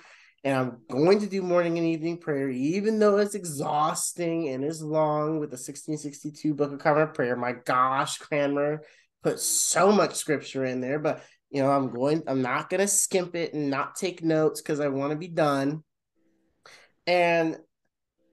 [0.42, 4.80] and I'm going to do morning and evening prayer, even though it's exhausting and it's
[4.80, 7.36] long with the 1662 Book of Common Prayer.
[7.36, 8.82] My gosh, Cranmer
[9.22, 12.88] put so much scripture in there, but you know, I'm going, I'm not going to
[12.88, 15.82] skimp it and not take notes because I want to be done.
[17.06, 17.58] And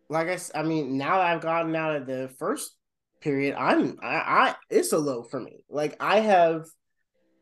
[0.09, 2.71] like I, said, I mean, now that I've gotten out of the first
[3.19, 5.65] period, I'm, I, I, it's a low for me.
[5.69, 6.67] Like I have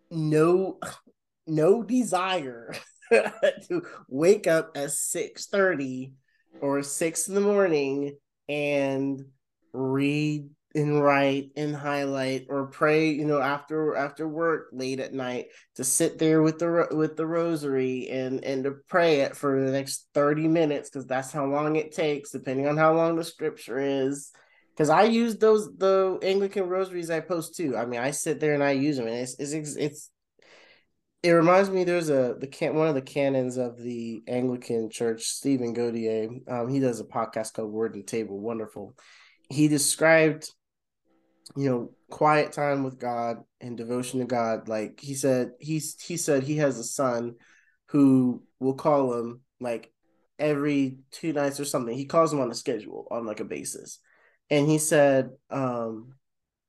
[0.09, 0.79] no,
[1.45, 2.73] no desire
[3.67, 6.13] to wake up at 6 30
[6.61, 8.17] or 6 in the morning
[8.47, 9.25] and
[9.73, 15.45] read and write and highlight or pray you know after after work late at night
[15.75, 19.71] to sit there with the with the rosary and and to pray it for the
[19.71, 23.79] next 30 minutes because that's how long it takes depending on how long the scripture
[23.79, 24.31] is.
[24.75, 27.77] Because i use those the anglican rosaries i post too.
[27.77, 30.09] I mean i sit there and i use them and it's it's it's
[31.25, 35.23] it reminds me there's a the can one of the canons of the Anglican Church,
[35.23, 36.29] Stephen Gaudier.
[36.47, 38.39] Um, he does a podcast called Word and Table.
[38.39, 38.95] Wonderful.
[39.49, 40.47] He described,
[41.55, 44.67] you know, quiet time with God and devotion to God.
[44.67, 47.37] Like he said, he's he said he has a son
[47.87, 49.91] who will call him like
[50.37, 51.97] every two nights or something.
[51.97, 53.97] He calls him on a schedule on like a basis.
[54.51, 56.13] And he said, um,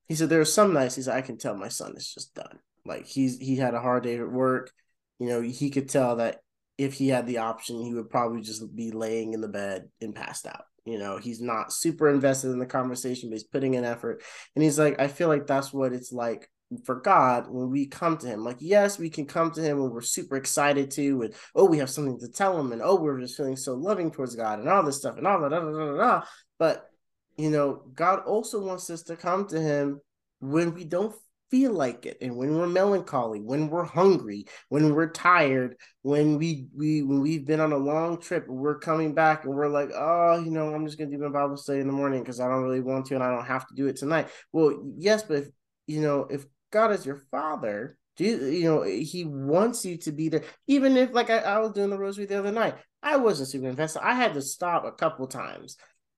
[0.08, 2.34] he said there are some nights he said I can tell my son is just
[2.34, 4.70] done like he's he had a hard day at work.
[5.18, 6.40] You know, he could tell that
[6.78, 10.14] if he had the option, he would probably just be laying in the bed and
[10.14, 10.64] passed out.
[10.84, 14.22] You know, he's not super invested in the conversation, but he's putting in effort.
[14.54, 16.48] And he's like, I feel like that's what it's like
[16.84, 18.44] for God when we come to Him.
[18.44, 21.78] Like, yes, we can come to Him when we're super excited to, and oh, we
[21.78, 24.68] have something to tell Him, and oh, we're just feeling so loving towards God, and
[24.68, 25.50] all this stuff, and all that.
[25.50, 26.22] Da, da, da, da.
[26.58, 26.88] But
[27.36, 30.00] you know, God also wants us to come to Him
[30.40, 31.14] when we don't
[31.50, 32.18] feel like it.
[32.20, 37.46] And when we're melancholy when we're hungry when we're tired when we we when we've
[37.46, 40.86] been on a long trip we're coming back and we're like oh you know i'm
[40.86, 43.14] just gonna do my bible study in the morning because i don't really want to
[43.14, 44.28] and i don't have to do it tonight.
[44.52, 45.48] Well yes but if
[45.86, 50.28] you know if god is your father do you know he wants you to be
[50.28, 50.42] there.
[50.66, 53.68] Even if like I, I was doing the rosary the other night i wasn't super
[53.68, 55.76] invested i had to stop a couple times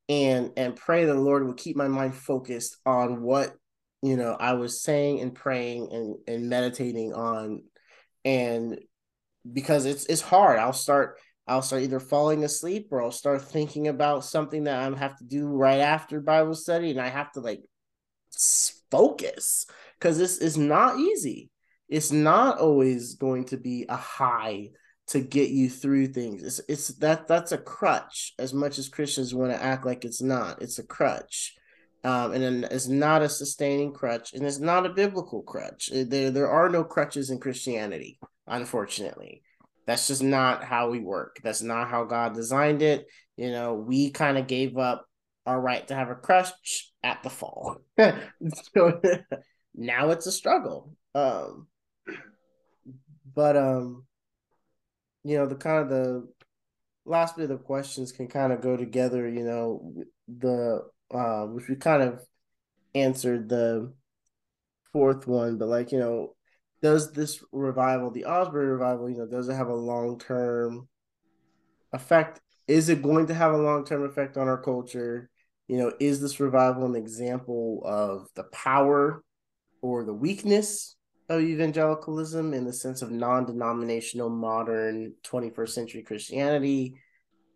[0.09, 3.53] and and pray the lord would keep my mind focused on what
[4.03, 7.63] you know i was saying and praying and and meditating on
[8.25, 8.79] and
[9.53, 13.89] because it's it's hard i'll start i'll start either falling asleep or i'll start thinking
[13.89, 17.41] about something that i have to do right after bible study and i have to
[17.41, 17.63] like
[18.91, 19.67] focus
[19.99, 21.51] because this is not easy.
[21.89, 24.71] It's not always going to be a high
[25.09, 26.43] to get you through things.
[26.43, 30.21] It's it's that that's a crutch as much as christians want to act like it's
[30.21, 31.55] not it's a crutch
[32.05, 35.91] um, and it's not a sustaining crutch, and it's not a biblical crutch.
[35.93, 39.43] There, there are no crutches in Christianity, unfortunately.
[39.87, 41.41] That's just not how we work.
[41.43, 43.07] That's not how God designed it.
[43.37, 45.07] You know, we kind of gave up
[45.47, 47.79] our right to have a crutch at the fall.
[47.99, 49.01] so
[49.75, 50.95] now it's a struggle.
[51.15, 51.69] Um,
[53.35, 54.05] but um,
[55.25, 56.29] you know, the kind of the
[57.05, 59.29] last bit of questions can kind of go together.
[59.29, 59.95] You know,
[60.29, 62.23] the uh, which we kind of
[62.95, 63.93] answered the
[64.93, 66.35] fourth one, but like, you know,
[66.83, 70.89] does this revival, the Asbury revival, you know, does it have a long term
[71.93, 72.41] effect?
[72.67, 75.31] Is it going to have a long term effect on our culture?
[75.67, 79.23] You know, is this revival an example of the power
[79.83, 80.97] or the weakness
[81.29, 87.01] of evangelicalism in the sense of non-denominational modern 21st century Christianity?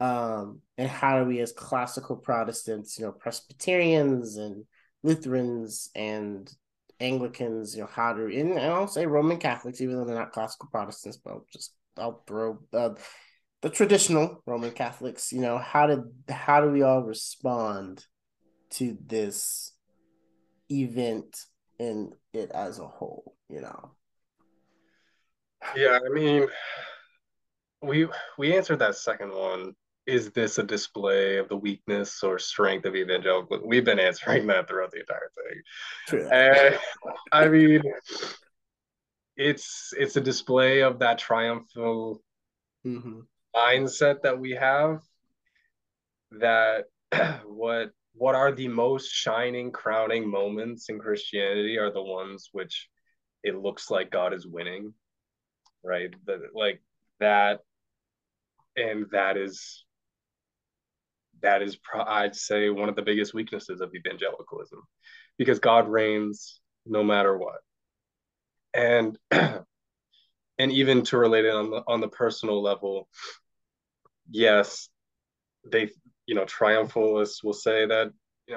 [0.02, 4.64] Um, and how do we as classical Protestants, you know, Presbyterians and
[5.04, 6.52] Lutherans and
[6.98, 10.68] Anglicans, you know, how do and, I'll say Roman Catholics, even though they're not classical
[10.72, 12.94] Protestants, but I'll just I'll throw uh,
[13.60, 18.04] the traditional Roman Catholics, you know, how did how do we all respond
[18.70, 19.72] to this
[20.68, 21.44] event
[21.78, 23.92] and it as a whole, you know?
[25.76, 26.48] Yeah, I mean,
[27.82, 29.76] we we answered that second one.
[30.06, 33.60] Is this a display of the weakness or strength of evangelical?
[33.64, 35.62] We've been answering that throughout the entire thing.
[36.08, 36.28] True.
[36.28, 36.78] And,
[37.30, 37.82] I mean,
[39.36, 42.22] it's it's a display of that triumphal
[42.86, 43.20] mm-hmm.
[43.54, 45.00] mindset that we have.
[46.32, 46.84] That
[47.46, 52.88] what what are the most shining crowning moments in Christianity are the ones which
[53.42, 54.94] it looks like God is winning,
[55.82, 56.14] right?
[56.26, 56.82] The, like
[57.20, 57.60] that,
[58.76, 59.84] and that is
[61.42, 64.80] that is I'd say one of the biggest weaknesses of evangelicalism,
[65.38, 67.60] because God reigns no matter what,
[68.74, 69.62] and and
[70.58, 73.08] even to relate it on the on the personal level,
[74.30, 74.88] yes,
[75.70, 75.90] they
[76.26, 78.12] you know, triumphalists will say that,
[78.46, 78.56] you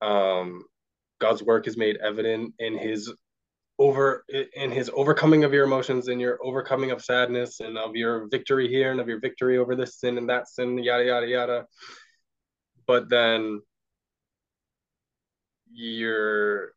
[0.00, 0.64] know, um,
[1.20, 3.12] God's work is made evident in his
[3.78, 4.24] over
[4.54, 8.68] in his overcoming of your emotions and your overcoming of sadness and of your victory
[8.68, 11.66] here and of your victory over this sin and that sin, yada yada yada.
[12.86, 13.62] But then
[15.72, 16.72] you're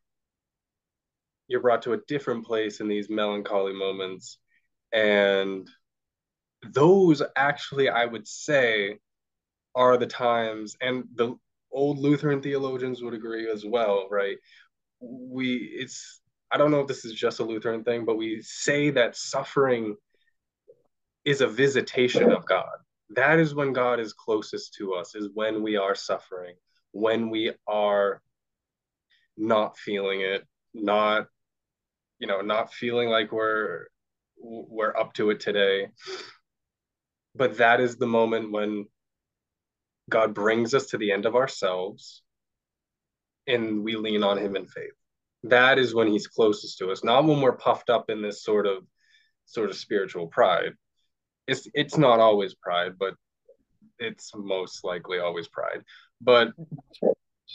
[1.46, 4.38] you're brought to a different place in these melancholy moments
[4.92, 5.68] and
[6.72, 8.98] those actually i would say
[9.78, 11.36] are the times, and the
[11.70, 14.36] old Lutheran theologians would agree as well, right?
[15.00, 16.17] We, it's,
[16.50, 19.96] I don't know if this is just a Lutheran thing, but we say that suffering
[21.24, 22.76] is a visitation of God.
[23.10, 26.54] That is when God is closest to us, is when we are suffering,
[26.92, 28.22] when we are
[29.36, 31.26] not feeling it, not,
[32.18, 33.86] you know, not feeling like we're
[34.40, 35.88] we're up to it today.
[37.34, 38.86] But that is the moment when
[40.08, 42.22] God brings us to the end of ourselves
[43.46, 44.97] and we lean on him in faith.
[45.44, 48.66] That is when he's closest to us, not when we're puffed up in this sort
[48.66, 48.84] of
[49.46, 50.72] sort of spiritual pride.
[51.46, 53.14] It's it's not always pride, but
[53.98, 55.82] it's most likely always pride.
[56.20, 56.52] But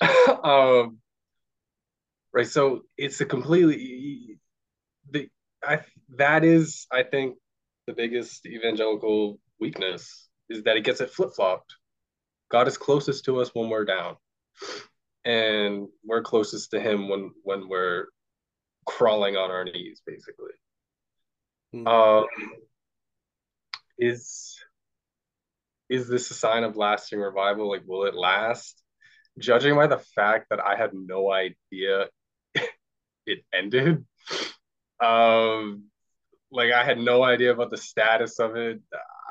[0.43, 0.97] um
[2.33, 4.39] right, so it's a completely
[5.11, 5.29] the
[5.63, 5.81] I
[6.17, 7.37] that is I think
[7.85, 11.75] the biggest evangelical weakness is that it gets it flip-flopped
[12.53, 14.15] God is closest to us when we're down,
[15.25, 18.07] and we're closest to Him when when we're
[18.85, 20.51] crawling on our knees, basically.
[21.73, 21.87] Mm-hmm.
[21.87, 22.25] Um,
[23.97, 24.59] is
[25.89, 27.69] is this a sign of lasting revival?
[27.69, 28.81] Like, will it last?
[29.39, 32.07] Judging by the fact that I had no idea
[33.25, 34.05] it ended,
[35.03, 35.85] um,
[36.51, 38.79] like I had no idea about the status of it.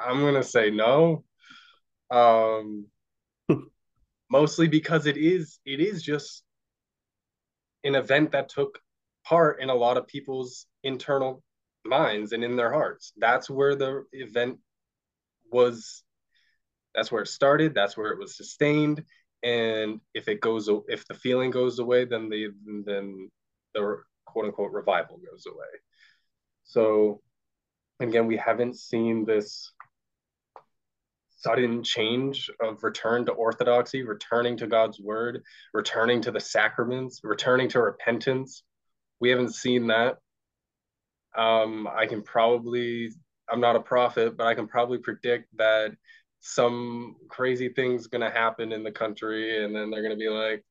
[0.04, 1.24] I'm gonna say no.
[2.10, 2.86] Um,
[4.32, 6.42] mostly because it is it is just
[7.84, 8.80] an event that took
[9.24, 11.42] part in a lot of people's internal
[11.84, 13.12] minds and in their hearts.
[13.18, 14.58] That's where the event
[15.52, 16.02] was
[16.94, 19.04] that's where it started, that's where it was sustained
[19.42, 22.48] and if it goes if the feeling goes away then the
[22.86, 23.28] then
[23.74, 25.74] the quote unquote revival goes away.
[26.64, 27.20] So
[28.00, 29.72] again, we haven't seen this
[31.42, 35.42] sudden change of return to orthodoxy, returning to God's word,
[35.74, 38.62] returning to the sacraments, returning to repentance.
[39.20, 40.18] We haven't seen that.
[41.36, 43.10] Um, I can probably,
[43.50, 45.92] I'm not a prophet, but I can probably predict that
[46.40, 49.64] some crazy thing's going to happen in the country.
[49.64, 50.64] And then they're going to be like,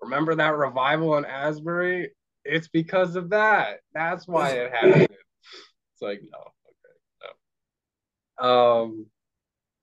[0.00, 2.10] remember that revival in Asbury?
[2.44, 3.80] It's because of that.
[3.94, 5.08] That's why it happened.
[5.08, 6.38] It's like, no,
[6.68, 7.32] okay,
[8.40, 8.82] no.
[8.82, 9.06] Um,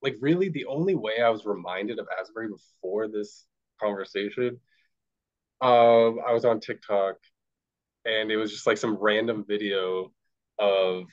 [0.04, 3.46] like really the only way I was reminded of Asbury before this
[3.80, 4.60] conversation,
[5.62, 7.16] um, I was on TikTok
[8.06, 10.12] and it was just like some random video
[10.60, 11.06] of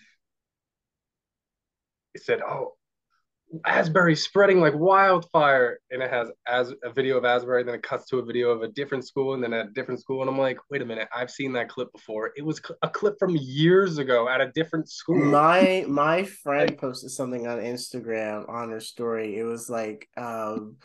[2.15, 2.75] it said, Oh,
[3.67, 8.07] Asbury spreading like wildfire, and it has as a video of Asbury, then it cuts
[8.11, 10.59] to a video of a different school, and then a different school, and I'm like,
[10.71, 12.33] wait a minute, I've seen that clip before.
[12.37, 15.25] It was a clip from years ago at a different school.
[15.25, 19.37] My my friend posted something on Instagram on her story.
[19.37, 20.77] It was like, um,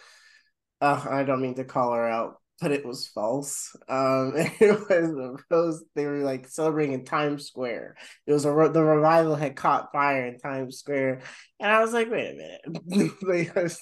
[0.81, 3.75] uh, I don't mean to call her out, but it was false.
[3.89, 7.95] Um, it was those they were like celebrating in Times Square.
[8.25, 11.21] It was a the revival had caught fire in Times Square,
[11.59, 13.11] and I was like, wait a minute,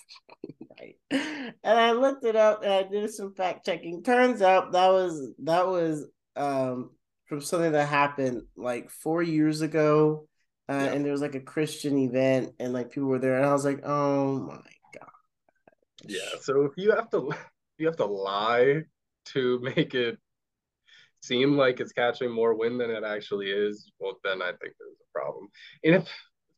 [0.72, 0.95] right?
[1.12, 4.04] And I looked it up and I did some fact checking.
[4.04, 6.06] Turns out that was that was
[6.36, 6.91] um
[7.28, 10.28] from something that happened like four years ago.
[10.70, 10.94] Uh, yeah.
[10.94, 13.66] and there was like a Christian event, and like people were there, and I was
[13.66, 14.62] like, "Oh my
[14.98, 15.10] god!"
[16.06, 16.40] Yeah.
[16.40, 17.34] So if you have to
[17.84, 18.84] you have to lie
[19.26, 20.18] to make it
[21.22, 24.97] seem like it's catching more wind than it actually is, well, then I think there's
[25.01, 25.49] a problem.
[25.84, 26.10] And if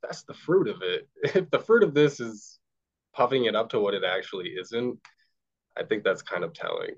[0.02, 2.60] that's the fruit of it, if the fruit of this is
[3.14, 5.00] puffing it up to what it actually isn't,
[5.78, 6.96] I think that's kind of telling.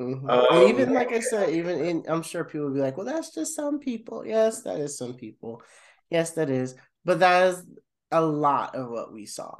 [0.00, 0.28] Mm-hmm.
[0.28, 3.34] Um, even like I said, even in, I'm sure people will be like, well, that's
[3.34, 4.26] just some people.
[4.26, 5.62] Yes, that is some people.
[6.10, 6.74] Yes, that is.
[7.04, 7.62] But that is
[8.10, 9.54] a lot of what we saw.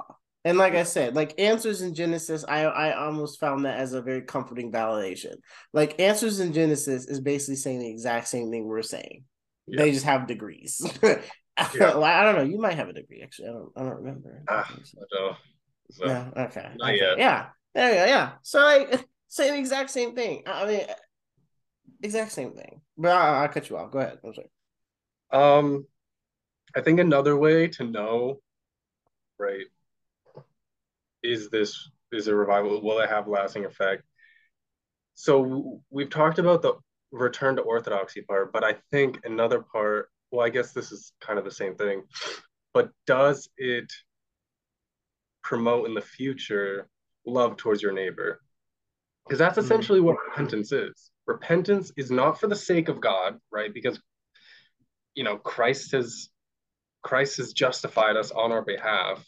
[0.45, 4.01] And like I said, like answers in Genesis, I I almost found that as a
[4.01, 5.35] very comforting validation.
[5.71, 9.23] Like answers in Genesis is basically saying the exact same thing we're saying.
[9.67, 9.83] Yeah.
[9.83, 10.81] They just have degrees.
[11.03, 11.21] yeah.
[11.57, 12.43] I don't know.
[12.43, 13.49] You might have a degree actually.
[13.49, 13.71] I don't.
[13.77, 14.43] I don't remember.
[14.49, 15.35] Ah, I don't.
[15.91, 16.29] So, yeah.
[16.35, 16.69] Okay.
[16.75, 16.97] Not okay.
[16.97, 17.17] yet.
[17.17, 17.45] Yeah.
[17.73, 18.05] There you go.
[18.05, 18.31] Yeah.
[18.41, 19.07] So like
[19.37, 20.43] the exact same thing.
[20.45, 20.81] I mean,
[22.01, 22.81] exact same thing.
[22.97, 23.91] But I, will cut you off.
[23.91, 24.19] Go ahead.
[24.23, 24.49] I'm sorry.
[25.31, 25.87] Um,
[26.75, 28.39] I think another way to know,
[29.39, 29.65] right,
[31.23, 32.81] is this is a revival?
[32.81, 34.03] Will it have lasting effect?
[35.15, 36.73] So we've talked about the
[37.11, 41.37] return to orthodoxy part, but I think another part, well, I guess this is kind
[41.37, 42.03] of the same thing,
[42.73, 43.91] but does it
[45.43, 46.87] promote in the future
[47.25, 48.41] love towards your neighbor?
[49.25, 49.63] Because that's hmm.
[49.63, 50.07] essentially mm-hmm.
[50.07, 51.11] what repentance is.
[51.25, 53.73] Repentance is not for the sake of God, right?
[53.73, 53.99] Because
[55.15, 56.29] you know, Christ has
[57.03, 59.23] Christ has justified us on our behalf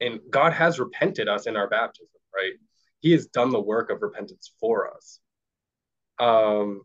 [0.00, 2.52] and God has repented us in our baptism, right?
[3.00, 5.20] He has done the work of repentance for us.
[6.18, 6.82] Um,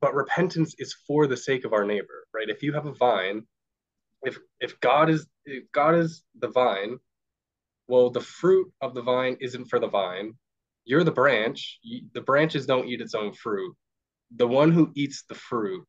[0.00, 2.48] but repentance is for the sake of our neighbor, right?
[2.48, 3.46] If you have a vine,
[4.22, 6.98] if if God is if God is the vine,
[7.88, 10.34] well, the fruit of the vine isn't for the vine.
[10.84, 11.78] You're the branch.
[12.12, 13.76] The branches don't eat its own fruit.
[14.36, 15.86] The one who eats the fruit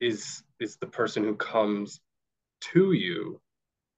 [0.00, 2.00] is is the person who comes
[2.72, 3.40] to you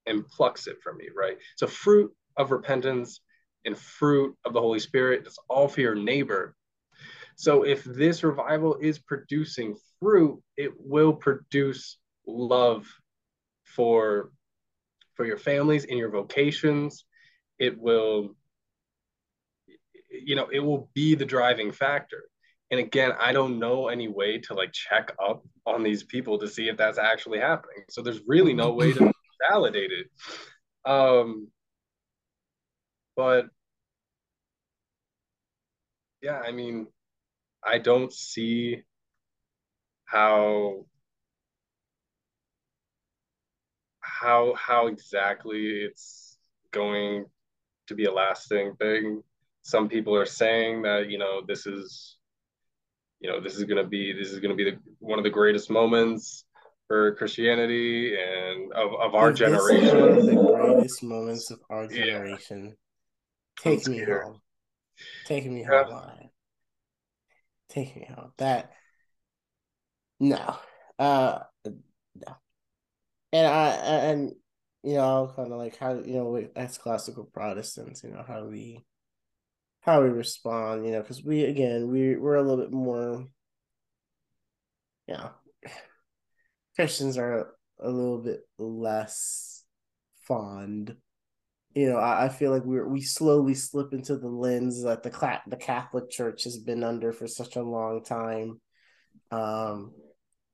[0.07, 1.39] and plucks it from you, right?
[1.57, 3.21] So fruit of repentance
[3.65, 6.55] and fruit of the Holy Spirit, it's all for your neighbor.
[7.37, 12.87] So if this revival is producing fruit, it will produce love
[13.65, 14.31] for
[15.15, 17.05] for your families and your vocations.
[17.59, 18.35] It will
[20.13, 22.25] you know, it will be the driving factor.
[22.71, 26.49] And again, I don't know any way to like check up on these people to
[26.49, 27.85] see if that's actually happening.
[27.91, 29.13] So there's really no way to
[29.51, 30.07] validated.
[30.85, 31.49] Um,
[33.17, 33.47] but
[36.23, 36.87] yeah, I mean,
[37.65, 38.83] I don't see
[40.05, 40.87] how
[44.01, 46.39] how how exactly it's
[46.71, 47.25] going
[47.89, 49.23] to be a lasting thing.
[49.63, 52.19] Some people are saying that you know this is
[53.21, 55.25] you know this is going to be this is going to be the, one of
[55.25, 56.45] the greatest moments
[56.93, 59.99] for Christianity and of, of our generation.
[59.99, 62.67] one of the greatest moments of our generation.
[62.67, 62.73] Yeah.
[63.63, 64.43] Take me home.
[65.25, 65.85] Take me yeah.
[65.85, 66.29] home.
[67.71, 68.33] Take me home.
[68.37, 68.73] That
[70.21, 70.59] no.
[70.99, 72.37] Uh no.
[73.33, 74.33] And I and
[74.83, 78.85] you know, kind of like how you know, as classical Protestants, you know, how we
[79.81, 83.29] how we respond, you know, because we again we we're a little bit more,
[85.09, 85.31] you know,
[86.77, 89.65] Christians are a little bit less
[90.27, 90.97] fond.
[91.75, 95.41] You know, I, I feel like we we slowly slip into the lens that the
[95.47, 98.61] the Catholic Church has been under for such a long time,
[99.31, 99.93] um,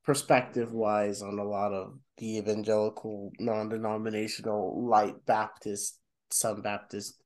[0.03, 5.99] perspective wise on a lot of the evangelical, non denominational, light Baptist,
[6.31, 7.21] some Baptist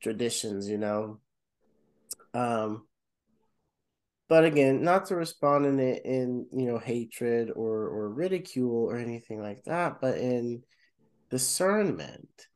[0.00, 0.68] traditions.
[0.68, 1.20] You know,
[2.32, 2.86] um,
[4.30, 8.96] but again, not to respond in it in you know hatred or or ridicule or
[8.96, 10.62] anything like that, but in
[11.30, 12.46] discernment.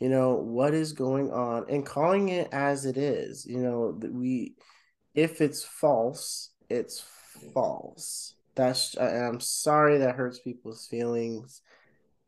[0.00, 3.46] You know what is going on and calling it as it is.
[3.46, 4.54] You know we,
[5.14, 7.02] if it's false, it's
[7.54, 8.34] false.
[8.54, 11.62] That's I'm sorry that hurts people's feelings,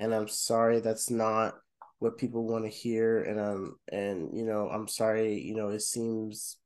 [0.01, 1.55] and I'm sorry that's not
[1.99, 5.83] what people want to hear and um and you know i'm sorry you know it
[5.83, 6.57] seems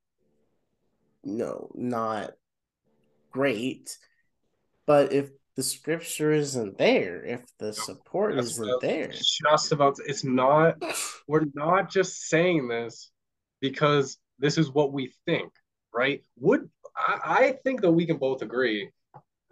[1.24, 2.32] no, not
[3.30, 3.96] great.
[4.86, 10.24] But if the scripture isn't there, if the support That's isn't there, just about it's
[10.24, 10.76] not.
[11.28, 13.10] we're not just saying this
[13.60, 15.52] because this is what we think,
[15.92, 16.22] right?
[16.38, 18.90] Would I, I think that we can both agree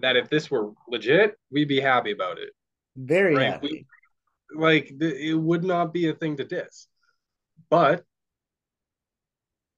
[0.01, 2.51] that if this were legit, we'd be happy about it.
[2.97, 3.53] Very right?
[3.53, 3.87] happy.
[4.53, 6.87] We, like it would not be a thing to diss.
[7.71, 8.05] But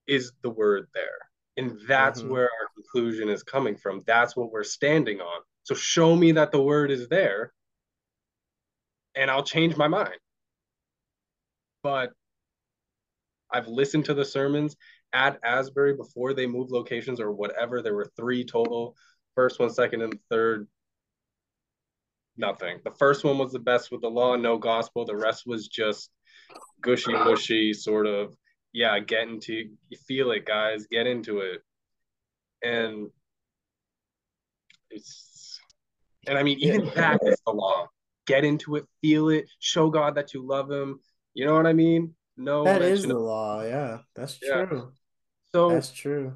[0.06, 1.18] is the word there?
[1.56, 2.30] And that's mm-hmm.
[2.32, 4.02] where our conclusion is coming from.
[4.06, 5.42] That's what we're standing on.
[5.62, 7.52] So show me that the word is there,
[9.14, 10.18] and I'll change my mind.
[11.82, 12.12] But
[13.50, 14.76] I've listened to the sermons
[15.12, 17.80] at Asbury before they moved locations or whatever.
[17.80, 18.96] There were three total
[19.34, 20.66] first one, second, and third.
[22.36, 22.80] Nothing.
[22.84, 25.04] The first one was the best with the law, no gospel.
[25.04, 26.10] The rest was just
[26.80, 28.34] gushy, mushy, sort of
[28.74, 30.86] yeah, get into you feel it, guys.
[30.90, 31.62] Get into it.
[32.62, 33.08] And
[34.90, 35.60] it's
[36.26, 37.88] and I mean, even that is the law.
[38.26, 40.98] Get into it, feel it, show God that you love him.
[41.34, 42.14] You know what I mean?
[42.36, 43.62] No, that is the of, law.
[43.62, 44.64] Yeah, that's yeah.
[44.64, 44.92] true.
[45.52, 46.34] So that's true.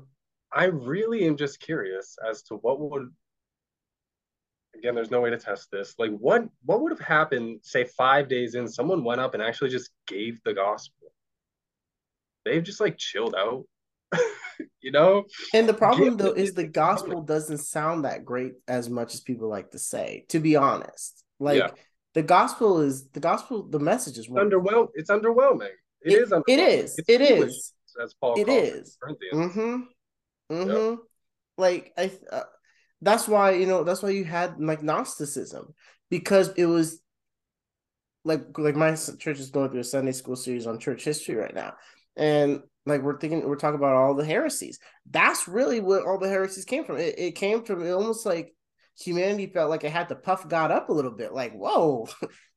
[0.52, 3.10] I really am just curious as to what would
[4.76, 8.28] again there's no way to test this like what what would have happened say five
[8.28, 10.97] days in someone went up and actually just gave the gospel
[12.48, 13.64] they've just like chilled out.
[14.80, 15.24] you know?
[15.54, 19.48] And the problem though is the gospel doesn't sound that great as much as people
[19.48, 21.24] like to say, to be honest.
[21.38, 21.70] Like yeah.
[22.14, 24.88] the gospel is the gospel, the message is underwhelming.
[24.94, 25.70] It's underwhelming.
[26.02, 26.42] It, it is underwhelming.
[26.48, 26.98] It is.
[26.98, 27.72] It's it foolish, is.
[28.02, 28.96] As Paul it is.
[29.32, 29.76] Mm-hmm.
[30.52, 30.90] Mm-hmm.
[30.90, 30.98] Yep.
[31.56, 32.42] Like I uh,
[33.00, 35.74] that's why, you know, that's why you had like Gnosticism
[36.10, 37.00] because it was
[38.24, 41.54] like like my church is going through a Sunday school series on church history right
[41.54, 41.74] now
[42.18, 44.78] and like we're thinking we're talking about all the heresies.
[45.10, 46.98] That's really what all the heresies came from.
[46.98, 48.54] It, it came from it almost like
[48.98, 51.32] humanity felt like it had to puff god up a little bit.
[51.32, 52.08] Like whoa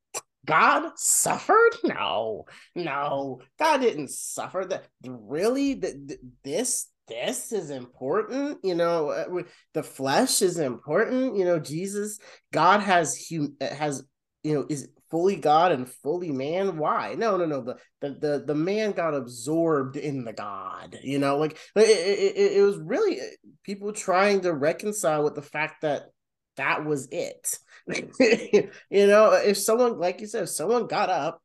[0.46, 1.72] god suffered?
[1.84, 4.66] No no god didn't suffer.
[4.68, 9.44] That really that this this is important you know uh,
[9.74, 12.20] the flesh is important you know jesus
[12.54, 14.06] god has hum has
[14.44, 16.78] you know is fully God and fully man.
[16.78, 17.16] Why?
[17.16, 17.62] No, no, no.
[17.62, 20.98] The the the, the man got absorbed in the God.
[21.04, 23.26] You know, like it, it, it was really uh,
[23.64, 26.06] people trying to reconcile with the fact that
[26.58, 27.60] that was it.
[27.88, 31.42] you know, if someone, like you said, if someone got up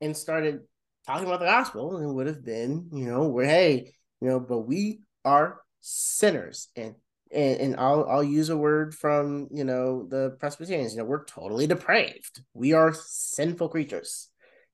[0.00, 0.60] and started
[1.06, 4.60] talking about the gospel, it would have been, you know, where hey, you know, but
[4.60, 6.94] we are sinners and
[7.34, 10.92] and, and I'll I'll use a word from you know the Presbyterians.
[10.92, 12.42] You know, we're totally depraved.
[12.54, 14.28] We are sinful creatures.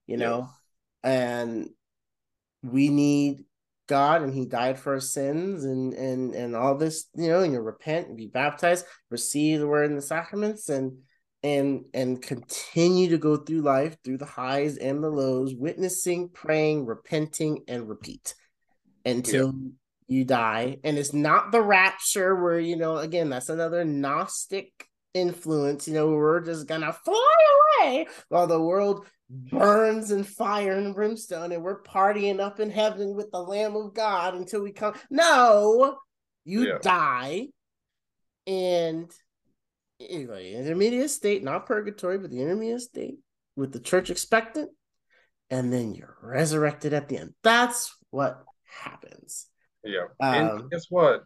[0.06, 0.48] You know,
[1.02, 1.70] and
[2.62, 3.44] we need
[3.86, 7.06] God, and He died for our sins, and and and all this.
[7.14, 10.98] You know, and you repent and be baptized, receive the word in the sacraments, and
[11.42, 16.86] and and continue to go through life through the highs and the lows, witnessing, praying,
[16.86, 18.34] repenting, and repeat
[19.04, 19.54] until
[20.10, 20.78] you die.
[20.82, 26.08] And it's not the rapture where, you know, again, that's another Gnostic influence, you know,
[26.08, 27.36] we're just gonna fly
[27.80, 33.14] away while the world burns in fire and brimstone and we're partying up in heaven
[33.14, 34.94] with the Lamb of God until we come.
[35.10, 35.98] No,
[36.44, 36.78] you yeah.
[36.82, 37.48] die
[38.46, 39.12] and
[40.00, 43.18] anyway, intermediate state, not purgatory, but the intermediate state
[43.54, 44.70] with the church expectant,
[45.50, 47.34] and then you're resurrected at the end.
[47.42, 49.49] That's what happens.
[49.84, 50.06] Yeah.
[50.20, 51.24] Um, and guess what?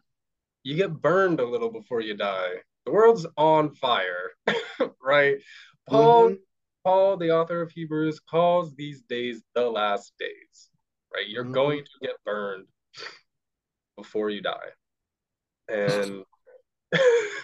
[0.63, 2.53] You get burned a little before you die.
[2.87, 4.31] The world's on fire,
[5.03, 5.37] right?
[5.89, 6.35] Paul, mm-hmm.
[6.85, 10.71] Paul, the author of Hebrews, calls these days the last days.
[11.13, 11.29] Right?
[11.29, 11.53] You're mm-hmm.
[11.53, 12.67] going to get burned
[13.97, 14.73] before you die.
[15.69, 16.25] And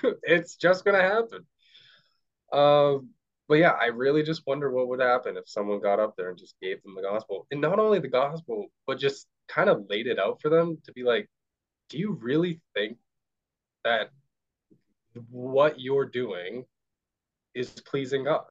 [0.22, 1.46] it's just gonna happen.
[2.52, 3.10] Um,
[3.48, 6.38] but yeah, I really just wonder what would happen if someone got up there and
[6.38, 7.46] just gave them the gospel.
[7.50, 10.92] And not only the gospel, but just kind of laid it out for them to
[10.92, 11.28] be like,
[11.88, 12.96] do you really think
[13.84, 14.10] that
[15.30, 16.64] what you're doing
[17.54, 18.44] is pleasing God?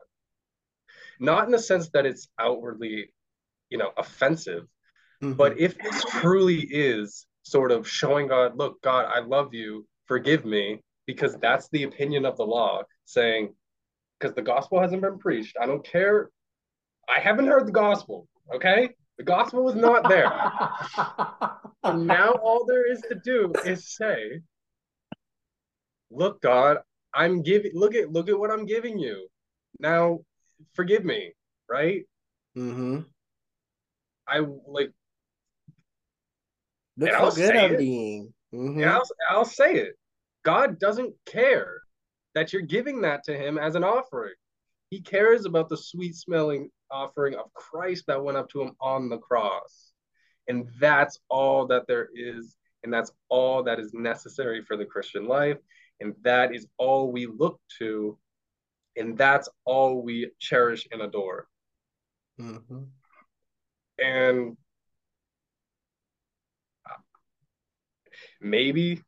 [1.19, 3.13] Not in the sense that it's outwardly,
[3.69, 4.65] you know, offensive,
[5.21, 5.33] mm-hmm.
[5.33, 10.45] but if it truly is sort of showing God, look, God, I love you, forgive
[10.45, 13.53] me, because that's the opinion of the law, saying,
[14.19, 15.55] because the gospel hasn't been preached.
[15.59, 16.29] I don't care.
[17.07, 18.27] I haven't heard the gospel.
[18.53, 18.89] Okay.
[19.19, 20.31] The gospel was not there.
[21.83, 24.39] and now all there is to do is say,
[26.09, 26.77] look, God,
[27.13, 29.27] I'm giving look at look at what I'm giving you.
[29.77, 30.19] Now
[30.73, 31.33] forgive me,
[31.69, 32.05] right?
[32.57, 33.01] Mm-hmm.
[34.25, 34.93] I like
[36.95, 38.33] Look how good I'm being.
[38.53, 38.87] Mm-hmm.
[38.87, 39.97] I'll, I'll say it.
[40.45, 41.81] God doesn't care
[42.35, 44.33] that you're giving that to him as an offering.
[44.89, 49.09] He cares about the sweet smelling offering of Christ that went up to him on
[49.09, 49.91] the cross.
[50.47, 52.55] And that's all that there is.
[52.83, 55.57] And that's all that is necessary for the Christian life.
[55.99, 58.17] And that is all we look to.
[58.95, 61.47] And that's all we cherish and adore.
[62.39, 62.83] Mm-hmm.
[64.03, 64.57] And
[68.41, 69.01] maybe,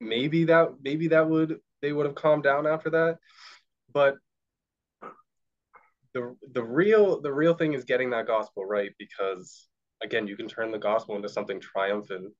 [0.00, 3.18] maybe that maybe that would they would have calmed down after that.
[3.92, 4.16] But
[6.18, 9.68] the the real the real thing is getting that gospel right because
[10.02, 12.32] again you can turn the gospel into something triumphant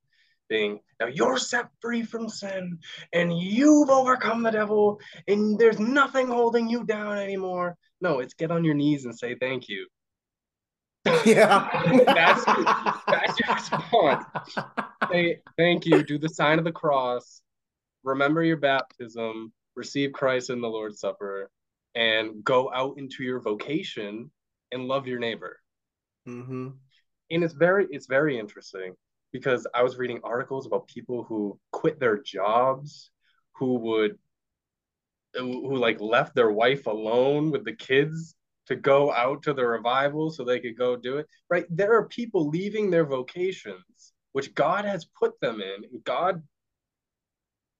[0.49, 2.77] being now you're set free from sin
[3.13, 7.77] and you've overcome the devil and there's nothing holding you down anymore.
[8.01, 9.87] No it's get on your knees and say thank you.
[11.25, 11.69] Yeah.
[12.05, 12.43] That's
[13.07, 14.25] that's your response.
[15.11, 16.03] Say thank you.
[16.03, 17.41] Do the sign of the cross.
[18.03, 19.53] Remember your baptism.
[19.75, 21.49] Receive christ in the lord's supper
[21.95, 24.31] and go out into your vocation
[24.71, 25.59] and love your neighbor.
[26.27, 26.69] Mm-hmm.
[27.31, 28.95] And it's very it's very interesting
[29.31, 33.11] because I was reading articles about people who quit their jobs,
[33.53, 34.17] who would
[35.33, 38.35] who like left their wife alone with the kids
[38.65, 41.27] to go out to the revival so they could go do it.
[41.49, 41.65] Right?
[41.69, 46.01] There are people leaving their vocations, which God has put them in.
[46.03, 46.41] God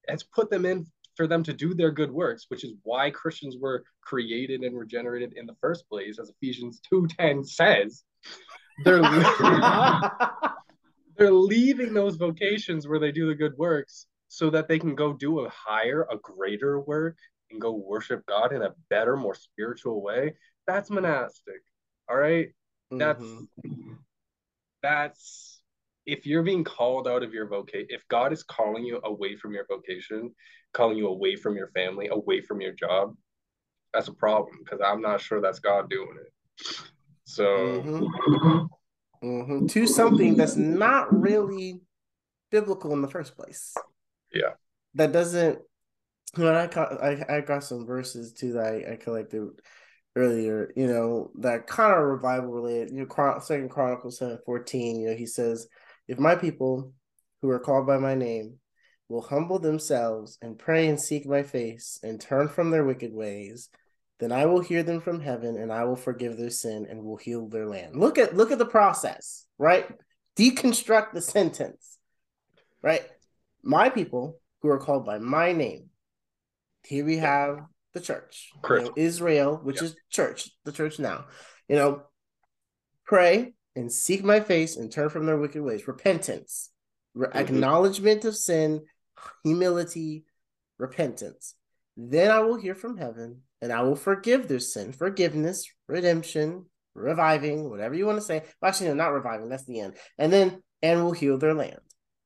[0.08, 0.86] has put them in
[1.20, 5.34] for them to do their good works, which is why Christians were created and regenerated
[5.36, 8.06] in the first place, as Ephesians 2:10 says.
[8.86, 9.02] They're
[11.18, 15.12] they're leaving those vocations where they do the good works so that they can go
[15.12, 17.18] do a higher, a greater work
[17.52, 20.36] and go worship God in a better, more spiritual way.
[20.68, 21.62] That's monastic.
[22.10, 22.48] All right?
[22.92, 23.96] That's mm-hmm.
[24.82, 25.59] that's
[26.06, 29.54] if you're being called out of your vocation, if God is calling you away from
[29.54, 30.34] your vocation,
[30.74, 33.16] calling you away from your family, away from your job,
[33.94, 36.34] that's a problem because I'm not sure that's God doing it.
[37.26, 38.66] So, mm-hmm.
[39.24, 39.66] Mm-hmm.
[39.68, 41.82] to something that's not really
[42.52, 43.74] biblical in the first place.
[44.34, 44.54] Yeah,
[44.96, 45.60] that doesn't.
[46.36, 49.50] When I I I got some verses too that I, I collected
[50.16, 50.72] earlier.
[50.76, 52.92] You know that kind of revival related.
[52.92, 55.00] You know, Second Chronicles fourteen.
[55.02, 55.68] You know, he says
[56.10, 56.92] if my people,
[57.42, 58.56] who are called by my name,
[59.10, 63.70] will humble themselves and pray and seek my face and turn from their wicked ways,
[64.20, 67.18] then I will hear them from heaven and I will forgive their sin and will
[67.18, 67.96] heal their land.
[67.96, 69.88] Look at look at the process, right?
[70.36, 72.00] Deconstruct the sentence.
[72.82, 73.04] Right?
[73.62, 75.90] My people who are called by my name.
[76.84, 77.60] Here we have
[77.94, 78.50] the church.
[78.68, 81.26] You know, Israel, which is church, the church now.
[81.68, 82.02] You know,
[83.06, 85.88] pray and seek my face and turn from their wicked ways.
[85.88, 86.72] Repentance,
[87.14, 87.38] re- mm-hmm.
[87.38, 88.82] acknowledgement of sin,
[89.44, 90.26] humility,
[90.78, 91.56] repentance.
[91.98, 96.66] Then I will hear from heaven and I will forgive their sin, forgiveness, redemption,
[96.96, 98.44] reviving, whatever you want to say.
[98.62, 99.96] Well, actually, no, not reviving, that's the end.
[100.18, 101.80] And then, and will heal their land.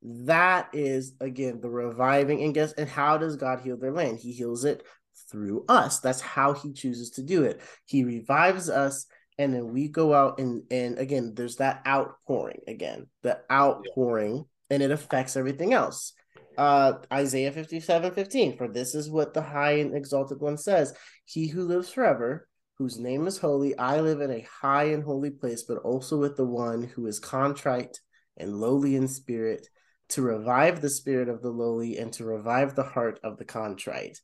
[0.04, 2.44] That is, again, the reviving.
[2.44, 4.20] And guess, and how does God heal their land?
[4.20, 4.84] He heals it
[5.32, 6.00] through us.
[6.00, 7.62] That's how he chooses to do it.
[7.86, 9.06] He revives us
[9.44, 14.82] and then we go out and and again there's that outpouring again the outpouring and
[14.82, 16.14] it affects everything else.
[16.58, 20.94] Uh isaiah 57 15 for this is what the high and exalted one says
[21.26, 22.48] he who lives forever
[22.78, 26.38] whose name is holy i live in a high and holy place but also with
[26.38, 28.00] the one who is contrite
[28.38, 29.68] and lowly in spirit
[30.10, 34.20] to revive the spirit of the lowly and to revive the heart of the contrite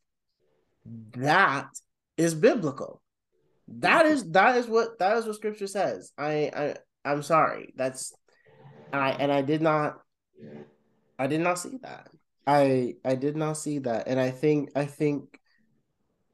[1.13, 1.67] that
[2.15, 3.01] is biblical
[3.77, 6.11] that is that is what that is what scripture says.
[6.17, 6.75] I I
[7.05, 7.73] I'm sorry.
[7.75, 8.13] That's
[8.91, 9.99] I and I did not
[11.17, 12.09] I did not see that.
[12.47, 14.07] I I did not see that.
[14.07, 15.39] And I think I think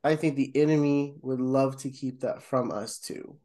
[0.03, 3.37] I think the enemy would love to keep that from us too.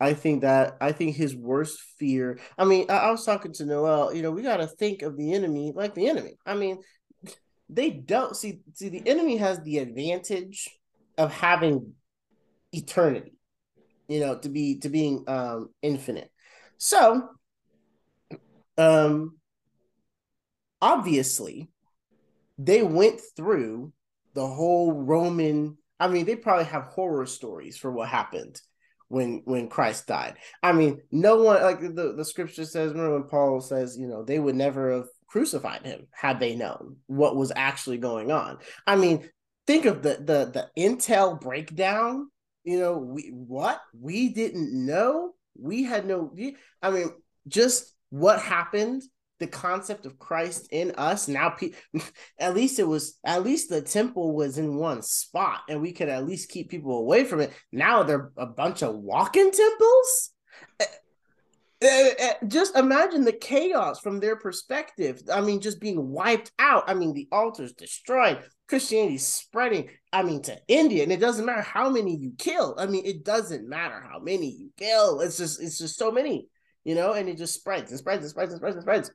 [0.00, 2.38] I think that I think his worst fear.
[2.56, 4.14] I mean, I, I was talking to Noel.
[4.14, 6.36] You know, we got to think of the enemy like the enemy.
[6.46, 6.78] I mean,
[7.68, 10.70] they don't see see the enemy has the advantage
[11.18, 11.94] of having
[12.72, 13.36] eternity
[14.08, 16.30] you know to be to being um infinite.
[16.78, 17.28] So
[18.78, 19.36] um
[20.82, 21.68] obviously
[22.58, 23.92] they went through
[24.34, 28.60] the whole roman i mean they probably have horror stories for what happened
[29.08, 30.36] when when christ died.
[30.62, 34.22] I mean no one like the, the scripture says remember when paul says you know
[34.22, 38.58] they would never have crucified him had they known what was actually going on.
[38.86, 39.28] I mean
[39.66, 42.28] think of the the the intel breakdown
[42.66, 45.34] you know, we what we didn't know.
[45.58, 46.34] We had no.
[46.82, 47.10] I mean,
[47.48, 49.02] just what happened.
[49.38, 51.56] The concept of Christ in us now.
[52.40, 53.18] At least it was.
[53.24, 56.98] At least the temple was in one spot, and we could at least keep people
[56.98, 57.52] away from it.
[57.70, 60.30] Now they're a bunch of walking temples.
[60.80, 65.22] uh, just imagine the chaos from their perspective.
[65.32, 66.84] I mean, just being wiped out.
[66.88, 69.88] I mean, the altars destroyed, Christianity spreading.
[70.12, 72.74] I mean, to India, and it doesn't matter how many you kill.
[72.78, 75.20] I mean, it doesn't matter how many you kill.
[75.20, 76.48] It's just, it's just so many,
[76.84, 79.10] you know, and it just spreads and spreads and spreads and spreads and spreads.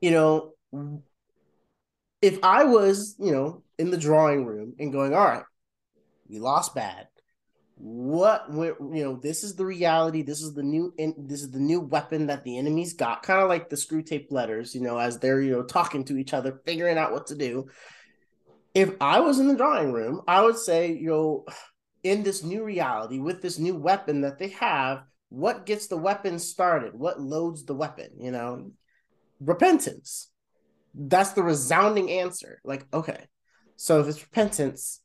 [0.00, 0.52] You know,
[2.22, 5.44] if I was, you know, in the drawing room and going, all right,
[6.28, 7.06] we lost bad
[7.76, 11.58] what went, you know this is the reality this is the new this is the
[11.58, 15.18] new weapon that the enemy's got kind of like the Screwtape Letters you know as
[15.18, 17.66] they're you know talking to each other figuring out what to do
[18.74, 21.44] if i was in the drawing room i would say you know
[22.02, 25.02] in this new reality with this new weapon that they have
[25.34, 26.94] what gets the weapon started?
[26.94, 28.70] What loads the weapon you know?
[29.40, 30.30] Repentance.
[30.94, 32.60] That's the resounding answer.
[32.64, 33.26] Like okay
[33.76, 35.00] so if it's repentance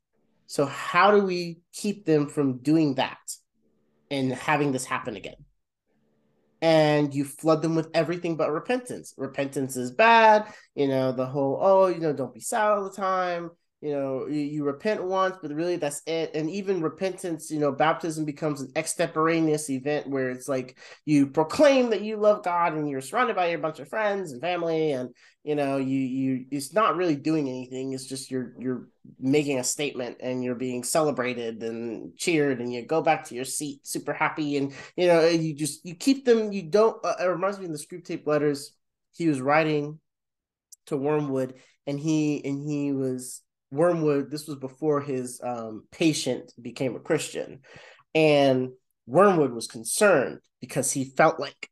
[0.46, 3.18] so how do we keep them from doing that
[4.12, 5.46] and having this happen again?
[6.61, 9.14] And you flood them with everything but repentance.
[9.18, 12.95] Repentance is bad, you know, the whole, oh, you know, don't be sad all the
[12.95, 16.31] time you know you, you, repent once but really that's it.
[16.34, 21.91] And even repentance you know baptism becomes an extemporaneous event where it's like you proclaim
[21.91, 25.10] that you love god and you're surrounded by your bunch of friends and family and
[25.43, 27.93] you know you you it's not really doing anything.
[27.93, 28.88] It's just you're you're
[29.19, 33.45] making a statement and you're being celebrated and cheered and you go back to your
[33.45, 34.57] seat super happy.
[34.57, 37.72] And you know you just you keep them you don't uh, it reminds me of
[37.72, 38.73] the Screwtape Letters
[39.14, 39.99] he was writing
[40.88, 41.56] to wormwood
[41.88, 43.41] and he and he was
[43.72, 47.60] Wormwood, this was before his um, patient became a Christian.
[48.16, 48.70] And
[49.06, 51.70] Wormwood was concerned because he felt like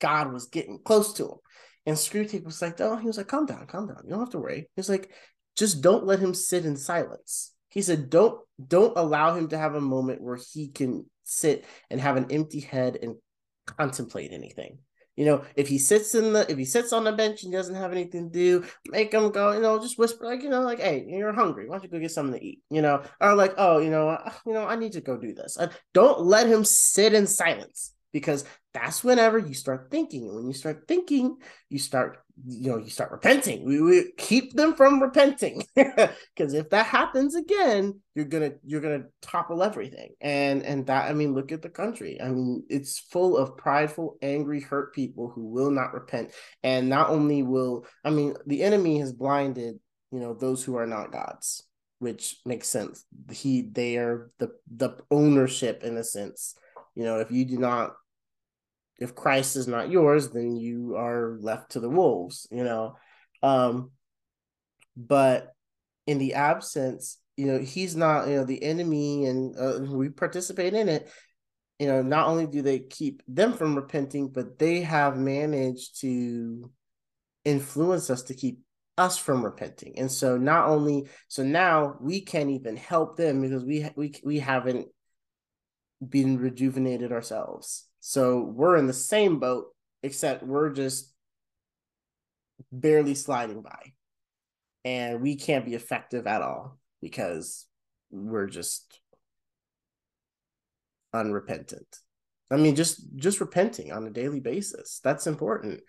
[0.00, 1.38] God was getting close to him.
[1.86, 4.02] And Screwtape was like, oh, he was like, calm down, calm down.
[4.04, 4.68] You don't have to worry.
[4.76, 5.10] He's like,
[5.56, 7.52] just don't let him sit in silence.
[7.68, 12.00] He said, don't don't allow him to have a moment where he can sit and
[12.00, 13.16] have an empty head and
[13.66, 14.78] contemplate anything.
[15.20, 17.74] You know, if he sits in the if he sits on the bench and doesn't
[17.74, 19.52] have anything to do, make him go.
[19.52, 21.68] You know, just whisper like you know, like, hey, you're hungry.
[21.68, 22.62] Why don't you go get something to eat?
[22.70, 25.58] You know, or like, oh, you know, you know, I need to go do this.
[25.92, 30.54] Don't let him sit in silence because that's whenever you start thinking and when you
[30.54, 31.36] start thinking
[31.68, 33.64] you start you know you start repenting.
[33.64, 35.64] We, we keep them from repenting.
[35.76, 40.14] Because if that happens again you're gonna you're gonna topple everything.
[40.20, 42.20] And and that i mean look at the country.
[42.20, 46.32] I mean it's full of prideful angry hurt people who will not repent.
[46.62, 49.78] And not only will i mean the enemy has blinded
[50.10, 51.64] you know those who are not gods
[52.00, 53.04] which makes sense.
[53.30, 56.54] He they are the the ownership in a sense.
[56.94, 57.94] You know if you do not
[59.00, 62.96] if Christ is not yours, then you are left to the wolves, you know.
[63.42, 63.92] Um,
[64.96, 65.54] but
[66.06, 70.74] in the absence, you know, he's not, you know, the enemy, and uh, we participate
[70.74, 71.10] in it.
[71.78, 76.70] You know, not only do they keep them from repenting, but they have managed to
[77.46, 78.60] influence us to keep
[78.98, 79.98] us from repenting.
[79.98, 84.38] And so not only so now we can't even help them because we we we
[84.40, 84.88] haven't
[86.06, 87.86] been rejuvenated ourselves.
[88.00, 89.66] So we're in the same boat,
[90.02, 91.12] except we're just
[92.72, 93.92] barely sliding by.
[94.84, 97.66] And we can't be effective at all because
[98.10, 98.98] we're just
[101.12, 101.98] unrepentant.
[102.50, 105.00] I mean, just just repenting on a daily basis.
[105.04, 105.80] That's important.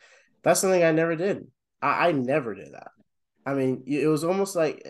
[0.44, 1.48] That's something I never did.
[1.82, 2.92] I, I never did that.
[3.46, 4.86] I mean, it was almost like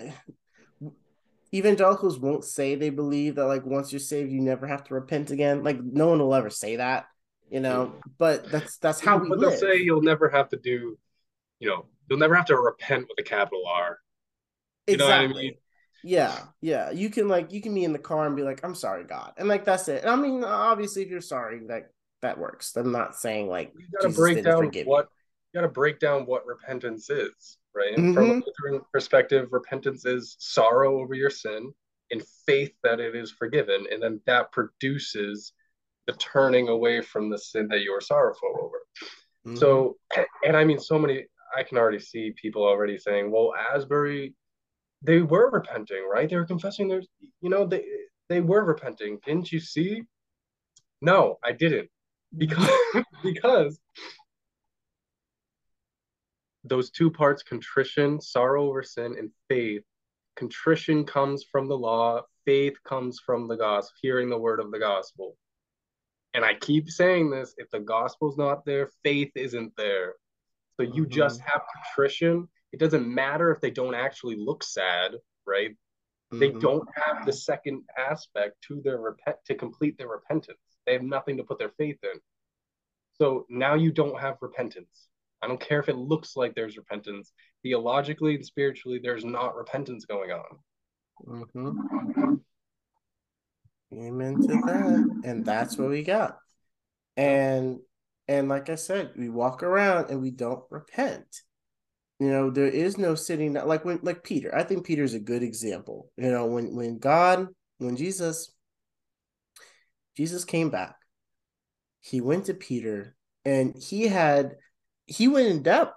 [1.54, 5.30] evangelicals won't say they believe that like once you're saved, you never have to repent
[5.30, 5.64] again.
[5.64, 7.06] Like no one will ever say that
[7.52, 7.94] you know.
[8.18, 9.30] But that's that's how we.
[9.30, 9.52] But live.
[9.52, 10.98] they'll say you'll never have to do,
[11.60, 14.00] you know, you'll never have to repent with a capital R.
[14.88, 15.40] You exactly.
[15.40, 15.54] I mean?
[16.04, 16.90] Yeah, yeah.
[16.90, 19.34] You can like you can be in the car and be like, "I'm sorry, God,"
[19.38, 20.06] and like that's it.
[20.06, 21.88] I mean, obviously, if you're sorry, like
[22.22, 22.76] that works.
[22.76, 24.82] I'm not saying like you got to break down what you.
[24.84, 25.06] you
[25.54, 27.96] got to break down what repentance is, right?
[27.96, 28.14] Mm-hmm.
[28.14, 31.72] From a Lutheran perspective, repentance is sorrow over your sin
[32.10, 35.54] in faith that it is forgiven, and then that produces
[36.08, 38.78] the turning away from the sin that you are sorrowful over.
[39.46, 39.58] Mm-hmm.
[39.58, 39.98] So,
[40.46, 41.26] and I mean, so many,
[41.56, 44.34] I can already see people already saying, well, Asbury,
[45.02, 46.30] they were repenting, right?
[46.30, 47.02] They were confessing their,
[47.42, 47.84] you know, they,
[48.30, 49.20] they were repenting.
[49.26, 50.04] Didn't you see?
[51.02, 51.90] No, I didn't.
[52.38, 52.70] Because,
[53.24, 53.80] because
[56.64, 59.84] those two parts, contrition, sorrow over sin, and faith,
[60.36, 64.80] contrition comes from the law, faith comes from the gospel, hearing the word of the
[64.80, 65.36] gospel.
[66.34, 70.16] And I keep saying this if the gospel's not there, faith isn't there.
[70.78, 71.12] So you mm-hmm.
[71.12, 72.48] just have contrition.
[72.72, 75.12] It doesn't matter if they don't actually look sad,
[75.46, 75.72] right?
[75.72, 76.40] Mm-hmm.
[76.40, 80.58] They don't have the second aspect to their repent to complete their repentance.
[80.86, 82.20] They have nothing to put their faith in.
[83.14, 85.10] So now you don't have repentance.
[85.42, 87.34] I don't care if it looks like there's repentance.
[87.64, 90.58] Theologically and spiritually, there's not repentance going on.
[91.28, 92.36] Mm-hmm.
[93.94, 95.04] Amen to that.
[95.24, 96.38] And that's what we got.
[97.18, 97.80] And
[98.28, 101.42] and like I said, we walk around and we don't repent.
[102.20, 104.56] You know, there is no sitting like when like Peter.
[104.56, 106.12] I think Peter's a good example.
[106.18, 107.48] You know, when when God,
[107.80, 108.54] when Jesus
[110.16, 110.96] Jesus came back,
[112.00, 114.56] he went to Peter and he had
[115.08, 115.96] he went in depth,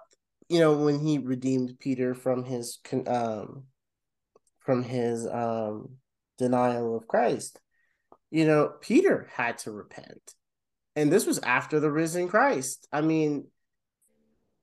[0.49, 3.63] you know, when he redeemed Peter from his um
[4.59, 5.97] from his um
[6.37, 7.59] denial of Christ.
[8.35, 10.33] You know, Peter had to repent.
[10.97, 12.85] And this was after the risen Christ.
[12.91, 13.47] I mean,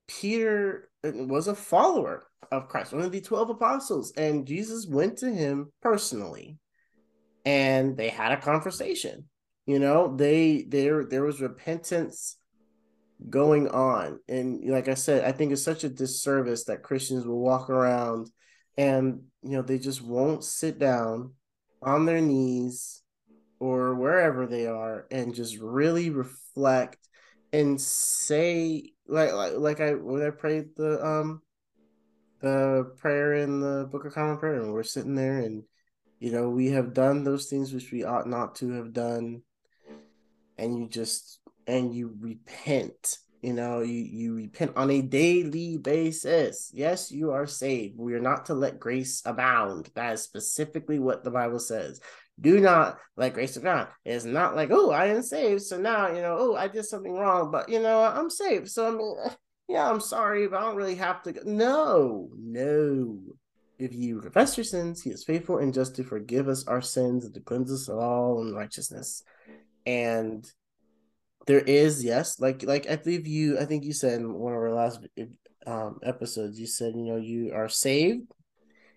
[0.06, 5.16] Peter uh, was a follower of Christ, one of the 12 apostles, and Jesus went
[5.18, 6.58] to him personally
[7.46, 9.24] and they had a conversation.
[9.64, 12.36] You know, they there there was repentance
[13.30, 14.20] going on.
[14.28, 18.28] And like I said, I think it's such a disservice that Christians will walk around
[18.76, 21.32] and you know they just won't sit down
[21.80, 23.01] on their knees
[23.62, 26.98] or wherever they are and just really reflect
[27.52, 31.42] and say like like, like I when I prayed the um
[32.40, 35.62] the prayer in the Book of Common Prayer and we're sitting there and
[36.18, 39.42] you know we have done those things which we ought not to have done.
[40.58, 46.72] And you just and you repent you know you you repent on a daily basis.
[46.74, 47.96] Yes you are saved.
[47.96, 49.90] We are not to let grace abound.
[49.94, 52.00] That is specifically what the bible says
[52.40, 56.20] do not let grace abound it's not like oh i am saved so now you
[56.22, 59.16] know oh i did something wrong but you know i'm saved so i mean
[59.68, 61.40] yeah i'm sorry but i don't really have to go.
[61.44, 63.18] no no
[63.78, 67.24] if you confess your sins he is faithful and just to forgive us our sins
[67.24, 69.22] and to cleanse us of all unrighteousness
[69.86, 70.50] and
[71.46, 74.58] there is yes like like i believe you i think you said in one of
[74.58, 75.00] our last
[75.66, 78.32] um, episodes you said you know you are saved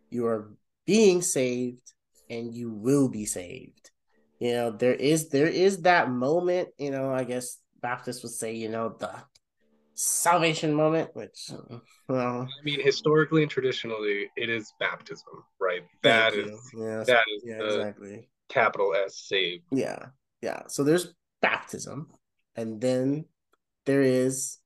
[0.09, 0.51] you are
[0.85, 1.93] being saved
[2.29, 3.91] and you will be saved.
[4.39, 8.53] You know there is there is that moment you know i guess baptists would say
[8.53, 9.11] you know the
[9.93, 11.51] salvation moment which
[12.09, 15.83] well i mean historically and traditionally it is baptism right?
[16.03, 18.29] That is yeah, that is yeah, exactly.
[18.49, 19.63] capital s saved.
[19.71, 20.07] Yeah
[20.41, 20.63] yeah.
[20.67, 22.09] So there's baptism
[22.55, 23.25] and then
[23.85, 24.59] there is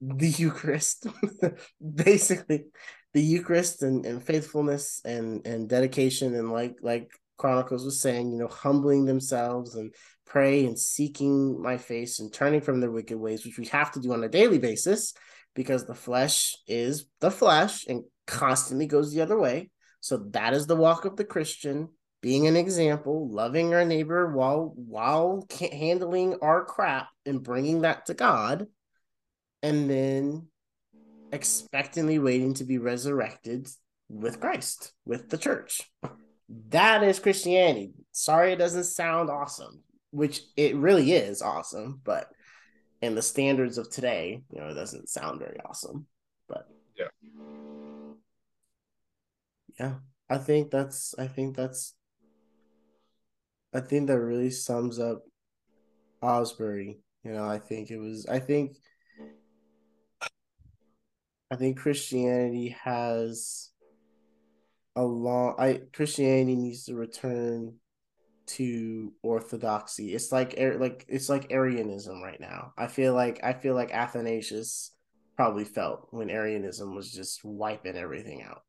[0.00, 1.06] the Eucharist,
[1.94, 2.66] basically
[3.14, 8.38] the Eucharist and, and faithfulness and and dedication and like like Chronicles was saying, you
[8.38, 9.94] know, humbling themselves and
[10.26, 14.00] pray and seeking my face and turning from their wicked ways, which we have to
[14.00, 15.14] do on a daily basis
[15.54, 19.70] because the flesh is the flesh and constantly goes the other way.
[20.00, 21.88] So that is the walk of the Christian
[22.20, 28.14] being an example, loving our neighbor while while handling our crap and bringing that to
[28.14, 28.66] God,
[29.62, 30.48] and then
[31.32, 33.68] expectantly waiting to be resurrected
[34.08, 35.82] with Christ, with the church.
[36.70, 37.92] That is Christianity.
[38.12, 42.28] Sorry, it doesn't sound awesome, which it really is awesome, but
[43.02, 46.06] in the standards of today, you know, it doesn't sound very awesome.
[46.48, 47.08] But yeah,
[49.78, 49.94] yeah,
[50.28, 51.94] I think that's I think that's
[53.74, 55.22] I think that really sums up
[56.22, 56.98] Asbury.
[57.24, 58.78] You know, I think it was I think
[61.50, 63.70] I think Christianity has
[64.96, 67.76] a long I Christianity needs to return
[68.48, 70.14] to orthodoxy.
[70.14, 72.72] It's like like it's like Arianism right now.
[72.76, 74.92] I feel like I feel like Athanasius
[75.36, 78.62] probably felt when Arianism was just wiping everything out.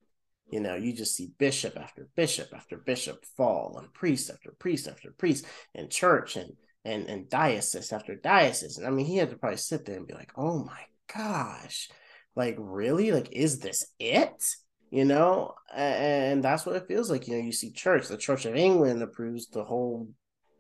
[0.52, 4.88] You know, you just see bishop after bishop after bishop fall, and priest after priest
[4.88, 5.46] after priest,
[5.76, 6.54] and church and
[6.86, 8.78] and and diocese after diocese.
[8.78, 10.82] And I mean, he had to probably sit there and be like, "Oh my
[11.14, 11.90] gosh,
[12.36, 13.12] like really?
[13.12, 14.44] Like, is this it?"
[14.92, 17.28] You know, and that's what it feels like.
[17.28, 20.10] You know, you see church, the Church of England approves the whole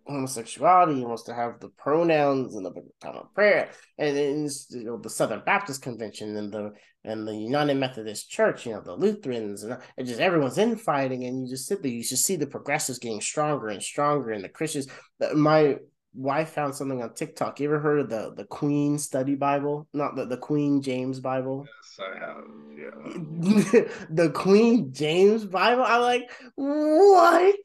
[0.06, 1.04] homosexuality.
[1.04, 2.72] Wants to have the pronouns and the
[3.02, 6.74] time of prayer, and then you know the Southern Baptist Convention and the
[7.06, 8.66] and the United Methodist Church.
[8.66, 11.92] You know the Lutherans and, and just everyone's infighting, and you just sit there.
[11.92, 14.88] You just see the progressives getting stronger and stronger, and the Christians.
[15.34, 15.78] My
[16.14, 17.60] wife found something on TikTok.
[17.60, 19.88] You ever heard of the the Queen Study Bible?
[19.94, 21.66] Not the the Queen James Bible.
[21.68, 22.44] Yes, I have.
[22.78, 23.82] Yeah.
[24.10, 25.84] the Queen James Bible.
[25.86, 27.56] I'm like, what?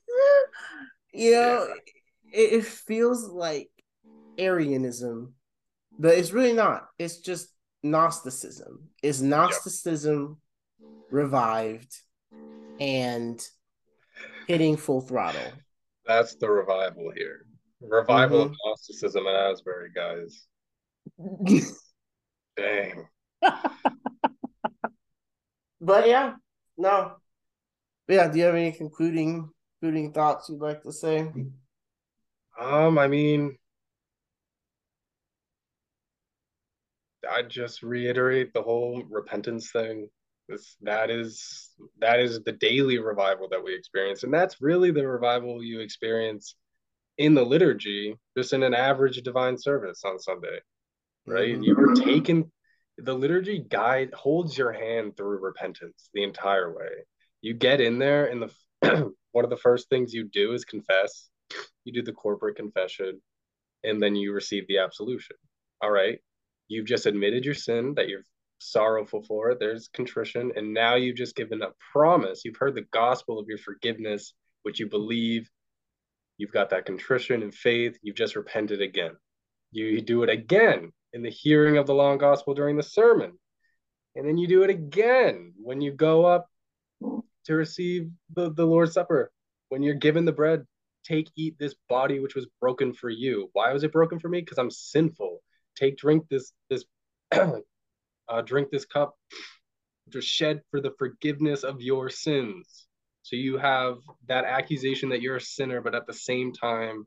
[1.12, 1.74] You know, yeah
[2.34, 3.70] it, it feels like
[4.36, 5.34] Arianism,
[5.98, 6.88] but it's really not.
[6.98, 7.48] It's just
[7.82, 8.88] Gnosticism.
[9.02, 10.38] It's Gnosticism
[10.80, 10.88] yep.
[11.10, 11.94] revived
[12.80, 13.40] and
[14.48, 15.52] hitting full throttle.
[16.04, 17.43] That's the revival here.
[17.88, 18.52] Revival mm-hmm.
[18.52, 20.46] of Gnosticism at Asbury, guys.
[22.56, 23.08] Dang.
[25.80, 26.34] but yeah,
[26.76, 27.16] no.
[28.08, 29.50] Yeah, do you have any concluding
[29.80, 31.30] concluding thoughts you'd like to say?
[32.60, 33.56] Um, I mean,
[37.30, 40.08] I just reiterate the whole repentance thing.
[40.48, 45.06] This that is that is the daily revival that we experience, and that's really the
[45.06, 46.54] revival you experience
[47.18, 50.60] in the liturgy, just in an average divine service on Sunday,
[51.26, 51.54] right?
[51.54, 51.62] Mm-hmm.
[51.62, 52.50] You're taken.
[52.98, 57.06] The liturgy guide holds your hand through repentance the entire way.
[57.40, 61.28] You get in there, and the one of the first things you do is confess.
[61.84, 63.20] You do the corporate confession,
[63.82, 65.36] and then you receive the absolution.
[65.82, 66.18] All right,
[66.68, 68.24] you've just admitted your sin that you're
[68.58, 69.60] sorrowful for it.
[69.60, 72.42] There's contrition, and now you've just given a promise.
[72.44, 75.48] You've heard the gospel of your forgiveness, which you believe.
[76.38, 77.98] You've got that contrition and faith.
[78.02, 79.12] You've just repented again.
[79.70, 83.38] You do it again in the hearing of the long gospel during the sermon.
[84.16, 86.48] And then you do it again when you go up
[87.44, 89.32] to receive the, the Lord's Supper.
[89.68, 90.64] When you're given the bread,
[91.04, 93.50] take, eat this body which was broken for you.
[93.52, 94.40] Why was it broken for me?
[94.40, 95.40] Because I'm sinful
[95.74, 96.84] take drink this this
[97.32, 99.16] uh, drink this cup
[100.06, 102.86] which was shed for the forgiveness of your sins
[103.24, 103.96] so you have
[104.28, 107.06] that accusation that you're a sinner but at the same time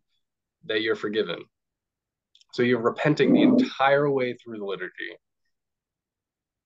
[0.66, 1.46] that you're forgiven.
[2.54, 5.16] So you're repenting the entire way through the liturgy.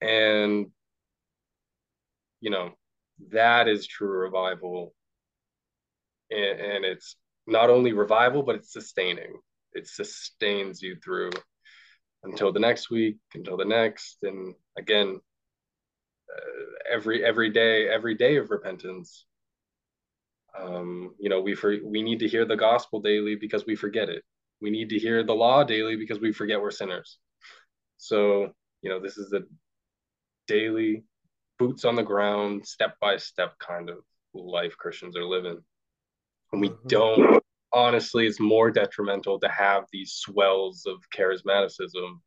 [0.00, 0.68] And
[2.40, 2.70] you know
[3.30, 4.94] that is true revival.
[6.30, 7.16] And, and it's
[7.46, 9.38] not only revival but it's sustaining.
[9.74, 11.32] It sustains you through
[12.24, 15.20] until the next week, until the next, and again,
[16.34, 19.26] uh, every every day, every day of repentance.
[20.58, 24.08] Um, you know, we for, we need to hear the gospel daily because we forget
[24.08, 24.22] it.
[24.60, 27.18] We need to hear the law daily because we forget we're sinners.
[27.96, 28.52] So,
[28.82, 29.46] you know, this is the
[30.46, 31.04] daily
[31.58, 33.98] boots on the ground, step by step kind of
[34.34, 35.58] life Christians are living.
[36.52, 36.88] And we mm-hmm.
[36.88, 37.42] don't
[37.72, 42.20] honestly it's more detrimental to have these swells of charismaticism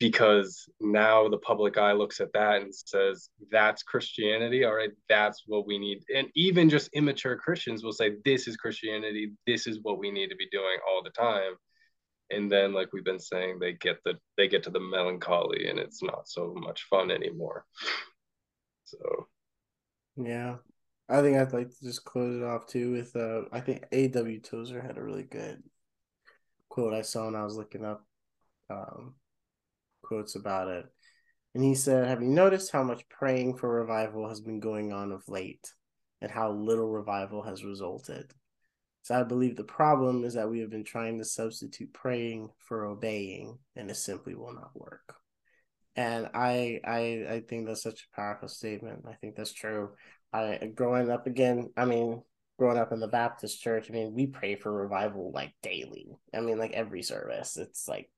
[0.00, 4.90] because now the public eye looks at that and says that's christianity all right?
[5.08, 6.02] That's what we need.
[6.14, 9.32] And even just immature christians will say this is christianity.
[9.46, 11.52] This is what we need to be doing all the time.
[12.30, 15.78] And then like we've been saying they get the they get to the melancholy and
[15.78, 17.66] it's not so much fun anymore.
[18.84, 19.28] So.
[20.16, 20.56] Yeah.
[21.08, 24.40] I think I'd like to just close it off too with uh I think A.W.
[24.40, 25.62] Tozer had a really good
[26.70, 28.06] quote I saw when I was looking up
[28.70, 29.16] um
[30.10, 30.84] quotes about it.
[31.54, 35.12] And he said, Have you noticed how much praying for revival has been going on
[35.12, 35.72] of late
[36.20, 38.32] and how little revival has resulted?
[39.02, 42.86] So I believe the problem is that we have been trying to substitute praying for
[42.86, 45.14] obeying, and it simply will not work.
[45.96, 49.04] And I I I think that's such a powerful statement.
[49.08, 49.90] I think that's true.
[50.32, 52.22] I growing up again, I mean,
[52.58, 56.08] growing up in the Baptist church, I mean, we pray for revival like daily.
[56.34, 57.56] I mean, like every service.
[57.56, 58.10] It's like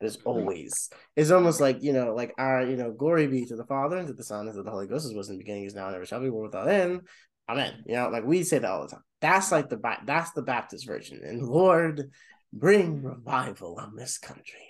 [0.00, 0.28] there's mm-hmm.
[0.28, 3.96] always it's almost like you know, like our you know, glory be to the Father
[3.96, 5.74] and to the Son and to the Holy Ghost as was in the beginning, is
[5.74, 7.02] now and ever shall be, world without end.
[7.48, 7.84] Amen.
[7.86, 9.04] You know, like we say that all the time.
[9.20, 11.20] That's like the that's the Baptist version.
[11.24, 12.10] And Lord,
[12.52, 14.68] bring revival on this country.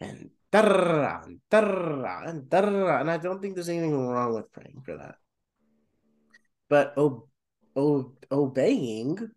[0.00, 5.16] And and and, and I don't think there's anything wrong with praying for that
[6.68, 7.28] but o-
[7.76, 9.30] o- obeying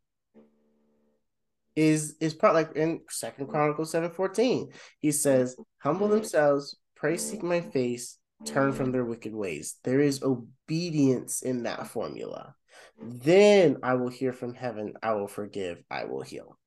[1.81, 3.53] is is part like in Second mm-hmm.
[3.53, 4.71] Chronicles seven fourteen.
[4.99, 6.17] He says, "Humble mm-hmm.
[6.17, 11.87] themselves, pray, seek my face, turn from their wicked ways." There is obedience in that
[11.87, 12.55] formula.
[13.01, 14.93] Then I will hear from heaven.
[15.01, 15.83] I will forgive.
[15.89, 16.57] I will heal.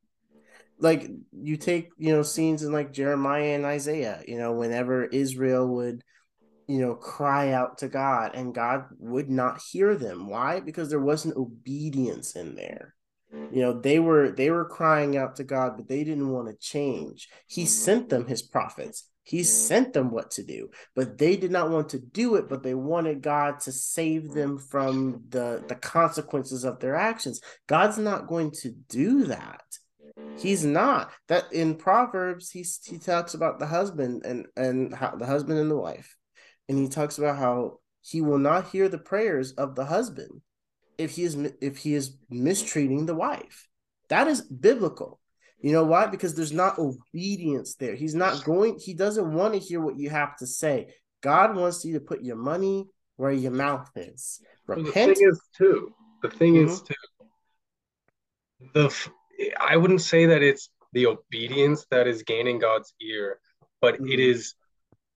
[0.80, 4.20] Like you take you know scenes in like Jeremiah and Isaiah.
[4.26, 6.02] You know whenever Israel would
[6.66, 10.28] you know, cry out to God, and God would not hear them.
[10.28, 10.60] Why?
[10.60, 12.93] Because there wasn't obedience in there.
[13.52, 16.54] You know, they were they were crying out to God, but they didn't want to
[16.54, 17.28] change.
[17.46, 19.08] He sent them his prophets.
[19.22, 22.62] He sent them what to do, but they did not want to do it, but
[22.62, 27.40] they wanted God to save them from the, the consequences of their actions.
[27.66, 29.62] God's not going to do that.
[30.36, 31.10] He's not.
[31.28, 35.70] That in Proverbs, he, he talks about the husband and, and how the husband and
[35.70, 36.18] the wife
[36.68, 40.42] and he talks about how he will not hear the prayers of the husband
[40.98, 43.68] if he is if he is mistreating the wife.
[44.08, 45.20] That is biblical.
[45.60, 46.06] You know why?
[46.06, 47.94] Because there's not obedience there.
[47.94, 50.94] He's not going, he doesn't want to hear what you have to say.
[51.22, 54.42] God wants you to put your money where your mouth is.
[54.66, 54.86] Repent.
[54.86, 55.94] the thing is too.
[56.22, 56.68] The thing mm-hmm.
[56.68, 56.94] is too.
[58.74, 59.08] The
[59.58, 63.40] I wouldn't say that it's the obedience that is gaining God's ear,
[63.80, 64.12] but mm.
[64.12, 64.54] it is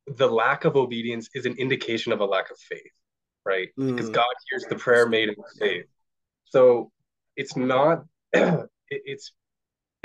[0.06, 2.92] the lack of obedience is an indication of a lack of faith,
[3.48, 3.68] right?
[3.78, 3.96] Mm.
[3.96, 5.86] Because God hears the prayer made in faith.
[6.44, 6.92] So
[7.36, 8.04] it's not,
[8.90, 9.32] it's,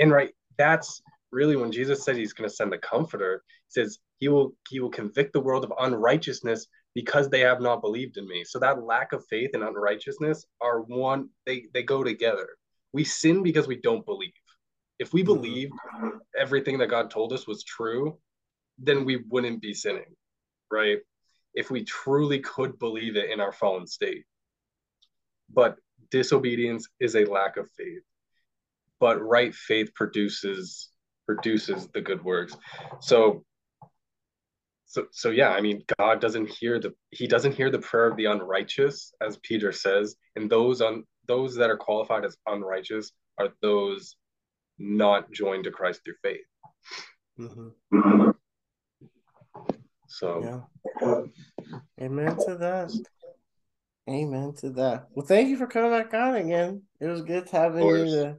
[0.00, 3.98] and right, that's really when Jesus said he's going to send the comforter, he says
[4.18, 8.26] he will, he will convict the world of unrighteousness because they have not believed in
[8.26, 8.44] me.
[8.44, 12.48] So that lack of faith and unrighteousness are one, they, they go together.
[12.92, 14.32] We sin because we don't believe.
[14.98, 15.34] If we mm-hmm.
[15.34, 15.72] believed
[16.38, 18.16] everything that God told us was true,
[18.78, 20.14] then we wouldn't be sinning,
[20.70, 20.98] right?
[21.54, 24.24] If we truly could believe it in our fallen state.
[25.52, 25.76] But
[26.10, 28.02] disobedience is a lack of faith.
[29.00, 30.90] But right faith produces
[31.26, 32.56] produces the good works.
[33.00, 33.44] So
[34.86, 38.16] so so yeah, I mean God doesn't hear the he doesn't hear the prayer of
[38.16, 43.48] the unrighteous, as Peter says, and those on those that are qualified as unrighteous are
[43.62, 44.16] those
[44.78, 46.46] not joined to Christ through faith.
[47.38, 48.30] Mm-hmm.
[50.14, 50.64] So,
[51.02, 51.22] yeah.
[52.00, 52.92] Amen to that.
[54.08, 55.08] Amen to that.
[55.12, 56.82] Well, thank you for coming back on again.
[57.00, 58.36] It was good having you to,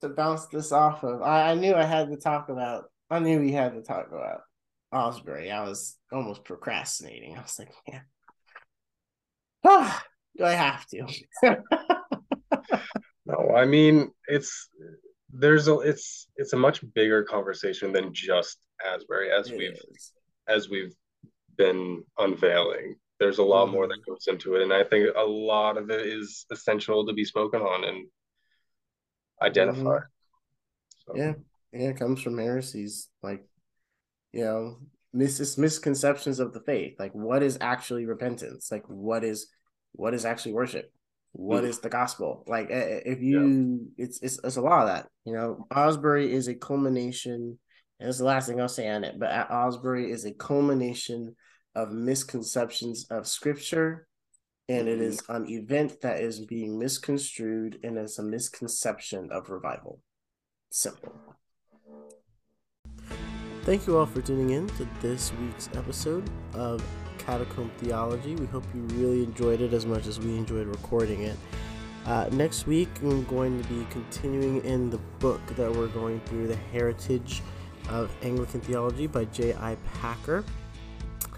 [0.00, 1.22] to bounce this off of.
[1.22, 2.86] I, I knew I had to talk about.
[3.10, 4.40] I knew we had to talk about
[4.92, 5.52] Asbury.
[5.52, 7.38] I was almost procrastinating.
[7.38, 8.00] I was like, yeah.
[9.62, 10.00] Oh,
[10.36, 11.06] do I have to?
[13.24, 14.68] no, I mean it's
[15.32, 20.12] there's a it's it's a much bigger conversation than just Asbury as it we've is.
[20.48, 20.94] As we've
[21.56, 22.96] been unveiling.
[23.18, 23.74] There's a lot mm-hmm.
[23.74, 27.12] more that goes into it, and I think a lot of it is essential to
[27.12, 28.06] be spoken on and
[29.42, 30.02] identified.
[30.02, 31.12] Mm-hmm.
[31.12, 31.16] So.
[31.16, 31.32] Yeah,
[31.72, 33.44] yeah, it comes from heresies like
[34.32, 34.78] you know
[35.12, 36.94] mis- misconceptions of the faith.
[36.98, 38.70] Like, what is actually repentance?
[38.70, 39.48] Like, what is
[39.92, 40.92] what is actually worship?
[41.32, 41.68] What mm.
[41.68, 42.44] is the gospel?
[42.46, 44.04] Like if you yeah.
[44.04, 45.08] it's, it's it's a lot of that.
[45.24, 47.58] You know, Asbury is a culmination,
[48.00, 51.34] and it's the last thing I'll say on it, but at Asbury is a culmination
[51.74, 54.06] of misconceptions of scripture
[54.68, 60.00] and it is an event that is being misconstrued and it's a misconception of revival.
[60.70, 61.14] Simple.
[63.62, 66.82] Thank you all for tuning in to this week's episode of
[67.18, 68.34] Catacomb Theology.
[68.34, 71.36] We hope you really enjoyed it as much as we enjoyed recording it.
[72.06, 76.46] Uh, next week, I'm going to be continuing in the book that we're going through,
[76.46, 77.42] The Heritage
[77.90, 79.76] of Anglican Theology by J.I.
[80.00, 80.44] Packer.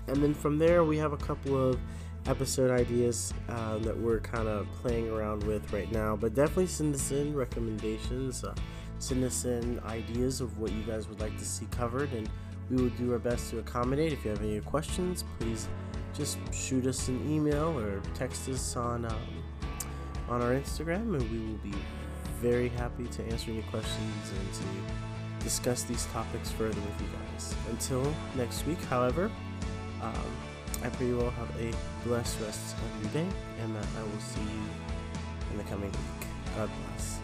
[0.06, 1.78] And then from there, we have a couple of
[2.26, 6.16] episode ideas uh, that we're kind of playing around with right now.
[6.16, 8.54] But definitely send us in recommendations, uh,
[8.98, 12.28] send us in ideas of what you guys would like to see covered, and
[12.70, 14.12] we will do our best to accommodate.
[14.12, 15.68] If you have any questions, please
[16.14, 19.42] just shoot us an email or text us on um,
[20.28, 21.74] on our Instagram, and we will be
[22.40, 25.09] very happy to answer any questions and to
[25.40, 27.54] discuss these topics further with you guys.
[27.70, 29.30] Until next week, however,
[30.02, 30.14] um,
[30.82, 31.72] I pray you all have a
[32.06, 33.30] blessed rest of your day,
[33.62, 34.62] and that I will see you
[35.52, 36.28] in the coming week.
[36.56, 37.19] God bless.